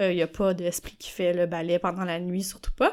Euh, 0.00 0.10
Il 0.12 0.18
y 0.18 0.22
a 0.22 0.26
pas 0.26 0.54
d'esprit 0.54 0.96
qui 0.98 1.10
fait 1.10 1.32
le 1.32 1.46
ballet 1.46 1.78
pendant 1.78 2.04
la 2.04 2.18
nuit, 2.20 2.42
surtout 2.42 2.70
pas. 2.76 2.92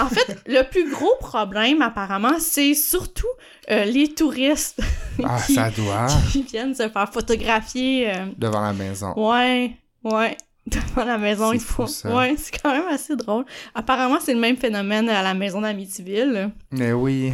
En 0.00 0.06
fait, 0.08 0.38
le 0.46 0.62
plus 0.68 0.90
gros 0.90 1.14
problème, 1.20 1.82
apparemment, 1.82 2.38
c'est 2.38 2.74
surtout 2.74 3.26
euh, 3.70 3.84
les 3.84 4.12
touristes 4.14 4.80
Ah, 5.24 5.38
qui, 5.46 5.54
ça 5.54 5.70
doit. 5.70 6.06
qui 6.30 6.42
viennent 6.42 6.74
se 6.74 6.88
faire 6.88 7.12
photographier. 7.12 8.10
euh, 8.10 8.26
Devant 8.38 8.60
la 8.62 8.72
maison. 8.72 9.12
Ouais, 9.16 9.72
ouais. 10.04 10.36
Devant 10.66 11.04
la 11.04 11.18
maison, 11.18 11.50
C'est 11.50 11.56
il 11.56 11.60
faut. 11.60 11.86
ça. 11.88 12.14
Ouais, 12.14 12.34
c'est 12.38 12.56
quand 12.60 12.70
même 12.72 12.86
assez 12.88 13.16
drôle. 13.16 13.44
Apparemment, 13.74 14.18
c'est 14.20 14.32
le 14.34 14.38
même 14.40 14.56
phénomène 14.56 15.08
à 15.08 15.22
la 15.22 15.34
maison 15.34 15.60
d'Amityville. 15.60 16.50
Mais 16.70 16.92
oui. 16.92 17.32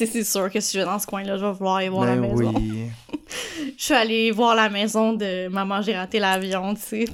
Sais, 0.00 0.06
c'est 0.06 0.24
sûr 0.24 0.50
que 0.50 0.60
si 0.60 0.78
je 0.78 0.82
vais 0.82 0.86
dans 0.86 0.98
ce 0.98 1.06
coin-là, 1.06 1.36
je 1.36 1.44
vais 1.44 1.52
vouloir 1.52 1.76
aller 1.76 1.90
voir 1.90 2.06
la 2.06 2.16
maison. 2.16 2.54
oui. 2.56 2.86
Je 3.76 3.84
suis 3.84 3.94
allée 3.94 4.30
voir 4.30 4.54
la 4.54 4.70
maison 4.70 5.12
de 5.12 5.48
Maman, 5.48 5.82
j'ai 5.82 5.94
raté 5.94 6.18
l'avion, 6.18 6.74
tu 6.74 6.80
sais. 6.80 7.04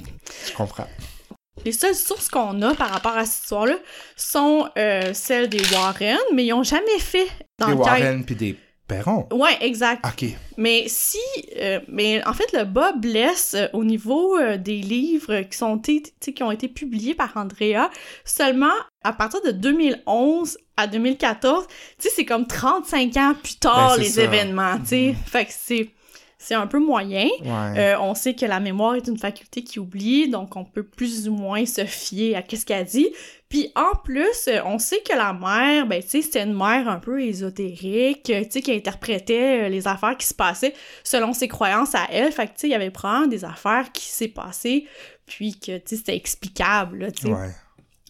Je 0.47 0.53
comprends. 0.53 0.87
Les 1.65 1.71
seules 1.73 1.95
sources 1.95 2.29
qu'on 2.29 2.61
a 2.61 2.73
par 2.75 2.89
rapport 2.89 3.15
à 3.17 3.25
cette 3.25 3.43
histoire-là 3.43 3.75
sont 4.15 4.67
euh, 4.77 5.13
celles 5.13 5.49
des 5.49 5.61
Warren, 5.73 6.17
mais 6.33 6.45
ils 6.45 6.53
ont 6.53 6.63
jamais 6.63 6.97
fait 6.99 7.25
Des 7.59 7.65
d'enquête. 7.65 7.77
Warren 7.77 8.23
puis 8.25 8.35
des 8.35 8.57
Perron. 8.87 9.27
Ouais, 9.31 9.57
exact. 9.61 10.05
Ok. 10.05 10.29
Mais 10.57 10.85
si, 10.87 11.17
euh, 11.57 11.79
mais 11.87 12.25
en 12.25 12.33
fait, 12.33 12.51
le 12.53 12.63
bas 12.63 12.93
blesse 12.93 13.53
euh, 13.53 13.67
au 13.73 13.83
niveau 13.83 14.37
euh, 14.37 14.57
des 14.57 14.77
livres 14.77 15.41
qui 15.41 15.57
sont 15.57 15.79
qui 15.79 16.43
ont 16.43 16.51
été 16.51 16.67
publiés 16.67 17.13
par 17.13 17.35
Andrea 17.35 17.89
seulement 18.23 18.73
à 19.03 19.13
partir 19.13 19.41
de 19.41 19.51
2011 19.51 20.57
à 20.77 20.87
2014. 20.87 21.67
Tu 21.67 21.75
sais, 21.99 22.09
c'est 22.15 22.25
comme 22.25 22.47
35 22.47 23.17
ans 23.17 23.33
plus 23.41 23.55
tard 23.55 23.95
Ben, 23.95 24.01
les 24.03 24.09
ça. 24.09 24.23
événements, 24.23 24.77
tu 24.79 24.85
sais. 24.87 25.15
Fait 25.25 25.45
que 25.45 25.51
c'est 25.53 25.89
c'est 26.37 26.53
un 26.53 26.67
peu 26.67 26.79
moyen. 26.79 27.27
Ouais. 27.41 27.79
Euh, 27.79 27.99
on 27.99 28.13
sait 28.13 28.35
que 28.35 28.45
la 28.45 28.59
mémoire 28.59 28.95
est 28.95 29.07
une 29.07 29.17
faculté 29.17 29.63
qui 29.63 29.79
oublie, 29.79 30.29
donc 30.29 30.55
on 30.55 30.63
peut 30.63 30.83
plus 30.83 31.27
ou 31.27 31.33
moins 31.33 31.65
se 31.65 31.85
fier 31.85 32.35
à 32.35 32.43
ce 32.47 32.63
qu'elle 32.65 32.85
dit. 32.85 33.09
Puis 33.49 33.71
en 33.75 33.95
plus, 34.03 34.47
euh, 34.47 34.59
on 34.65 34.77
sait 34.77 35.01
que 35.01 35.15
la 35.15 35.33
mère, 35.33 35.87
ben 35.87 36.01
tu 36.01 36.09
sais, 36.09 36.21
c'était 36.21 36.43
une 36.43 36.53
mère 36.53 36.87
un 36.87 36.99
peu 36.99 37.21
ésotérique, 37.21 38.29
euh, 38.29 38.43
tu 38.43 38.51
sais, 38.51 38.61
qui 38.61 38.71
interprétait 38.71 39.69
les 39.69 39.87
affaires 39.87 40.17
qui 40.17 40.27
se 40.27 40.33
passaient 40.33 40.73
selon 41.03 41.33
ses 41.33 41.47
croyances 41.47 41.95
à 41.95 42.05
elle. 42.11 42.31
Fait 42.31 42.45
que 42.45 42.53
tu 42.53 42.59
sais, 42.61 42.67
il 42.67 42.71
y 42.71 42.75
avait 42.75 42.91
probablement 42.91 43.27
des 43.27 43.43
affaires 43.43 43.91
qui 43.91 44.05
s'est 44.05 44.27
passées, 44.27 44.85
puis 45.25 45.59
que 45.59 45.77
tu 45.77 45.83
sais, 45.85 45.95
c'était 45.97 46.15
explicable, 46.15 47.11
tu 47.13 47.27
sais. 47.27 47.33
ouais. 47.33 47.51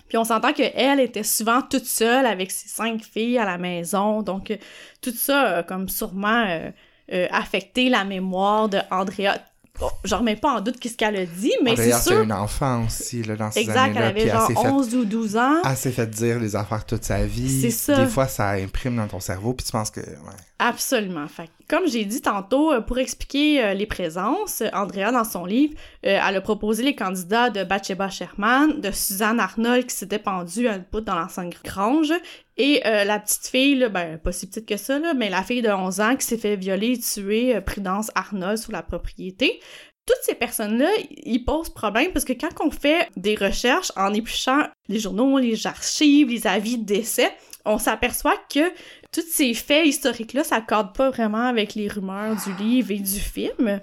Puis 0.08 0.18
on 0.18 0.24
s'entend 0.24 0.54
qu'elle 0.54 1.00
était 1.00 1.24
souvent 1.24 1.62
toute 1.62 1.86
seule 1.86 2.26
avec 2.26 2.52
ses 2.52 2.70
cinq 2.70 3.04
filles 3.04 3.38
à 3.38 3.46
la 3.46 3.58
maison. 3.58 4.22
Donc, 4.22 4.58
tout 5.02 5.12
ça 5.12 5.63
comme 5.67 5.90
sûrement 5.90 6.46
euh, 6.48 6.69
euh, 7.13 7.27
affecté 7.31 7.89
la 7.89 8.03
mémoire 8.03 8.69
de 8.69 8.79
Andrea. 8.91 9.33
Bon, 9.79 9.89
je 10.03 10.15
remets 10.15 10.35
pas 10.35 10.53
en 10.58 10.62
doute 10.62 10.79
qu'est-ce 10.79 10.97
qu'elle 10.97 11.15
a 11.15 11.25
dit, 11.25 11.51
mais 11.63 11.71
c'est 11.71 11.83
D'ailleurs, 11.83 11.99
c'est 11.99 12.10
sûr. 12.10 12.21
une 12.23 12.33
enfant 12.33 12.85
aussi, 12.85 13.21
là, 13.21 13.35
dans 13.35 13.51
ces 13.51 13.60
Exact, 13.60 13.91
elle 13.95 13.97
années-là. 13.97 14.08
avait 14.08 14.21
puis 14.21 14.29
genre 14.31 14.47
elle 14.49 14.55
s'est 14.55 14.62
fait 14.63 14.69
11 14.69 14.95
ou 14.95 15.05
12 15.05 15.37
ans. 15.37 15.55
Elle 15.69 15.77
s'est 15.77 15.91
fait 15.91 16.08
dire 16.10 16.39
les 16.39 16.55
affaires 16.55 16.83
toute 16.83 17.03
sa 17.03 17.23
vie. 17.25 17.62
C'est 17.62 17.69
ça. 17.69 18.03
Des 18.03 18.10
fois, 18.10 18.27
ça 18.27 18.49
imprime 18.51 18.95
dans 18.95 19.08
ton 19.08 19.19
cerveau, 19.19 19.53
puis 19.53 19.65
tu 19.65 19.71
penses 19.71 19.91
que... 19.91 19.99
Ouais. 19.99 20.35
Absolument. 20.58 21.27
Fait, 21.27 21.49
comme 21.68 21.88
j'ai 21.88 22.06
dit 22.06 22.22
tantôt, 22.22 22.72
euh, 22.72 22.82
pour 22.82 22.98
expliquer 22.98 23.63
euh, 23.63 23.74
les 23.74 23.86
présences, 23.86 24.63
Andrea, 24.74 25.12
dans 25.12 25.26
son 25.26 25.46
livre, 25.46 25.74
euh, 26.06 26.20
elle 26.26 26.36
a 26.38 26.42
proposé 26.42 26.84
les 26.84 26.96
candidats 26.96 27.50
de 27.50 27.63
Bathsheba 27.63 28.10
Sherman, 28.10 28.80
de 28.80 28.92
Suzanne 28.92 29.40
Arnold 29.40 29.86
qui 29.86 29.96
s'était 29.96 30.20
pendue 30.20 30.68
à 30.68 30.76
une 30.76 30.84
poutre 30.84 31.06
dans 31.06 31.20
l'ancienne 31.20 31.50
grange, 31.63 32.13
et 32.60 32.82
la 32.84 33.20
petite 33.20 33.46
fille, 33.46 33.76
là, 33.76 33.88
ben 33.88 34.18
pas 34.18 34.32
si 34.32 34.48
petite 34.48 34.68
que 34.68 34.78
ça, 34.78 35.00
mais 35.13 35.30
la 35.30 35.44
fille 35.44 35.62
de 35.62 35.70
11 35.70 36.02
ans 36.02 36.15
qui 36.15 36.26
s'est 36.26 36.40
fait 36.40 36.56
violer 36.56 36.94
et 36.94 37.00
tuer 37.00 37.62
Prudence 37.62 38.10
Arnold 38.15 38.58
sous 38.58 38.72
la 38.72 38.82
propriété. 38.82 39.60
Toutes 40.08 40.24
ces 40.24 40.34
personnes-là, 40.34 40.90
ils 41.12 41.46
posent 41.46 41.70
problème 41.70 42.12
parce 42.13 42.26
que 42.26 42.34
quand 42.34 42.50
on 42.65 42.72
fait 42.72 43.10
des 43.15 43.36
recherches 43.36 43.92
en 43.96 44.12
épluchant 44.12 44.63
les 44.88 44.98
journaux, 44.98 45.38
les 45.38 45.68
archives, 45.68 46.30
les 46.30 46.48
avis 46.48 46.80
de 46.80 46.86
décès, 46.86 47.32
on 47.68 47.78
s'aperçoit 47.78 48.38
que 48.52 48.72
tous 49.18 49.26
ces 49.32 49.56
faits 49.56 49.88
historiques-là 49.88 50.44
s'accordent 50.44 50.94
pas 50.96 51.10
vraiment 51.10 51.48
avec 51.48 51.74
les 51.74 51.88
rumeurs 51.88 52.36
du 52.36 52.54
livre 52.63 52.92
et 52.92 53.00
du 53.00 53.20
film. 53.20 53.80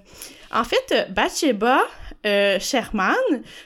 En 0.52 0.62
fait, 0.62 1.08
Bathsheba 1.10 1.80
euh, 2.24 2.60
Sherman, 2.60 3.16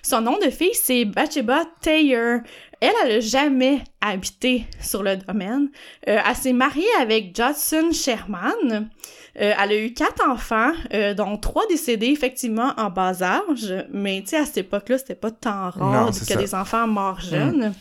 son 0.03 0.23
nom 0.23 0.39
de 0.39 0.49
fille, 0.49 0.73
c'est 0.73 1.05
Bathsheba 1.05 1.64
Taylor. 1.83 2.41
Elle, 2.81 2.93
elle 3.05 3.12
a 3.16 3.21
jamais 3.21 3.83
habité 4.01 4.64
sur 4.81 5.03
le 5.03 5.16
domaine. 5.16 5.69
Euh, 6.09 6.19
elle 6.27 6.37
s'est 6.37 6.55
mariée 6.55 6.87
avec 7.01 7.37
Judson 7.37 7.91
Sherman. 7.93 8.89
Euh, 9.39 9.53
elle 9.62 9.71
a 9.73 9.77
eu 9.77 9.93
quatre 9.93 10.27
enfants, 10.27 10.73
euh, 10.95 11.12
dont 11.12 11.37
trois 11.37 11.66
décédés 11.66 12.07
effectivement 12.07 12.73
en 12.79 12.89
bas 12.89 13.23
âge, 13.23 13.75
mais 13.93 14.23
tu 14.23 14.29
sais, 14.29 14.39
à 14.39 14.47
cette 14.47 14.59
époque-là, 14.59 14.97
c'était 14.97 15.14
pas 15.14 15.31
tant 15.31 15.69
rare 15.71 16.07
Non, 16.07 16.09
que 16.09 16.14
ça. 16.14 16.37
des 16.37 16.55
enfants 16.55 16.87
morts 16.87 17.21
jeunes. 17.21 17.75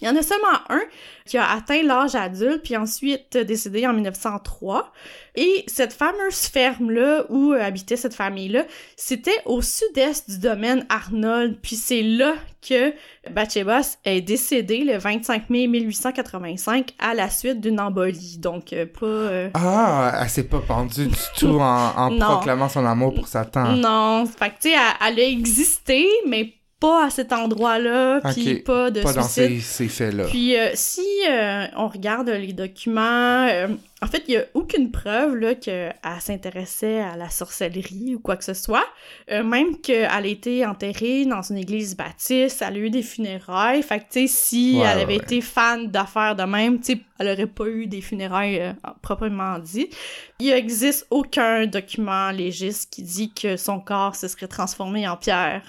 Il 0.00 0.08
y 0.08 0.10
en 0.10 0.16
a 0.16 0.22
seulement 0.22 0.58
un 0.68 0.80
qui 1.26 1.38
a 1.38 1.50
atteint 1.50 1.82
l'âge 1.82 2.14
adulte, 2.14 2.62
puis 2.62 2.76
ensuite 2.76 3.36
décédé 3.36 3.86
en 3.86 3.92
1903. 3.92 4.92
Et 5.36 5.64
cette 5.68 5.92
fameuse 5.92 6.46
ferme-là, 6.46 7.24
où 7.28 7.52
euh, 7.52 7.62
habitait 7.62 7.96
cette 7.96 8.14
famille-là, 8.14 8.64
c'était 8.96 9.36
au 9.44 9.62
sud-est 9.62 10.28
du 10.28 10.38
domaine 10.38 10.84
Arnold, 10.88 11.58
puis 11.62 11.76
c'est 11.76 12.02
là 12.02 12.34
que 12.66 12.92
Bathsheba 13.30 13.80
est 14.04 14.20
décédée 14.22 14.84
le 14.84 14.98
25 14.98 15.48
mai 15.50 15.66
1885 15.66 16.94
à 16.98 17.14
la 17.14 17.30
suite 17.30 17.60
d'une 17.60 17.78
embolie. 17.80 18.38
Donc, 18.38 18.72
euh, 18.72 18.86
pas... 18.86 19.06
euh, 19.06 19.50
Ah, 19.54 20.18
elle 20.22 20.28
s'est 20.28 20.44
pas 20.48 20.60
pendue 20.66 21.06
du 21.06 21.14
tout 21.38 21.58
en, 21.60 22.18
proclamant 22.18 22.68
son 22.68 22.84
amour 22.84 23.14
pour 23.14 23.28
Satan. 23.28 23.72
Non, 23.76 24.26
fait 24.26 24.50
que 24.50 24.54
tu 24.62 24.70
sais, 24.70 24.74
elle, 24.74 25.12
elle 25.18 25.20
a 25.20 25.28
existé, 25.28 26.06
mais 26.26 26.54
pas 26.80 27.04
à 27.06 27.10
cet 27.10 27.32
endroit-là, 27.34 28.20
puis 28.32 28.60
pas 28.60 28.90
de 28.90 29.02
Pas 29.02 29.12
dans 29.12 29.22
ces, 29.22 29.60
ces 29.60 29.86
faits-là. 29.88 30.24
Puis 30.24 30.56
euh, 30.56 30.70
si 30.72 31.06
euh, 31.28 31.66
on 31.76 31.88
regarde 31.88 32.30
les 32.30 32.54
documents, 32.54 33.46
euh, 33.48 33.68
en 34.02 34.06
fait, 34.06 34.24
il 34.28 34.34
y 34.34 34.36
a 34.38 34.44
aucune 34.54 34.90
preuve 34.90 35.36
là 35.36 35.54
qu'elle 35.54 35.94
s'intéressait 36.20 37.00
à 37.00 37.16
la 37.16 37.28
sorcellerie 37.28 38.14
ou 38.14 38.18
quoi 38.18 38.36
que 38.36 38.44
ce 38.44 38.54
soit. 38.54 38.86
Même 39.28 39.76
qu'elle 39.82 40.06
a 40.06 40.26
été 40.26 40.64
enterrée 40.64 41.26
dans 41.26 41.42
une 41.42 41.58
église 41.58 41.94
baptiste, 41.98 42.64
elle 42.66 42.76
a 42.76 42.78
eu 42.78 42.88
des 42.88 43.02
funérailles. 43.02 43.82
Fait 43.82 43.98
que 43.98 44.04
tu 44.10 44.20
sais, 44.20 44.26
si 44.26 44.78
Ouais, 44.78 44.86
elle 44.86 45.00
avait 45.00 45.16
ouais. 45.18 45.22
été 45.22 45.42
fan 45.42 45.88
d'affaires 45.88 46.34
de 46.34 46.44
même, 46.44 46.80
tu 46.80 46.94
sais, 46.94 47.00
elle 47.18 47.28
aurait 47.28 47.46
pas 47.46 47.66
eu 47.66 47.86
des 47.86 48.00
funérailles 48.00 48.74
proprement 49.02 49.58
dit. 49.58 49.90
Il 50.38 50.50
existe 50.50 51.06
aucun 51.10 51.66
document 51.66 52.30
légiste 52.30 52.90
qui 52.90 53.02
dit 53.02 53.34
que 53.34 53.58
son 53.58 53.80
corps 53.80 54.16
se 54.16 54.28
serait 54.28 54.48
transformé 54.48 55.06
en 55.06 55.18
pierre. 55.18 55.62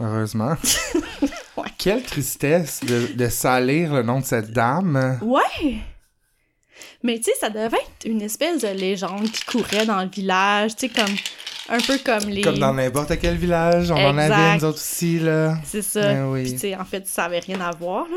Heureusement. 0.00 0.54
Ouais. 1.56 1.68
Quelle 1.76 2.02
tristesse 2.02 2.80
de, 2.84 3.12
de 3.14 3.28
salir 3.28 3.92
le 3.92 4.02
nom 4.02 4.20
de 4.20 4.24
cette 4.24 4.50
dame. 4.52 5.18
Ouais! 5.20 5.76
Mais 7.02 7.18
tu 7.18 7.24
sais, 7.24 7.32
ça 7.38 7.50
devait 7.50 7.66
être 7.76 8.06
une 8.06 8.22
espèce 8.22 8.62
de 8.62 8.68
légende 8.68 9.30
qui 9.30 9.44
courait 9.44 9.84
dans 9.84 10.00
le 10.02 10.08
village, 10.08 10.76
tu 10.76 10.86
sais, 10.86 10.88
comme 10.88 11.14
un 11.68 11.78
peu 11.80 11.98
comme 11.98 12.30
les. 12.30 12.40
Comme 12.40 12.58
dans 12.58 12.72
n'importe 12.72 13.18
quel 13.20 13.36
village, 13.36 13.90
on 13.90 13.96
en 13.96 14.16
avait 14.16 14.56
nous 14.56 14.64
autres 14.64 14.78
aussi, 14.78 15.18
là. 15.18 15.56
C'est 15.64 15.82
ça. 15.82 16.00
Ben 16.00 16.30
oui. 16.30 16.44
Puis 16.44 16.52
tu 16.52 16.58
sais, 16.60 16.76
en 16.76 16.84
fait, 16.84 17.06
ça 17.06 17.24
avait 17.24 17.40
rien 17.40 17.60
à 17.60 17.72
voir. 17.72 18.04
là. 18.08 18.16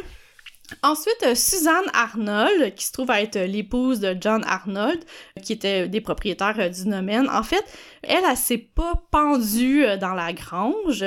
Ensuite, 0.82 1.24
euh, 1.24 1.36
Suzanne 1.36 1.90
Arnold, 1.94 2.74
qui 2.76 2.86
se 2.86 2.92
trouve 2.92 3.12
à 3.12 3.22
être 3.22 3.36
euh, 3.36 3.46
l'épouse 3.46 4.00
de 4.00 4.16
John 4.20 4.44
Arnold, 4.46 5.04
qui 5.42 5.54
était 5.54 5.88
des 5.88 6.02
propriétaires 6.02 6.60
euh, 6.60 6.70
du 6.70 6.86
domaine. 6.86 7.30
En 7.30 7.44
fait, 7.44 7.64
elle, 8.02 8.24
elle, 8.30 8.38
s'est 8.38 8.58
pas 8.58 8.94
pendue 9.12 9.86
dans 10.00 10.14
la 10.14 10.34
grange, 10.34 11.04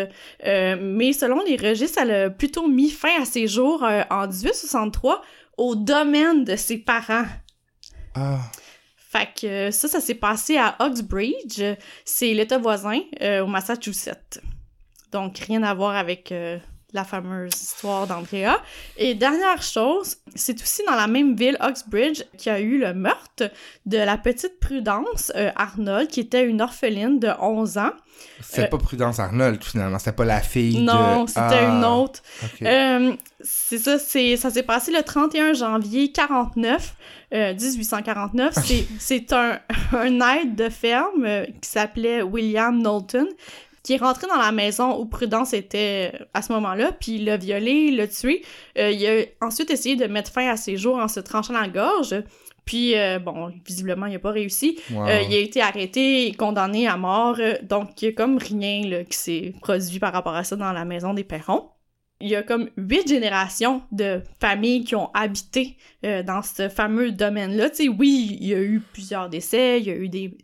euh, 0.46 0.76
mais 0.80 1.12
selon 1.12 1.42
les 1.44 1.56
registres, 1.56 1.98
elle 2.02 2.10
a 2.10 2.30
plutôt 2.30 2.68
mis 2.68 2.90
fin 2.90 3.20
à 3.20 3.24
ses 3.24 3.46
jours 3.48 3.84
euh, 3.84 4.02
en 4.10 4.26
1863 4.26 5.22
au 5.56 5.74
domaine 5.74 6.44
de 6.44 6.56
ses 6.56 6.78
parents. 6.78 7.26
Ah, 8.14 8.38
Fait 8.96 9.28
que 9.40 9.70
ça, 9.70 9.88
ça 9.88 10.00
s'est 10.00 10.14
passé 10.14 10.56
à 10.56 10.76
Uxbridge. 10.80 11.62
C'est 12.04 12.32
l'État 12.34 12.58
voisin 12.58 13.00
euh, 13.20 13.42
au 13.42 13.46
Massachusetts. 13.46 14.40
Donc, 15.12 15.38
rien 15.38 15.62
à 15.62 15.72
voir 15.72 15.94
avec 15.96 16.32
la 16.97 17.05
fameuse 17.05 17.55
histoire 17.55 18.07
d'Andrea. 18.09 18.61
Et 18.97 19.14
dernière 19.14 19.62
chose, 19.62 20.16
c'est 20.34 20.61
aussi 20.61 20.82
dans 20.86 20.97
la 20.97 21.07
même 21.07 21.36
ville, 21.36 21.57
Uxbridge, 21.62 22.24
qu'il 22.36 22.51
y 22.51 22.55
a 22.55 22.61
eu 22.61 22.78
le 22.78 22.92
meurtre 22.94 23.51
de 23.86 23.99
la 23.99 24.18
petite 24.18 24.59
Prudence 24.59 25.30
euh, 25.36 25.51
Arnold, 25.55 26.09
qui 26.09 26.20
était 26.20 26.44
une 26.44 26.61
orpheline 26.61 27.20
de 27.20 27.28
11 27.40 27.78
ans. 27.78 27.90
c'était 28.40 28.62
Euh, 28.64 28.66
pas 28.68 28.78
Prudence 28.78 29.20
Arnold, 29.20 29.62
finalement. 29.62 29.99
C'était 29.99 30.12
pas 30.12 30.24
la 30.24 30.40
fille 30.40 30.80
Non, 30.80 31.24
de... 31.24 31.28
c'était 31.28 31.40
Ah, 31.40 31.62
une 31.68 31.84
autre. 31.84 32.20
ok. 32.42 32.62
Euh, 32.62 33.12
c'est 33.40 33.78
ça, 33.78 33.99
c'est, 33.99 34.36
ça 34.36 34.51
s'est 34.51 34.62
passé 34.64 34.90
le 34.90 35.03
31 35.03 35.53
janvier 35.53 36.11
49, 36.11 36.97
euh, 37.34 37.55
1849. 37.55 38.55
C'est, 38.64 38.86
c'est 38.99 39.32
un, 39.32 39.59
un 39.92 40.20
aide 40.36 40.55
de 40.57 40.68
ferme 40.68 41.24
euh, 41.24 41.44
qui 41.61 41.68
s'appelait 41.68 42.22
William 42.22 42.80
Knowlton 42.80 43.28
qui 43.87 43.93
est 43.93 43.99
rentré 43.99 44.26
dans 44.26 44.37
la 44.37 44.51
maison 44.51 44.99
où 44.99 45.07
Prudence 45.07 45.55
était 45.55 46.11
euh, 46.12 46.24
à 46.34 46.43
ce 46.43 46.53
moment-là, 46.55 46.91
puis 46.91 47.12
il 47.12 47.24
l'a 47.24 47.37
violé, 47.37 47.93
l'a 47.93 48.09
tué. 48.09 48.43
Euh, 48.78 48.91
il 48.91 49.07
a 49.07 49.47
ensuite 49.47 49.70
essayé 49.70 49.95
de 49.95 50.07
mettre 50.07 50.32
fin 50.32 50.49
à 50.49 50.57
ses 50.57 50.76
jours 50.76 50.97
en 50.97 51.07
se 51.07 51.20
tranchant 51.20 51.53
la 51.53 51.68
gorge. 51.68 52.16
Puis, 52.64 52.99
euh, 52.99 53.20
bon, 53.20 53.53
visiblement, 53.64 54.07
il 54.07 54.14
n'a 54.14 54.18
pas 54.18 54.32
réussi. 54.32 54.80
Wow. 54.91 55.07
Euh, 55.07 55.20
il 55.28 55.34
a 55.37 55.39
été 55.39 55.61
arrêté 55.61 56.26
et 56.26 56.34
condamné 56.34 56.89
à 56.89 56.97
mort, 56.97 57.39
donc 57.62 58.03
il 58.03 58.07
y 58.07 58.09
a 58.09 58.12
comme 58.12 58.39
rien 58.39 58.82
là, 58.89 59.05
qui 59.05 59.16
s'est 59.16 59.55
produit 59.62 60.01
par 60.01 60.12
rapport 60.12 60.34
à 60.34 60.43
ça 60.43 60.57
dans 60.57 60.72
la 60.72 60.84
maison 60.84 61.14
des 61.14 61.22
Perrons. 61.22 61.70
Il 62.20 62.28
y 62.28 62.36
a 62.36 62.42
comme 62.42 62.70
huit 62.78 63.06
générations 63.06 63.82
de 63.92 64.22
familles 64.40 64.84
qui 64.84 64.94
ont 64.94 65.10
habité 65.12 65.76
euh, 66.04 66.22
dans 66.22 66.40
ce 66.40 66.70
fameux 66.70 67.12
domaine-là. 67.12 67.68
Tu 67.68 67.76
sais, 67.76 67.88
oui, 67.88 68.38
il 68.40 68.46
y 68.46 68.54
a 68.54 68.60
eu 68.60 68.80
plusieurs 68.80 69.28
décès, 69.28 69.80
il 69.80 69.86
y 69.86 69.90
a 69.90 69.96
eu 69.96 70.08
des... 70.08 70.36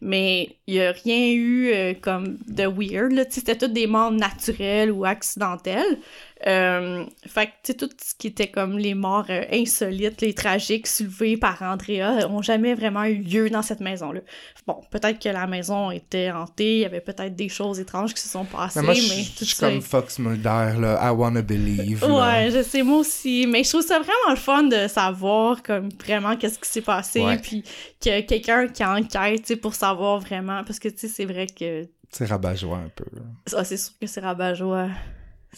Mais 0.00 0.56
il 0.68 0.74
y 0.74 0.80
a 0.80 0.92
rien 0.92 1.32
eu 1.32 1.72
euh, 1.72 1.94
comme 2.00 2.38
de 2.46 2.64
weird, 2.64 3.12
là. 3.12 3.24
Tu 3.24 3.32
sais, 3.32 3.40
c'était 3.40 3.56
toutes 3.56 3.72
des 3.72 3.88
morts 3.88 4.12
naturelles 4.12 4.92
ou 4.92 5.04
accidentelles. 5.04 5.98
Euh, 6.46 7.04
fait 7.26 7.46
que, 7.46 7.50
tu 7.62 7.72
sais, 7.72 7.74
tout 7.74 7.88
ce 7.98 8.14
qui 8.14 8.26
était 8.26 8.48
comme 8.48 8.76
les 8.78 8.92
morts 8.92 9.24
euh, 9.30 9.44
insolites, 9.50 10.20
les 10.20 10.34
tragiques 10.34 10.86
soulevées 10.86 11.38
par 11.38 11.62
Andrea, 11.62 12.28
ont 12.28 12.42
jamais 12.42 12.74
vraiment 12.74 13.04
eu 13.04 13.14
lieu 13.16 13.48
dans 13.48 13.62
cette 13.62 13.80
maison-là. 13.80 14.20
Bon, 14.66 14.82
peut-être 14.90 15.18
que 15.18 15.30
la 15.30 15.46
maison 15.46 15.90
était 15.90 16.30
hantée, 16.30 16.74
il 16.76 16.80
y 16.80 16.84
avait 16.84 17.00
peut-être 17.00 17.34
des 17.34 17.48
choses 17.48 17.80
étranges 17.80 18.12
qui 18.12 18.20
se 18.20 18.28
sont 18.28 18.44
passées, 18.44 18.80
Mais 18.80 18.84
moi, 18.86 18.94
je 18.94 19.00
je 19.00 19.38
tout 19.38 19.44
suis 19.46 19.56
comme 19.56 19.80
Fox 19.80 20.18
Mulder, 20.18 20.74
là. 20.78 21.00
I 21.02 21.10
wanna 21.10 21.40
believe. 21.40 22.02
là. 22.06 22.42
Ouais, 22.44 22.50
je 22.50 22.62
sais, 22.62 22.82
moi 22.82 22.98
aussi. 22.98 23.46
Mais 23.46 23.64
je 23.64 23.70
trouve 23.70 23.82
ça 23.82 23.98
vraiment 23.98 24.30
le 24.30 24.36
fun 24.36 24.64
de 24.64 24.88
savoir, 24.88 25.62
comme, 25.62 25.88
vraiment 26.04 26.36
qu'est-ce 26.36 26.58
qui 26.58 26.68
s'est 26.68 26.82
passé, 26.82 27.22
Ouais. 27.22 27.38
puis 27.38 27.62
que 27.98 28.20
quelqu'un 28.20 28.68
qui 28.68 28.84
enquête, 28.84 29.40
tu 29.40 29.46
sais, 29.54 29.56
pour 29.56 29.74
savoir 29.74 30.18
vraiment, 30.20 30.62
parce 30.64 30.78
que, 30.78 30.88
tu 30.88 30.98
sais, 30.98 31.08
c'est 31.08 31.24
vrai 31.24 31.46
que... 31.46 31.88
C'est 32.10 32.26
rabat-joie 32.26 32.76
un 32.78 32.90
peu. 32.94 33.04
là. 33.14 33.22
Ah, 33.56 33.64
c'est 33.64 33.76
sûr 33.78 33.94
que 33.98 34.06
c'est 34.06 34.20
rabat-joie. 34.20 34.88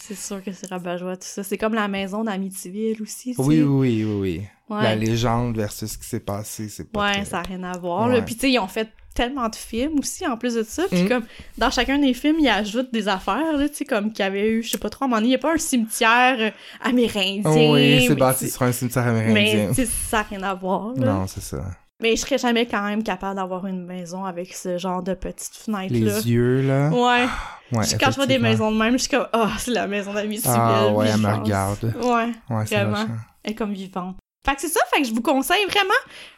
C'est 0.01 0.15
sûr 0.15 0.43
que 0.43 0.51
c'est 0.51 0.67
rabat-joie, 0.69 1.17
tout 1.17 1.27
ça. 1.27 1.43
C'est 1.43 1.57
comme 1.57 1.73
la 1.73 1.87
maison 1.87 2.23
d'Amityville 2.23 3.01
aussi, 3.01 3.35
tu. 3.35 3.41
Oui, 3.41 3.61
oui, 3.61 4.03
oui, 4.03 4.19
oui. 4.19 4.41
Ouais. 4.69 4.83
La 4.83 4.95
légende 4.95 5.55
versus 5.57 5.91
ce 5.91 5.97
qui 5.97 6.07
s'est 6.07 6.19
passé, 6.19 6.69
c'est 6.69 6.89
pas 6.91 7.01
Ouais, 7.07 7.11
très- 7.13 7.25
ça 7.25 7.37
n'a 7.37 7.43
rien 7.43 7.63
à 7.63 7.77
voir. 7.77 8.07
Là. 8.07 8.15
Ouais. 8.15 8.21
Puis, 8.25 8.35
tu 8.35 8.41
sais, 8.41 8.51
ils 8.51 8.59
ont 8.59 8.67
fait 8.67 8.87
tellement 9.15 9.49
de 9.49 9.55
films 9.55 9.99
aussi, 9.99 10.25
en 10.27 10.37
plus 10.37 10.53
de 10.55 10.63
ça. 10.63 10.83
Puis, 10.89 11.03
Mm. 11.03 11.09
comme, 11.09 11.23
dans 11.57 11.69
chacun 11.71 11.97
des 11.99 12.13
films, 12.13 12.37
ils 12.39 12.47
ajoutent 12.47 12.93
des 12.93 13.07
affaires, 13.07 13.57
là, 13.57 13.67
tu 13.67 13.75
sais, 13.75 13.85
comme 13.85 14.11
qu'il 14.13 14.23
y 14.23 14.27
avait 14.27 14.47
eu, 14.49 14.63
je 14.63 14.69
sais 14.71 14.77
pas 14.77 14.89
trop, 14.89 15.03
à 15.03 15.07
un 15.07 15.09
moment 15.09 15.17
donné, 15.17 15.27
il 15.27 15.31
n'y 15.31 15.35
a 15.35 15.39
pas 15.39 15.53
un 15.53 15.57
cimetière 15.57 16.37
euh, 16.39 16.51
amérindien. 16.81 17.51
Oh 17.51 17.73
oui, 17.73 18.01
c'est 18.03 18.09
mais 18.09 18.15
bâti 18.15 18.49
sur 18.49 18.61
un 18.61 18.71
cimetière 18.71 19.05
Mais, 19.11 19.19
amérindien. 19.31 19.69
tu 19.69 19.73
sais, 19.75 19.85
ça 19.85 20.17
n'a 20.17 20.23
rien 20.23 20.43
à 20.43 20.53
voir, 20.53 20.93
là. 20.95 21.13
Non, 21.13 21.27
c'est 21.27 21.41
ça. 21.41 21.63
Mais 22.01 22.15
je 22.15 22.21
serais 22.21 22.37
jamais 22.37 22.65
quand 22.65 22.81
même 22.81 23.03
capable 23.03 23.35
d'avoir 23.35 23.65
une 23.67 23.85
maison 23.85 24.23
avec 24.23 24.53
ce 24.53 24.77
genre 24.77 25.03
de 25.03 25.13
petites 25.13 25.55
fenêtres-là. 25.55 25.99
Les 26.19 26.29
yeux, 26.29 26.61
là. 26.61 26.89
Ouais. 26.89 27.27
Ouais, 27.77 27.83
Je- 27.85 27.97
quand 27.97 28.09
je 28.11 28.15
vois 28.15 28.25
des 28.25 28.39
maisons 28.39 28.71
de 28.71 28.77
même, 28.77 28.93
je 28.93 28.97
suis 28.99 29.09
comme, 29.09 29.27
oh, 29.33 29.45
c'est 29.57 29.71
la 29.71 29.85
maison 29.87 30.13
d'Amityville. 30.13 30.49
Ah 30.55 30.87
ouais, 30.93 31.07
elle 31.13 31.19
me 31.19 31.27
regarde. 31.43 31.83
Ouais, 32.01 32.31
Ouais, 32.55 32.65
c'est 32.65 32.83
Vraiment. 32.83 33.05
elle 33.43 33.51
est 33.51 33.55
comme 33.55 33.73
vivante. 33.73 34.15
Fait 34.49 34.55
que 34.55 34.61
c'est 34.61 34.67
ça, 34.69 34.79
fait 34.91 35.01
que 35.03 35.07
je 35.07 35.13
vous 35.13 35.21
conseille 35.21 35.63
vraiment, 35.69 35.93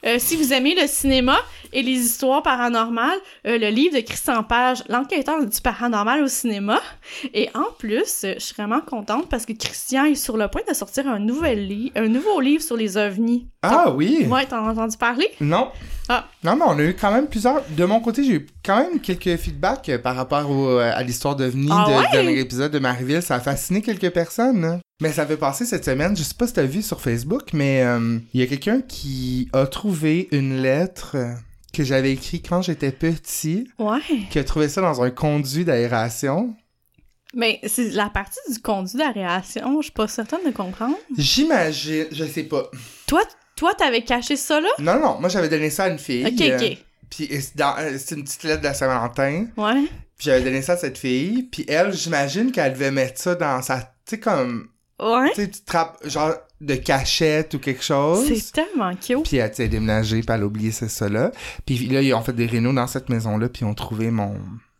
euh, 0.05 0.18
si 0.20 0.36
vous 0.36 0.51
aimez 0.51 0.76
le 0.76 0.86
cinéma 0.88 1.38
et 1.72 1.82
les 1.82 1.93
histoires 1.93 2.43
paranormales, 2.43 3.18
euh, 3.47 3.57
le 3.57 3.70
livre 3.70 3.95
de 3.95 4.01
Christian 4.01 4.43
Page, 4.43 4.84
L'enquêteur 4.89 5.45
du 5.45 5.62
paranormal 5.62 6.24
au 6.24 6.28
cinéma. 6.28 6.82
Et 7.34 7.49
en 7.53 7.72
plus, 7.78 8.24
euh, 8.26 8.34
je 8.36 8.39
suis 8.43 8.55
vraiment 8.55 8.82
contente 8.82 9.30
parce 9.30 9.45
que 9.45 9.53
Christian 9.53 10.05
est 10.05 10.16
sur 10.16 10.36
le 10.36 10.49
point 10.49 10.62
de 10.68 10.74
sortir 10.74 11.07
un 11.07 11.20
nouvel 11.20 11.68
livre, 11.68 11.91
un 11.95 12.07
nouveau 12.09 12.41
livre 12.41 12.62
sur 12.64 12.76
les 12.76 12.97
ovnis. 12.97 13.47
Ah 13.62 13.91
oui? 13.91 14.26
Ouais, 14.30 14.45
t'en 14.45 14.66
as 14.68 14.72
entendu 14.72 14.97
parler? 14.97 15.28
Non. 15.39 15.70
Ah. 16.09 16.26
Non, 16.43 16.55
mais 16.57 16.66
on 16.68 16.80
a 16.80 16.84
eu 16.84 16.95
quand 16.99 17.12
même 17.12 17.28
plusieurs. 17.28 17.62
De 17.70 17.86
mon 17.86 18.01
côté, 18.01 18.24
j'ai 18.26 18.34
eu 18.34 18.47
quand 18.66 18.78
même 18.78 18.99
quelques 18.99 19.38
feedbacks 19.38 19.89
par 20.03 20.16
rapport 20.18 20.49
au- 20.51 20.78
à 20.80 21.01
l'histoire 21.03 21.36
d'OVNI 21.38 21.70
Ah 21.72 21.86
de- 21.88 21.93
ouais? 21.93 22.05
du 22.07 22.12
dernier 22.12 22.39
épisode 22.39 22.72
de 22.74 22.80
Marieville. 22.80 23.22
Ça 23.22 23.36
a 23.36 23.39
fasciné 23.39 23.82
quelques 23.82 24.09
personnes. 24.09 24.82
Mais 25.02 25.12
ça 25.12 25.26
fait 25.26 25.36
passer 25.38 25.66
cette 25.66 25.84
semaine, 25.84 26.16
je 26.16 26.24
sais 26.24 26.36
pas 26.36 26.47
si 26.47 26.54
t'as 26.54 26.64
vu 26.64 26.82
sur 26.82 27.02
Facebook, 27.02 27.54
mais 27.54 27.84
euh, 27.84 28.20
il 28.34 28.39
y 28.39 28.43
a 28.43 28.47
quelqu'un 28.47 28.82
qui 28.82 29.49
a 29.52 29.66
trouvé 29.66 30.30
une 30.32 30.62
lettre 30.62 31.14
euh, 31.16 31.34
que 31.74 31.84
j'avais 31.84 32.12
écrite 32.14 32.47
quand 32.47 32.62
j'étais 32.62 32.91
petit, 32.91 33.68
Ouais. 33.80 33.99
qui 34.30 34.38
a 34.39 34.43
trouvé 34.43 34.70
ça 34.70 34.80
dans 34.82 35.02
un 35.02 35.10
conduit 35.10 35.66
d'aération. 35.66 36.56
Mais 37.34 37.60
c'est 37.66 37.89
la 37.91 38.10
partie 38.10 38.39
du 38.52 38.60
conduit 38.60 38.97
d'aération, 38.97 39.78
je 39.82 39.86
suis 39.86 39.91
pas 39.93 40.08
certaine 40.08 40.41
de 40.45 40.52
comprendre. 40.52 40.97
J'imagine, 41.18 42.06
je 42.12 42.26
sais 42.26 42.43
pas. 42.43 42.70
Toi, 43.08 43.22
toi, 43.56 43.74
t'avais 43.74 44.04
caché 44.04 44.36
ça 44.36 44.60
là? 44.62 44.70
Non, 44.80 44.99
non, 44.99 45.18
moi 45.20 45.30
j'avais 45.30 45.49
donné 45.49 45.70
ça 45.70 45.86
à 45.86 45.89
une 45.89 45.99
fille. 45.99 46.26
Ok, 46.26 46.41
euh, 46.41 46.58
ok. 46.60 46.78
Puis 47.10 47.30
euh, 47.32 47.64
euh, 47.80 47.97
c'est 47.97 48.16
une 48.16 48.24
petite 48.24 48.43
lettre 48.43 48.60
de 48.62 48.66
la 48.68 48.74
Saint-Valentin. 48.74 49.47
Ouais. 49.58 49.82
Puis 50.18 50.26
j'avais 50.26 50.41
donné 50.43 50.62
ça 50.62 50.74
à 50.74 50.78
cette 50.78 50.97
fille. 50.97 51.43
Puis 51.43 51.66
elle, 51.68 51.93
j'imagine 51.93 52.52
qu'elle 52.52 52.74
devait 52.74 52.91
mettre 52.91 53.20
ça 53.20 53.34
dans 53.36 53.62
sa. 53.62 53.80
Tu 53.80 53.88
sais, 54.06 54.20
comme. 54.20 54.68
Ouais. 55.02 55.30
Tu 55.30 55.41
sais, 55.41 55.49
tu 55.49 55.62
trappes 55.64 55.97
genre 56.08 56.34
de 56.60 56.76
cachette 56.76 57.54
ou 57.56 57.60
quelque 57.60 57.84
chose. 57.84 58.28
C'est 58.28 58.52
tellement 58.52 58.93
cute. 58.95 59.24
Puis 59.24 59.38
elle 59.38 59.54
s'est 59.54 59.68
déménagé, 59.68 60.20
puis 60.22 60.34
elle 60.36 60.43
a 60.43 60.45
oublié 60.45 60.72
c'est 60.72 60.89
ça 60.89 61.10
là. 61.10 61.32
Puis 61.66 61.78
là, 61.88 62.02
ils 62.02 62.14
ont 62.14 62.22
fait 62.22 62.34
des 62.34 62.45
rénaux 62.45 62.72
dans 62.74 62.88
cette 62.88 63.10
maison-là, 63.10 63.49
puis 63.49 63.64
ils 63.64 63.66
ont 63.66 63.74
trouvé 63.74 64.12
mon. 64.12 64.36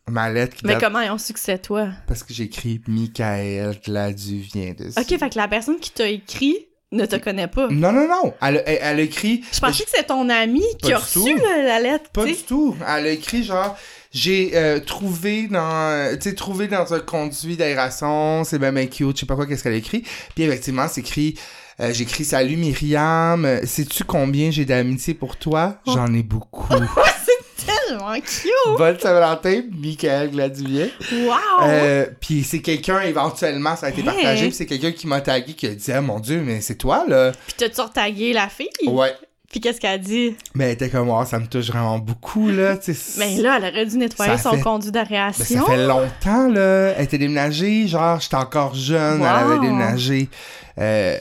Ma 0.08 0.30
lettre 0.30 0.58
qui 0.58 0.66
Mais 0.66 0.74
date- 0.74 0.84
comment 0.84 1.00
ils 1.00 1.10
ont 1.12 1.18
su 1.18 1.32
que 1.32 1.40
c'est 1.40 1.60
toi? 1.60 1.88
Parce 2.08 2.24
que 2.24 2.34
j'ai 2.34 2.44
écrit 2.46 2.82
Michael 2.88 3.80
Gladu 3.86 4.40
vient 4.42 4.74
dessus. 4.78 5.00
Ok, 5.00 5.08
fait 5.18 5.30
que 5.30 5.38
la 5.38 5.48
personne 5.48 5.80
qui 5.80 5.92
t'a 5.92 6.08
écrit 6.08 6.68
ne 6.92 7.06
te 7.06 7.16
connaît 7.16 7.48
pas. 7.48 7.68
Non, 7.70 7.92
non, 7.94 8.08
non. 8.08 8.34
Elle, 8.42 8.58
a- 8.58 8.70
elle, 8.70 9.00
écrit. 9.00 9.44
Je 9.54 9.60
pensais 9.60 9.84
que 9.86 9.90
c'est 9.94 10.08
ton 10.08 10.28
ami 10.28 10.64
qui 10.82 10.92
a 10.92 10.98
reçu 10.98 11.36
la 11.66 11.80
lettre, 11.80 12.10
Pas 12.10 12.26
tu 12.26 12.34
du 12.34 12.44
tout. 12.44 12.76
Elle 12.82 13.06
a 13.08 13.10
écrit 13.12 13.44
genre 13.44 13.78
j'ai 14.12 14.52
euh, 14.56 14.80
trouvé 14.80 15.48
dans 15.48 16.16
tu 16.16 16.30
sais 16.30 16.36
trouvé 16.36 16.68
dans 16.68 16.94
un 16.94 17.00
conduit 17.00 17.56
d'aération, 17.58 18.44
c'est 18.44 18.60
même 18.60 18.78
cute, 18.90 19.16
je 19.16 19.22
sais 19.22 19.26
pas 19.26 19.36
quoi 19.36 19.46
qu'est-ce 19.46 19.64
qu'elle 19.64 19.74
a 19.74 19.78
écrit. 19.78 20.04
Puis 20.36 20.44
effectivement, 20.44 20.88
c'est 20.90 21.02
écrit 21.02 21.36
euh, 21.80 21.92
j'ai 21.94 22.04
écrit 22.04 22.26
salut 22.26 22.58
Myriam, 22.58 23.46
euh, 23.46 23.66
sais-tu 23.66 24.04
combien 24.04 24.52
j'ai 24.52 24.66
d'amitié 24.66 25.14
pour 25.14 25.38
toi? 25.38 25.78
Oh. 25.88 25.94
J'en 25.96 26.14
ai 26.14 26.22
beaucoup. 26.24 26.68
Tellement 27.88 28.14
cute! 28.16 28.78
Bonne 28.78 29.00
Saint-Valentin, 29.00 29.62
Michael 29.72 30.32
Gladuvier. 30.32 30.92
Wow! 31.12 31.36
Euh, 31.64 32.06
puis 32.20 32.44
c'est 32.44 32.60
quelqu'un 32.62 33.02
éventuellement 33.02 33.76
ça 33.76 33.88
a 33.88 33.90
été 33.90 34.00
Hey. 34.02 34.06
partagé, 34.06 34.48
puis 34.48 34.56
c'est 34.56 34.66
quelqu'un 34.66 34.92
qui 34.92 35.06
m'a 35.08 35.22
tagué 35.22 35.54
qui 35.54 35.68
a 35.68 35.76
dit 35.76 35.92
ah 35.92 36.02
mon 36.02 36.20
dieu, 36.20 36.42
mais 36.44 36.60
c'est 36.62 36.76
toi 36.76 37.06
là. 37.08 37.32
Puis 37.32 37.56
t'as-tu 37.58 37.82
retagué 37.82 38.34
la 38.34 38.50
fille? 38.50 38.68
Ouais. 38.88 39.14
Puis 39.52 39.60
qu'est-ce 39.60 39.82
qu'elle 39.82 39.92
a 39.92 39.98
dit? 39.98 40.36
Mais 40.56 40.66
elle 40.66 40.72
était 40.72 40.90
comme 40.90 41.10
oh, 41.10 41.26
ça 41.26 41.38
me 41.40 41.46
touche 41.46 41.68
vraiment 41.68 42.00
beaucoup 42.00 42.50
là, 42.50 42.78
tu 42.78 42.94
sais. 42.94 43.20
Mais 43.20 43.36
là, 43.42 43.58
elle 43.62 43.66
aurait 43.74 43.86
dû 43.86 43.98
nettoyer 43.98 44.38
son 44.38 44.52
fait- 44.54 44.62
conduit 44.62 44.92
Ben, 44.92 45.04
d'aération. 45.04 45.66
ça 45.66 45.72
fait 45.72 45.86
longtemps, 45.86 46.48
là. 46.50 46.94
Elle 46.98 47.04
était 47.04 47.18
déménagée, 47.18 47.88
genre, 47.88 48.20
j'étais 48.20 48.36
encore 48.36 48.74
jeune, 48.76 49.20
Wow. 49.22 49.28
elle 49.28 49.52
avait 49.52 49.60
déménagé. 49.60 50.30
Euh, 50.78 51.18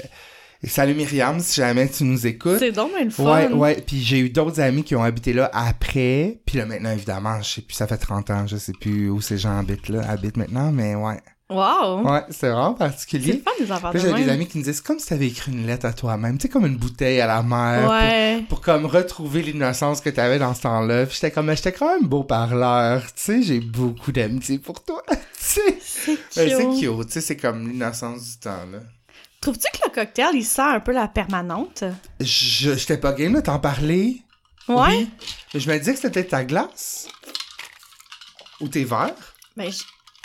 salut 0.64 0.95
Myriam, 0.95 1.41
si 1.41 1.57
jamais 1.61 1.89
tu 1.89 2.05
nous 2.05 2.24
écoutes. 2.26 2.59
C'est 2.61 2.70
donc 2.72 2.91
le 3.03 3.11
fun. 3.11 3.24
Ouais, 3.24 3.49
ouais. 3.53 3.83
Puis 3.85 4.01
j'ai 4.01 4.20
eu 4.20 4.31
d'autres 4.31 4.61
amis 4.61 4.85
qui 4.85 4.95
ont 4.95 5.03
habité 5.03 5.33
là 5.33 5.51
après. 5.53 6.39
Puis 6.47 6.59
là, 6.59 6.66
maintenant, 6.66 6.93
évidemment, 6.93 7.43
je 7.43 7.49
sais 7.55 7.61
plus, 7.62 7.74
ça 7.74 7.87
fait 7.89 7.97
30 7.99 8.31
ans, 8.31 8.47
je 8.47 8.57
sais 8.59 8.72
plus 8.81 9.09
où 9.11 9.20
ces 9.20 9.39
gens 9.39 9.59
habitent 9.59 9.89
là, 9.89 10.03
habitent 10.09 10.37
maintenant, 10.37 10.70
mais 10.70 10.95
ouais. 10.95 11.18
Wow! 11.51 12.09
Ouais, 12.09 12.25
c'est 12.31 12.49
vraiment 12.49 12.73
C'est 12.73 12.79
particulier. 12.79 13.43
fun 13.45 13.51
des 13.59 13.73
affaires 13.73 13.91
j'ai 13.95 14.13
des 14.13 14.29
amis 14.31 14.47
qui 14.47 14.59
me 14.59 14.63
disent, 14.63 14.77
c'est 14.77 14.87
comme 14.87 14.99
si 15.01 15.07
t'avais 15.09 15.27
écrit 15.27 15.51
une 15.51 15.67
lettre 15.67 15.85
à 15.87 15.93
toi-même. 15.93 16.39
Tu 16.39 16.43
sais, 16.43 16.49
comme 16.49 16.65
une 16.65 16.77
bouteille 16.77 17.21
à 17.21 17.27
la 17.27 17.43
mer. 17.43 17.83
pour- 17.83 17.91
Ouais. 17.91 18.45
Pour, 18.49 18.61
comme 18.61 18.87
retrouver 18.87 19.43
l'innocence 19.43 20.01
que 20.01 20.11
t'avais 20.11 20.39
dans 20.39 20.55
ce 20.55 20.63
temps-là. 20.63 21.07
Puis 21.07 21.17
j'étais 21.17 21.33
comme, 21.33 21.53
j'étais 21.55 21.73
quand 21.73 21.89
même 21.99 22.07
beau 22.09 22.23
parleur. 22.23 23.03
Tu 23.07 23.13
sais, 23.17 23.43
j'ai 23.43 23.61
beaucoup 23.61 24.13
d'amitié 24.13 24.59
pour 24.61 24.83
toi. 24.85 25.03
tu 25.11 25.17
sais. 25.39 25.79
C'est 25.81 26.17
c'est 26.31 26.67
cute. 26.69 26.79
cute, 26.79 27.07
tu 27.09 27.13
sais, 27.15 27.21
c'est 27.21 27.37
comme 27.37 27.67
l'innocence 27.69 28.23
du 28.31 28.37
temps, 28.39 28.65
là. 28.73 28.79
Trouves-tu 29.41 29.67
que 29.73 29.79
le 29.89 29.95
cocktail, 29.95 30.31
il 30.35 30.45
sent 30.45 30.61
un 30.63 30.81
peu 30.81 30.93
la 30.93 31.09
permanente? 31.09 31.83
Je, 32.21 32.75
j'étais 32.77 32.99
pas 32.99 33.13
game 33.15 33.33
de 33.33 33.41
t'en 33.41 33.59
parler. 33.59 34.23
Ouais? 34.69 34.77
Oui. 34.99 35.11
Mais 35.55 35.61
je 35.61 35.69
me 35.71 35.79
disais 35.79 35.95
que 35.95 35.99
c'était 36.01 36.25
ta 36.25 36.45
glace. 36.45 37.09
Ou 38.61 38.69
tes 38.69 38.85
verres. 38.85 39.15
Ben, 39.57 39.71
je- 39.73 39.83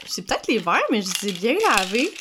c'est 0.07 0.23
peut-être 0.23 0.47
les 0.47 0.59
verres, 0.59 0.81
mais 0.91 1.01
je 1.01 1.07
les 1.23 1.29
ai 1.29 1.31
bien 1.33 1.55
lavés. 1.75 2.11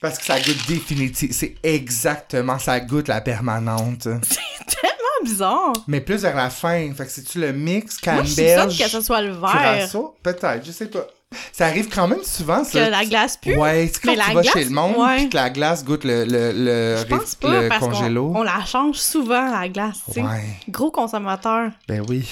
Parce 0.00 0.18
que 0.18 0.24
ça 0.24 0.40
goûte 0.40 0.66
définitivement. 0.66 1.34
C'est 1.38 1.54
exactement, 1.62 2.58
ça 2.58 2.80
goûte 2.80 3.08
la 3.08 3.20
permanente. 3.20 4.08
C'est 4.24 4.76
tellement 4.80 5.22
bizarre. 5.24 5.72
Mais 5.86 6.00
plus 6.00 6.22
vers 6.22 6.34
la 6.36 6.50
fin. 6.50 6.92
Fait 6.96 7.04
que 7.06 7.10
c'est-tu 7.12 7.38
le 7.40 7.52
mix, 7.52 7.98
Moi, 8.04 8.22
je 8.24 8.26
suis 8.28 8.36
canneberge, 8.36 8.78
que 8.78 8.88
ce 8.88 9.00
soit 9.00 9.20
le 9.22 9.32
verre? 9.32 9.88
Peut-être, 10.22 10.64
je 10.66 10.72
sais 10.72 10.86
pas. 10.86 11.06
Ça 11.52 11.66
arrive 11.66 11.88
quand 11.88 12.08
même 12.08 12.22
souvent, 12.24 12.62
que 12.62 12.70
ça. 12.72 12.90
la 12.90 13.04
glace 13.06 13.36
pue? 13.38 13.56
Ouais, 13.56 13.88
c'est 13.92 14.02
quand 14.02 14.12
tu 14.12 14.18
vas 14.34 14.42
glace, 14.42 14.52
chez 14.52 14.64
le 14.64 14.70
monde, 14.70 14.96
ouais. 14.98 15.16
puis 15.18 15.28
que 15.30 15.36
la 15.36 15.48
glace 15.50 15.82
goûte 15.84 16.04
le, 16.04 16.24
le, 16.24 16.52
le, 16.52 16.96
Je 16.98 17.04
pense 17.06 17.36
pas, 17.36 17.62
le 17.62 17.68
parce 17.68 17.80
congélo. 17.86 18.32
on 18.34 18.42
la 18.42 18.62
change 18.66 18.96
souvent, 18.96 19.50
la 19.50 19.68
glace, 19.68 20.00
tu 20.08 20.14
sais. 20.14 20.20
Ouais, 20.22 20.44
Gros 20.68 20.90
consommateur. 20.90 21.70
ben 21.88 22.04
oui. 22.08 22.28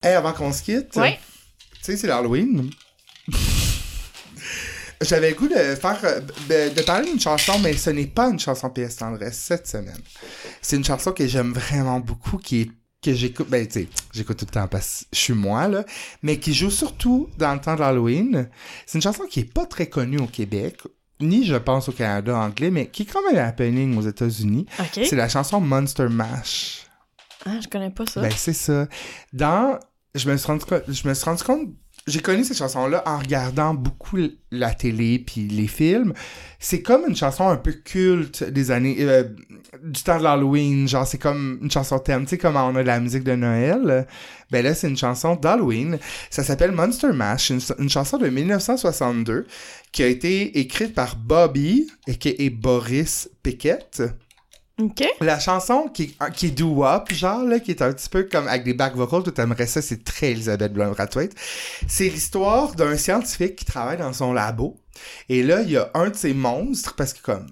Hey, 0.00 0.14
avant 0.14 0.32
qu'on 0.32 0.52
se 0.52 0.62
quitte, 0.62 0.90
tu 0.90 1.00
sais, 1.82 1.96
c'est 1.96 2.06
l'Halloween. 2.06 2.70
J'avais 5.00 5.30
le 5.30 5.34
goût 5.34 5.48
de 5.48 5.54
faire 5.54 5.98
euh, 6.04 6.20
de, 6.70 6.82
parler 6.82 7.10
d'une 7.10 7.18
chanson, 7.20 7.58
mais 7.58 7.76
ce 7.76 7.90
n'est 7.90 8.06
pas 8.06 8.28
une 8.28 8.38
chanson 8.38 8.70
PS 8.70 8.96
Tendresse 8.96 9.38
cette 9.38 9.66
semaine. 9.66 10.00
C'est 10.62 10.76
une 10.76 10.84
chanson 10.84 11.10
que 11.10 11.26
j'aime 11.26 11.52
vraiment 11.52 11.98
beaucoup, 11.98 12.36
qui 12.36 12.60
est 12.60 12.70
que 13.02 13.12
j'écoute, 13.12 13.48
ben 13.48 13.66
tu 13.66 13.72
sais, 13.74 13.88
j'écoute 14.12 14.38
tout 14.38 14.44
le 14.44 14.52
temps 14.52 14.66
parce 14.68 15.00
que 15.00 15.16
je 15.16 15.18
suis 15.18 15.32
moi 15.32 15.68
là, 15.68 15.84
mais 16.22 16.38
qui 16.38 16.52
joue 16.54 16.70
surtout 16.70 17.28
dans 17.36 17.54
le 17.54 17.60
temps 17.60 17.74
de 17.74 17.80
l'Halloween. 17.80 18.48
C'est 18.86 18.98
une 18.98 19.02
chanson 19.02 19.24
qui 19.28 19.40
est 19.40 19.52
pas 19.52 19.66
très 19.66 19.86
connue 19.88 20.18
au 20.18 20.26
Québec, 20.26 20.82
ni 21.20 21.44
je 21.44 21.56
pense 21.56 21.88
au 21.88 21.92
Canada 21.92 22.36
anglais, 22.36 22.70
mais 22.70 22.88
qui 22.88 23.02
est 23.02 23.06
quand 23.06 23.22
même 23.30 23.44
happening 23.44 23.96
aux 23.96 24.02
États-Unis. 24.02 24.66
C'est 24.92 25.16
la 25.16 25.28
chanson 25.28 25.60
Monster 25.60 26.08
Mash. 26.08 26.87
Ah, 27.48 27.60
je 27.62 27.68
connais 27.68 27.90
pas 27.90 28.06
ça. 28.06 28.20
Ben, 28.20 28.32
c'est 28.36 28.52
ça. 28.52 28.86
Dans. 29.32 29.78
Je 30.14 30.30
me 30.30 30.36
suis 30.36 30.46
rendu 30.46 30.64
compte. 30.64 30.82
Je 30.88 31.08
me 31.08 31.14
suis 31.14 31.24
rendu 31.24 31.42
compte. 31.44 31.68
J'ai 32.06 32.20
connu 32.20 32.42
cette 32.42 32.56
chanson-là 32.56 33.02
en 33.06 33.18
regardant 33.18 33.74
beaucoup 33.74 34.16
la 34.50 34.72
télé 34.72 35.18
puis 35.18 35.46
les 35.46 35.66
films. 35.66 36.14
C'est 36.58 36.80
comme 36.80 37.02
une 37.06 37.14
chanson 37.16 37.46
un 37.48 37.56
peu 37.56 37.72
culte 37.72 38.44
des 38.44 38.70
années. 38.70 38.96
euh, 39.00 39.24
du 39.82 40.02
temps 40.02 40.18
de 40.18 40.22
l'Halloween. 40.24 40.88
Genre, 40.88 41.06
c'est 41.06 41.18
comme 41.18 41.58
une 41.62 41.70
chanson 41.70 41.98
thème. 41.98 42.22
Tu 42.24 42.30
sais, 42.30 42.38
comme 42.38 42.56
on 42.56 42.74
a 42.76 42.82
de 42.82 42.86
la 42.86 43.00
musique 43.00 43.24
de 43.24 43.34
Noël. 43.34 44.06
Ben 44.50 44.64
là, 44.64 44.74
c'est 44.74 44.88
une 44.88 44.96
chanson 44.96 45.36
d'Halloween. 45.36 45.98
Ça 46.30 46.42
s'appelle 46.42 46.72
Monster 46.72 47.12
Mash. 47.12 47.50
Une, 47.50 47.60
une 47.78 47.90
chanson 47.90 48.16
de 48.16 48.28
1962 48.28 49.46
qui 49.92 50.02
a 50.02 50.06
été 50.06 50.58
écrite 50.58 50.94
par 50.94 51.16
Bobby 51.16 51.88
et 52.06 52.50
Boris 52.50 53.28
Pickett. 53.42 54.02
OK. 54.80 55.04
La 55.20 55.38
chanson 55.40 55.88
qui, 55.92 56.16
qui 56.34 56.46
est 56.46 56.50
doo-wop, 56.50 57.12
genre, 57.12 57.42
là, 57.42 57.58
qui 57.58 57.70
est 57.72 57.82
un 57.82 57.92
petit 57.92 58.08
peu 58.08 58.24
comme 58.24 58.46
avec 58.46 58.64
des 58.64 58.74
back 58.74 58.94
vocals, 58.94 59.22
tout 59.24 59.40
aimerais 59.40 59.66
ça, 59.66 59.82
c'est 59.82 60.04
très 60.04 60.30
Elisabeth 60.32 60.72
Blount-Brathwaite. 60.72 61.34
C'est 61.88 62.08
l'histoire 62.08 62.74
d'un 62.74 62.96
scientifique 62.96 63.56
qui 63.56 63.64
travaille 63.64 63.98
dans 63.98 64.12
son 64.12 64.32
labo. 64.32 64.76
Et 65.28 65.42
là, 65.42 65.62
il 65.62 65.70
y 65.70 65.76
a 65.76 65.90
un 65.94 66.10
de 66.10 66.14
ces 66.14 66.32
monstres, 66.34 66.94
parce 66.94 67.12
que 67.12 67.22
comme, 67.22 67.46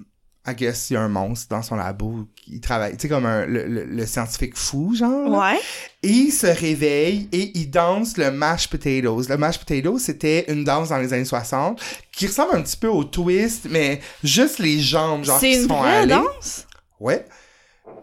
I 0.49 0.55
guess, 0.55 0.91
il 0.91 0.95
y 0.95 0.97
a 0.97 1.01
un 1.01 1.09
monstre 1.09 1.49
dans 1.51 1.63
son 1.63 1.75
labo 1.75 2.27
qui 2.37 2.61
travaille, 2.61 2.93
tu 2.93 3.03
sais, 3.03 3.09
comme 3.09 3.27
un, 3.27 3.45
le, 3.47 3.65
le- 3.67 3.85
le 3.85 4.07
scientifique 4.07 4.57
fou, 4.57 4.95
genre. 4.95 5.29
là. 5.29 5.39
Ouais. 5.55 5.61
Et 6.05 6.09
il 6.11 6.31
se 6.31 6.47
réveille 6.47 7.29
et 7.33 7.51
il 7.59 7.69
danse 7.69 8.17
le 8.17 8.31
mash 8.31 8.69
potatoes. 8.69 9.25
Le 9.29 9.37
mash 9.37 9.59
potatoes, 9.59 9.99
c'était 9.99 10.45
une 10.53 10.63
danse 10.63 10.91
dans 10.91 10.99
les 10.99 11.13
années 11.13 11.25
60 11.25 11.81
qui 12.13 12.29
ressemble 12.29 12.55
un 12.55 12.63
petit 12.63 12.77
peu 12.77 12.87
au 12.87 13.03
twist, 13.03 13.67
mais 13.69 14.01
juste 14.23 14.61
les 14.61 14.79
jambes, 14.79 15.25
genre, 15.25 15.41
qui 15.41 15.57
se 15.63 15.67
font 15.67 15.81
vraie 15.81 15.97
aller. 15.97 16.15
danse? 16.15 16.67
Ouais. 17.01 17.25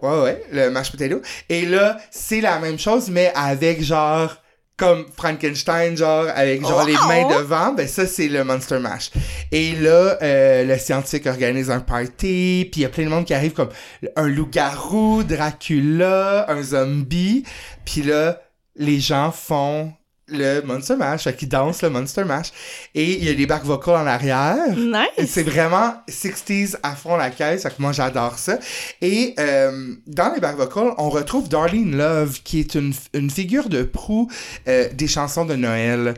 Ouais, 0.01 0.21
ouais, 0.21 0.43
le 0.51 0.69
mash 0.69 0.91
potato. 0.91 1.21
Et 1.49 1.65
là, 1.65 1.97
c'est 2.11 2.41
la 2.41 2.59
même 2.59 2.79
chose, 2.79 3.09
mais 3.09 3.31
avec 3.35 3.81
genre, 3.81 4.35
comme 4.77 5.05
Frankenstein, 5.15 5.95
genre, 5.95 6.27
avec 6.33 6.61
genre 6.61 6.85
les 6.85 6.93
mains 6.93 7.27
devant, 7.37 7.73
ben 7.73 7.87
ça, 7.87 8.07
c'est 8.07 8.27
le 8.27 8.43
Monster 8.43 8.79
Mash. 8.79 9.11
Et 9.51 9.73
là, 9.73 10.17
euh, 10.21 10.63
le 10.63 10.77
scientifique 10.77 11.27
organise 11.27 11.69
un 11.69 11.79
party, 11.79 12.69
puis 12.71 12.81
il 12.81 12.81
y 12.81 12.85
a 12.85 12.89
plein 12.89 13.05
de 13.05 13.09
monde 13.09 13.25
qui 13.25 13.33
arrive 13.33 13.53
comme 13.53 13.69
un 14.15 14.27
loup-garou, 14.27 15.23
Dracula, 15.23 16.49
un 16.49 16.61
zombie, 16.61 17.43
puis 17.85 18.03
là, 18.03 18.41
les 18.75 18.99
gens 18.99 19.31
font 19.31 19.93
le 20.33 20.61
Monster 20.61 20.95
Mash, 20.95 21.23
fait 21.23 21.35
qu'il 21.35 21.49
danse 21.49 21.81
le 21.81 21.89
Monster 21.89 22.23
Mash. 22.23 22.47
Et 22.93 23.13
il 23.17 23.23
y 23.23 23.29
a 23.29 23.33
des 23.33 23.45
back 23.45 23.63
vocals 23.63 23.95
en 23.95 24.07
arrière. 24.07 24.57
Nice! 24.75 25.29
C'est 25.29 25.43
vraiment 25.43 25.93
60s 26.09 26.75
à 26.83 26.95
fond 26.95 27.15
la 27.15 27.29
caisse, 27.29 27.63
fait 27.63 27.69
que 27.69 27.81
moi 27.81 27.91
j'adore 27.91 28.37
ça. 28.37 28.57
Et 29.01 29.33
euh, 29.39 29.95
dans 30.07 30.33
les 30.33 30.39
back 30.39 30.57
vocals, 30.57 30.93
on 30.97 31.09
retrouve 31.09 31.49
Darlene 31.49 31.95
Love, 31.95 32.41
qui 32.43 32.59
est 32.59 32.75
une, 32.75 32.93
une 33.13 33.29
figure 33.29 33.69
de 33.69 33.83
proue 33.83 34.29
euh, 34.67 34.89
des 34.93 35.07
chansons 35.07 35.45
de 35.45 35.55
Noël. 35.55 36.13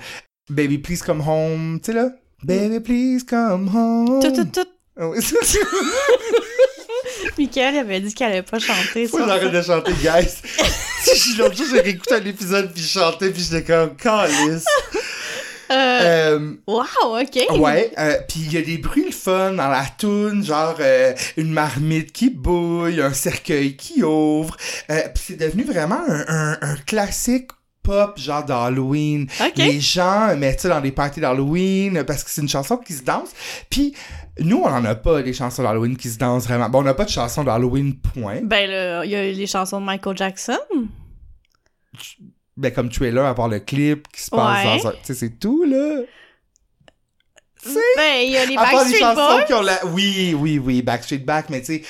Baby 0.49 0.78
Please 0.78 1.01
Come 1.05 1.24
Home, 1.28 1.80
tu 1.84 1.91
sais 1.91 1.97
là? 1.97 2.09
Baby 2.43 2.80
Please 2.80 3.24
Come 3.28 3.70
Home. 3.76 4.20
Tout, 4.22 4.32
tout, 4.32 4.45
tout. 4.45 4.68
Ah 4.97 5.09
Michael 7.38 7.78
avait 7.78 7.99
dit 7.99 8.13
qu'elle 8.13 8.32
allait 8.32 8.43
pas 8.43 8.59
chanter 8.59 9.07
Faut 9.07 9.20
ça. 9.20 9.28
j'arrête 9.28 9.51
de 9.51 9.61
chanter, 9.61 9.91
guys. 10.01 10.36
L'autre 11.38 11.56
jour, 11.56 11.66
j'ai 11.72 11.82
réécouté 11.82 12.16
un 12.16 12.26
épisode, 12.26 12.72
puis 12.74 12.84
je 12.84 12.88
chantais, 12.99 13.30
puis 13.30 13.43
j'étais 13.43 13.64
comme, 13.64 13.95
calice. 13.95 14.66
Euh, 15.72 16.38
Euh, 16.38 16.53
wow, 16.68 17.20
ok. 17.22 17.60
Ouais, 17.60 17.91
euh, 17.97 18.18
puis 18.28 18.41
il 18.41 18.53
y 18.53 18.58
a 18.58 18.62
des 18.62 18.78
bruits 18.78 19.06
le 19.06 19.12
fun 19.12 19.53
dans 19.53 19.68
la 19.68 19.86
toune, 19.97 20.43
genre 20.45 20.78
une 21.38 21.51
marmite 21.51 22.12
qui 22.12 22.30
bouille, 22.30 23.01
un 23.01 23.14
cercueil 23.14 23.76
qui 23.76 24.03
ouvre. 24.03 24.56
Puis 24.88 25.24
c'est 25.28 25.38
devenu 25.38 25.64
vraiment 25.64 26.01
un, 26.08 26.24
un, 26.28 26.58
un 26.62 26.76
classique 26.86 27.49
pop 27.82 28.20
genre 28.20 28.43
d'Halloween. 28.43 29.28
Ok. 29.39 29.58
Les 29.58 29.80
gens 29.80 30.36
mettent 30.36 30.62
ça 30.62 30.70
dans 30.70 30.82
des 30.82 30.91
parties 30.91 31.20
d'Halloween 31.22 32.03
parce 32.03 32.24
que 32.24 32.30
c'est 32.30 32.41
une 32.41 32.49
chanson 32.49 32.78
qui 32.78 32.93
se 32.93 33.03
danse. 33.03 33.30
Puis 33.70 33.93
nous, 34.40 34.58
on 34.58 34.68
en 34.68 34.84
a 34.86 34.96
pas 34.96 35.22
des 35.22 35.34
chansons 35.34 35.64
d'Halloween 35.64 35.96
qui 35.98 36.10
se 36.10 36.18
dansent 36.18 36.46
vraiment. 36.46 36.70
Bon, 36.70 36.80
on 36.80 36.84
n'a 36.84 36.94
pas 36.94 37.06
de 37.06 37.10
chansons 37.10 37.44
d'Halloween, 37.44 37.96
point. 38.00 38.42
Ben 38.44 38.70
là, 38.70 39.06
il 39.06 39.12
y 39.12 39.16
a 39.16 39.22
les 39.24 39.48
chansons 39.48 39.80
de 39.80 39.86
Michael 39.86 40.18
Jackson. 40.18 40.58
Ben 42.58 42.72
comme 42.74 42.90
trailer, 42.90 43.26
à 43.26 43.36
part 43.36 43.48
le 43.48 43.60
clip 43.60 44.08
qui 44.14 44.22
se 44.22 44.30
passe 44.30 44.66
Ouais. 44.66 44.78
dans 44.82 44.88
un... 44.90 44.92
Tu 44.92 44.98
sais, 45.04 45.14
c'est 45.14 45.40
tout, 45.40 45.64
là. 45.66 46.02
Ben, 47.98 48.22
il 48.24 48.32
y 48.32 48.38
a 48.38 48.46
les 48.46 48.56
À 48.56 48.62
part 48.62 48.72
les 48.72 48.78
Backstreet 48.78 49.00
chansons 49.00 49.36
Boys. 49.36 49.44
qui 49.44 49.54
ont 49.54 49.62
la... 49.62 49.86
Oui, 49.88 50.36
oui, 50.38 50.60
oui, 50.60 50.82
Backstreet 50.82 51.20
Back, 51.20 51.50
mais 51.50 51.62
tu 51.62 51.66
sais, 51.78 51.82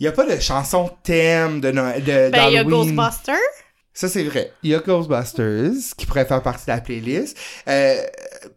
il 0.00 0.02
n'y 0.02 0.08
a 0.08 0.12
pas 0.12 0.26
de 0.26 0.40
chanson 0.40 0.90
thème 1.04 1.60
de, 1.60 1.70
Noël- 1.70 2.02
de 2.02 2.30
Ben, 2.30 2.48
il 2.48 2.54
y 2.54 2.58
a. 2.58 2.64
Ghostbusters. 2.64 3.36
Ça, 3.94 4.08
c'est 4.08 4.24
vrai. 4.24 4.52
Il 4.64 4.70
y 4.70 4.74
a 4.74 4.78
Ghostbusters, 4.80 5.94
qui 5.96 6.06
pourrait 6.06 6.24
faire 6.24 6.42
partie 6.42 6.66
de 6.66 6.70
la 6.72 6.80
playlist. 6.80 7.38
Euh, 7.68 8.02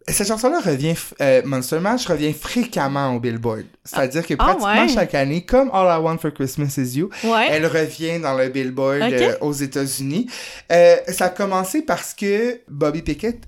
cette 0.07 0.27
chanson-là 0.27 0.59
revient... 0.59 0.95
euh, 1.21 1.41
Monster 1.45 1.79
Mash 1.79 2.05
revient 2.07 2.33
fréquemment 2.33 3.13
au 3.15 3.19
Billboard. 3.19 3.63
C'est-à-dire 3.83 4.25
que 4.25 4.33
Ah, 4.39 4.43
pratiquement 4.43 4.81
ouais. 4.83 4.87
chaque 4.89 5.13
année, 5.13 5.45
comme 5.45 5.69
All 5.73 5.99
I 5.99 6.01
Want 6.01 6.17
for 6.17 6.33
Christmas 6.33 6.73
is 6.77 6.97
You, 6.97 7.09
Ouais. 7.23 7.47
elle 7.51 7.65
revient 7.67 8.19
dans 8.19 8.33
le 8.35 8.49
Billboard 8.49 9.01
euh, 9.01 9.35
aux 9.41 9.53
États-Unis. 9.53 10.27
Euh, 10.71 10.95
ça 11.09 11.25
a 11.25 11.29
commencé 11.29 11.83
parce 11.83 12.13
que 12.13 12.61
Bobby 12.67 13.01
Pickett 13.01 13.41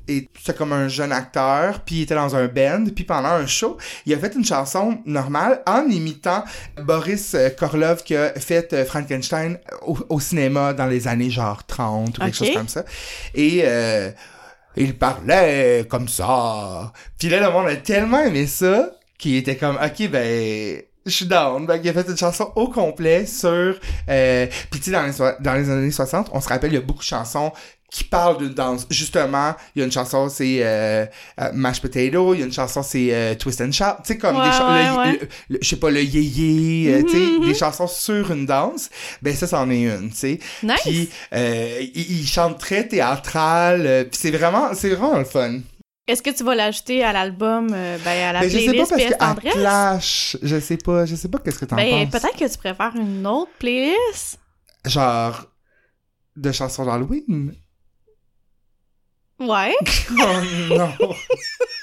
c'est 0.44 0.56
comme 0.58 0.74
un 0.74 0.88
jeune 0.88 1.12
acteur, 1.12 1.82
puis 1.86 1.96
il 1.96 2.02
était 2.04 2.16
dans 2.16 2.36
un 2.36 2.48
band, 2.48 2.86
puis 2.96 3.04
pendant 3.04 3.30
un 3.30 3.48
show, 3.48 3.78
il 4.06 4.14
a 4.14 4.18
fait 4.20 4.34
une 4.36 4.46
chanson 4.46 5.00
normale 5.06 5.62
en 5.66 5.84
imitant 5.90 6.44
Boris 6.82 7.34
euh, 7.34 7.50
Korlov 7.50 8.04
qui 8.04 8.16
a 8.16 8.34
fait 8.34 8.74
euh, 8.74 8.86
Frankenstein 8.86 9.58
au, 9.86 9.98
au 10.10 10.20
cinéma 10.20 10.74
dans 10.74 10.86
les 10.86 11.08
années 11.08 11.30
genre 11.30 11.66
30 11.66 12.18
ou 12.18 12.22
quelque 12.22 12.36
chose 12.38 12.54
comme 12.54 12.68
ça. 12.68 12.84
Et 13.34 13.64
il 14.78 14.98
parlait 14.98 15.86
comme 15.90 16.08
ça. 16.08 16.92
Puis 17.18 17.30
là, 17.30 17.40
le 17.40 17.52
monde 17.52 17.68
a 17.68 17.76
tellement 17.76 18.24
aimé 18.24 18.48
ça 18.48 18.92
qu'il 19.18 19.36
était 19.36 19.56
comme, 19.56 19.76
ok, 19.76 20.10
ben, 20.10 20.82
je 21.06 21.12
suis 21.12 21.26
down. 21.26 21.66
Ben, 21.66 21.80
il 21.84 21.90
a 21.90 21.94
fait 21.94 22.08
une 22.08 22.18
chanson 22.18 22.52
au 22.56 22.68
complet 22.68 23.26
sur... 23.26 23.76
Euh, 24.10 24.48
Puis 24.70 24.80
tu 24.80 24.86
sais, 24.86 24.92
dans 24.92 25.04
les, 25.04 25.34
dans 25.40 25.54
les 25.54 25.70
années 25.70 25.92
60, 25.92 26.30
on 26.34 26.42
se 26.42 26.50
rappelle, 26.50 26.72
il 26.72 26.76
y 26.76 26.78
a 26.78 26.82
beaucoup 26.82 27.00
de 27.00 27.04
chansons 27.04 27.52
qui 27.92 28.04
parlent 28.04 28.38
d'une 28.38 28.54
danse. 28.54 28.86
Justement, 28.90 29.56
il 29.74 29.80
y 29.80 29.82
a 29.82 29.86
une 29.86 29.92
chanson, 29.92 30.28
c'est 30.30 30.60
euh, 30.62 31.06
euh, 31.40 31.52
Mashed 31.54 31.82
Potato, 31.82 32.34
il 32.34 32.40
y 32.40 32.44
a 32.44 32.46
une 32.46 32.52
chanson, 32.52 32.84
c'est 32.84 33.14
euh, 33.14 33.34
Twist 33.36 33.62
and 33.62 33.72
Shout. 33.72 33.86
Tu 34.04 34.08
sais, 34.14 34.18
comme 34.18 34.36
Ouais, 34.38 34.46
des 34.46 34.52
chansons, 34.52 35.00
ouais, 35.00 35.20
ouais. 35.20 35.30
je 35.62 35.68
sais 35.68 35.78
pas, 35.78 35.90
le 35.90 36.02
yéyé, 36.04 36.94
euh, 36.96 37.04
tu 37.04 37.12
sais, 37.12 37.18
Mhm, 37.18 37.42
des 37.42 37.48
mhm. 37.48 37.56
chansons 37.56 37.88
sur 37.88 38.32
une 38.32 38.46
danse. 38.46 38.90
Ben 39.22 39.34
ça, 39.36 39.48
c'en 39.48 39.70
est 39.70 39.84
une, 39.84 40.10
tu 40.10 40.18
sais. 40.18 40.40
Nice. 40.64 40.76
Puis 40.84 41.10
il, 41.32 41.92
il 42.22 42.28
chante 42.28 42.60
très 42.60 42.88
théâtral, 42.88 44.08
puis 44.12 44.20
c'est 44.22 44.32
vraiment, 44.32 44.74
c'est 44.74 44.90
vraiment 44.90 45.18
le 45.20 45.26
fun. 45.26 45.60
Est-ce 46.08 46.22
que 46.22 46.30
tu 46.30 46.44
vas 46.46 46.56
l'ajouter 46.56 47.04
à 47.04 47.12
l'album, 47.12 47.70
euh, 47.74 47.98
ben, 48.04 48.30
à 48.30 48.34
la 48.34 48.40
Mais 48.42 48.50
je 48.50 48.60
sais 48.60 48.66
pas 48.68 48.72
playlist 48.72 48.90
parce 48.92 49.02
PS 49.04 49.10
que 49.10 49.14
à 49.16 49.18
Tendresse? 49.28 49.54
Clash, 49.54 50.38
je 50.42 50.60
sais 50.60 50.78
pas, 50.78 51.06
je 51.06 51.16
sais 51.16 51.28
pas 51.28 51.40
qu'est-ce 51.40 51.60
que 51.60 51.66
t'en 51.66 51.76
Ben, 51.76 52.10
penses. 52.10 52.22
peut-être 52.22 52.38
que 52.38 52.50
tu 52.50 52.58
préfères 52.58 52.94
une 52.96 53.28
autre 53.28 53.52
playlist. 53.60 54.40
Genre 54.86 55.46
de 56.38 56.52
chansons 56.54 56.86
d'Halloween. 56.86 57.54
Ouais. 59.40 59.76
Oh 60.20 60.76
non. 60.76 60.90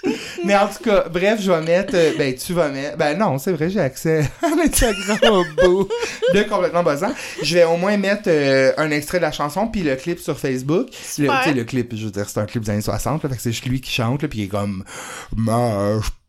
Mais 0.45 0.57
en 0.57 0.67
tout 0.67 0.83
cas, 0.83 1.09
bref, 1.09 1.41
je 1.41 1.51
vais 1.51 1.61
mettre. 1.63 1.95
euh, 1.95 2.13
ben, 2.19 2.35
tu 2.35 2.53
vas 2.53 2.69
mettre. 2.69 2.97
Ben 2.97 3.17
non, 3.17 3.39
c'est 3.39 3.53
vrai, 3.53 3.71
j'ai 3.71 3.81
accès 3.81 4.21
à 4.43 4.49
l'Instagram 4.57 5.19
au 5.33 5.45
bout 5.63 5.89
de 6.35 6.43
complètement 6.43 6.83
buzzant. 6.83 7.13
Je 7.43 7.55
vais 7.55 7.65
au 7.65 7.77
moins 7.77 7.97
mettre 7.97 8.25
euh, 8.27 8.73
un 8.77 8.91
extrait 8.91 9.19
de 9.19 9.23
la 9.23 9.33
chanson 9.33 9.69
puis 9.69 9.83
le 9.83 9.95
clip 9.97 10.19
sur 10.19 10.39
Facebook. 10.39 10.89
Le, 10.89 10.97
Super. 11.25 11.41
tu 11.43 11.49
sais, 11.51 11.55
le 11.55 11.65
clip, 11.65 11.95
je 11.95 12.05
veux 12.07 12.11
dire, 12.11 12.29
c'est 12.29 12.41
un 12.41 12.47
clip 12.47 12.65
des 12.65 12.71
années 12.71 12.81
60, 12.83 13.23
là, 13.23 13.29
fait 13.29 13.37
que 13.37 13.43
c'est 13.43 13.53
juste 13.53 13.65
lui 13.67 13.81
qui 13.81 13.91
chante, 13.93 14.23
là, 14.23 14.29
puis 14.29 14.41
il 14.41 14.45
est 14.45 14.49
comme. 14.49 14.85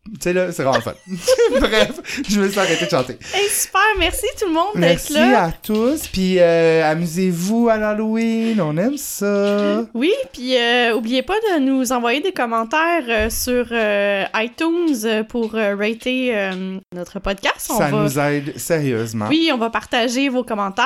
Tu 0.06 0.20
sais, 0.22 0.34
là, 0.34 0.52
c'est 0.52 0.62
vraiment 0.62 0.82
fun. 0.82 0.94
bref, 1.60 2.24
je 2.30 2.40
me 2.40 2.48
suis 2.48 2.60
arrêté 2.60 2.86
de 2.86 2.90
chanter. 2.92 3.18
Hey, 3.34 3.50
super. 3.50 3.82
Merci 3.98 4.26
tout 4.40 4.46
le 4.46 4.54
monde 4.54 4.74
d'être 4.76 5.10
Merci 5.10 5.14
là. 5.14 5.46
à 5.46 5.52
tous, 5.52 6.08
puis 6.08 6.38
euh, 6.40 6.92
amusez-vous 6.92 7.70
à 7.70 7.78
l'Halloween, 7.78 8.62
on 8.62 8.78
aime 8.78 8.98
ça. 8.98 9.84
Oui, 9.96 10.12
puis 10.34 10.56
euh, 10.58 10.96
oubliez 10.96 11.24
pas 11.24 11.34
de 11.36 11.60
nous 11.60 11.92
envoyer 11.92 12.20
des 12.22 12.34
commentaires 12.34 13.04
euh, 13.08 13.30
sur 13.30 13.66
euh, 13.72 14.26
iTunes 14.36 15.24
pour 15.28 15.54
rater 15.54 16.52
notre 16.94 17.20
podcast. 17.20 17.68
On 17.72 17.78
Ça 17.78 17.88
va... 17.88 18.04
nous 18.04 18.20
aide 18.20 18.58
sérieusement. 18.58 19.26
Oui, 19.30 19.50
on 19.54 19.58
va 19.58 19.70
partager 19.70 20.30
vos 20.30 20.44
commentaires. 20.44 20.86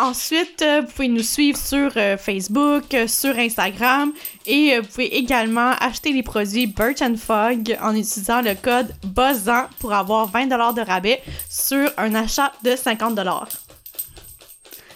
Ensuite, 0.00 0.64
vous 0.82 0.86
pouvez 0.86 1.08
nous 1.08 1.22
suivre 1.22 1.58
sur 1.58 1.90
Facebook, 2.18 2.84
sur 3.06 3.36
Instagram 3.38 4.12
et 4.46 4.74
euh, 4.74 4.80
vous 4.80 4.88
pouvez 4.88 5.16
également 5.16 5.72
acheter 5.80 6.12
les 6.12 6.22
produits 6.22 6.66
Birch 6.66 7.02
and 7.02 7.16
Fog 7.16 7.76
en 7.80 7.94
utilisant 7.94 8.42
le 8.42 8.54
code 8.54 8.94
BUZZAN 9.04 9.66
pour 9.78 9.92
avoir 9.92 10.30
20$ 10.30 10.74
de 10.74 10.80
rabais 10.80 11.22
sur 11.48 11.90
un 11.96 12.14
achat 12.14 12.52
de 12.64 12.70
50$. 12.70 13.24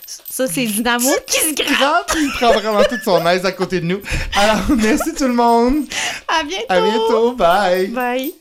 Ça, 0.07 0.47
c'est 0.47 0.66
Dynamo 0.66 1.11
qui 1.26 1.40
se 1.40 1.55
gratte. 1.55 2.14
Il 2.16 2.30
prend 2.30 2.53
vraiment 2.53 2.84
toute 2.84 3.03
son 3.03 3.26
aise 3.26 3.44
à 3.44 3.53
côté 3.53 3.80
de 3.80 3.86
nous. 3.86 4.01
Alors, 4.36 4.64
merci 4.76 5.14
tout 5.14 5.26
le 5.26 5.34
monde. 5.34 5.86
À 6.28 6.42
bientôt! 6.44 6.66
À 6.68 6.80
bientôt. 6.80 7.32
Bye. 7.32 7.86
Bye! 7.88 8.34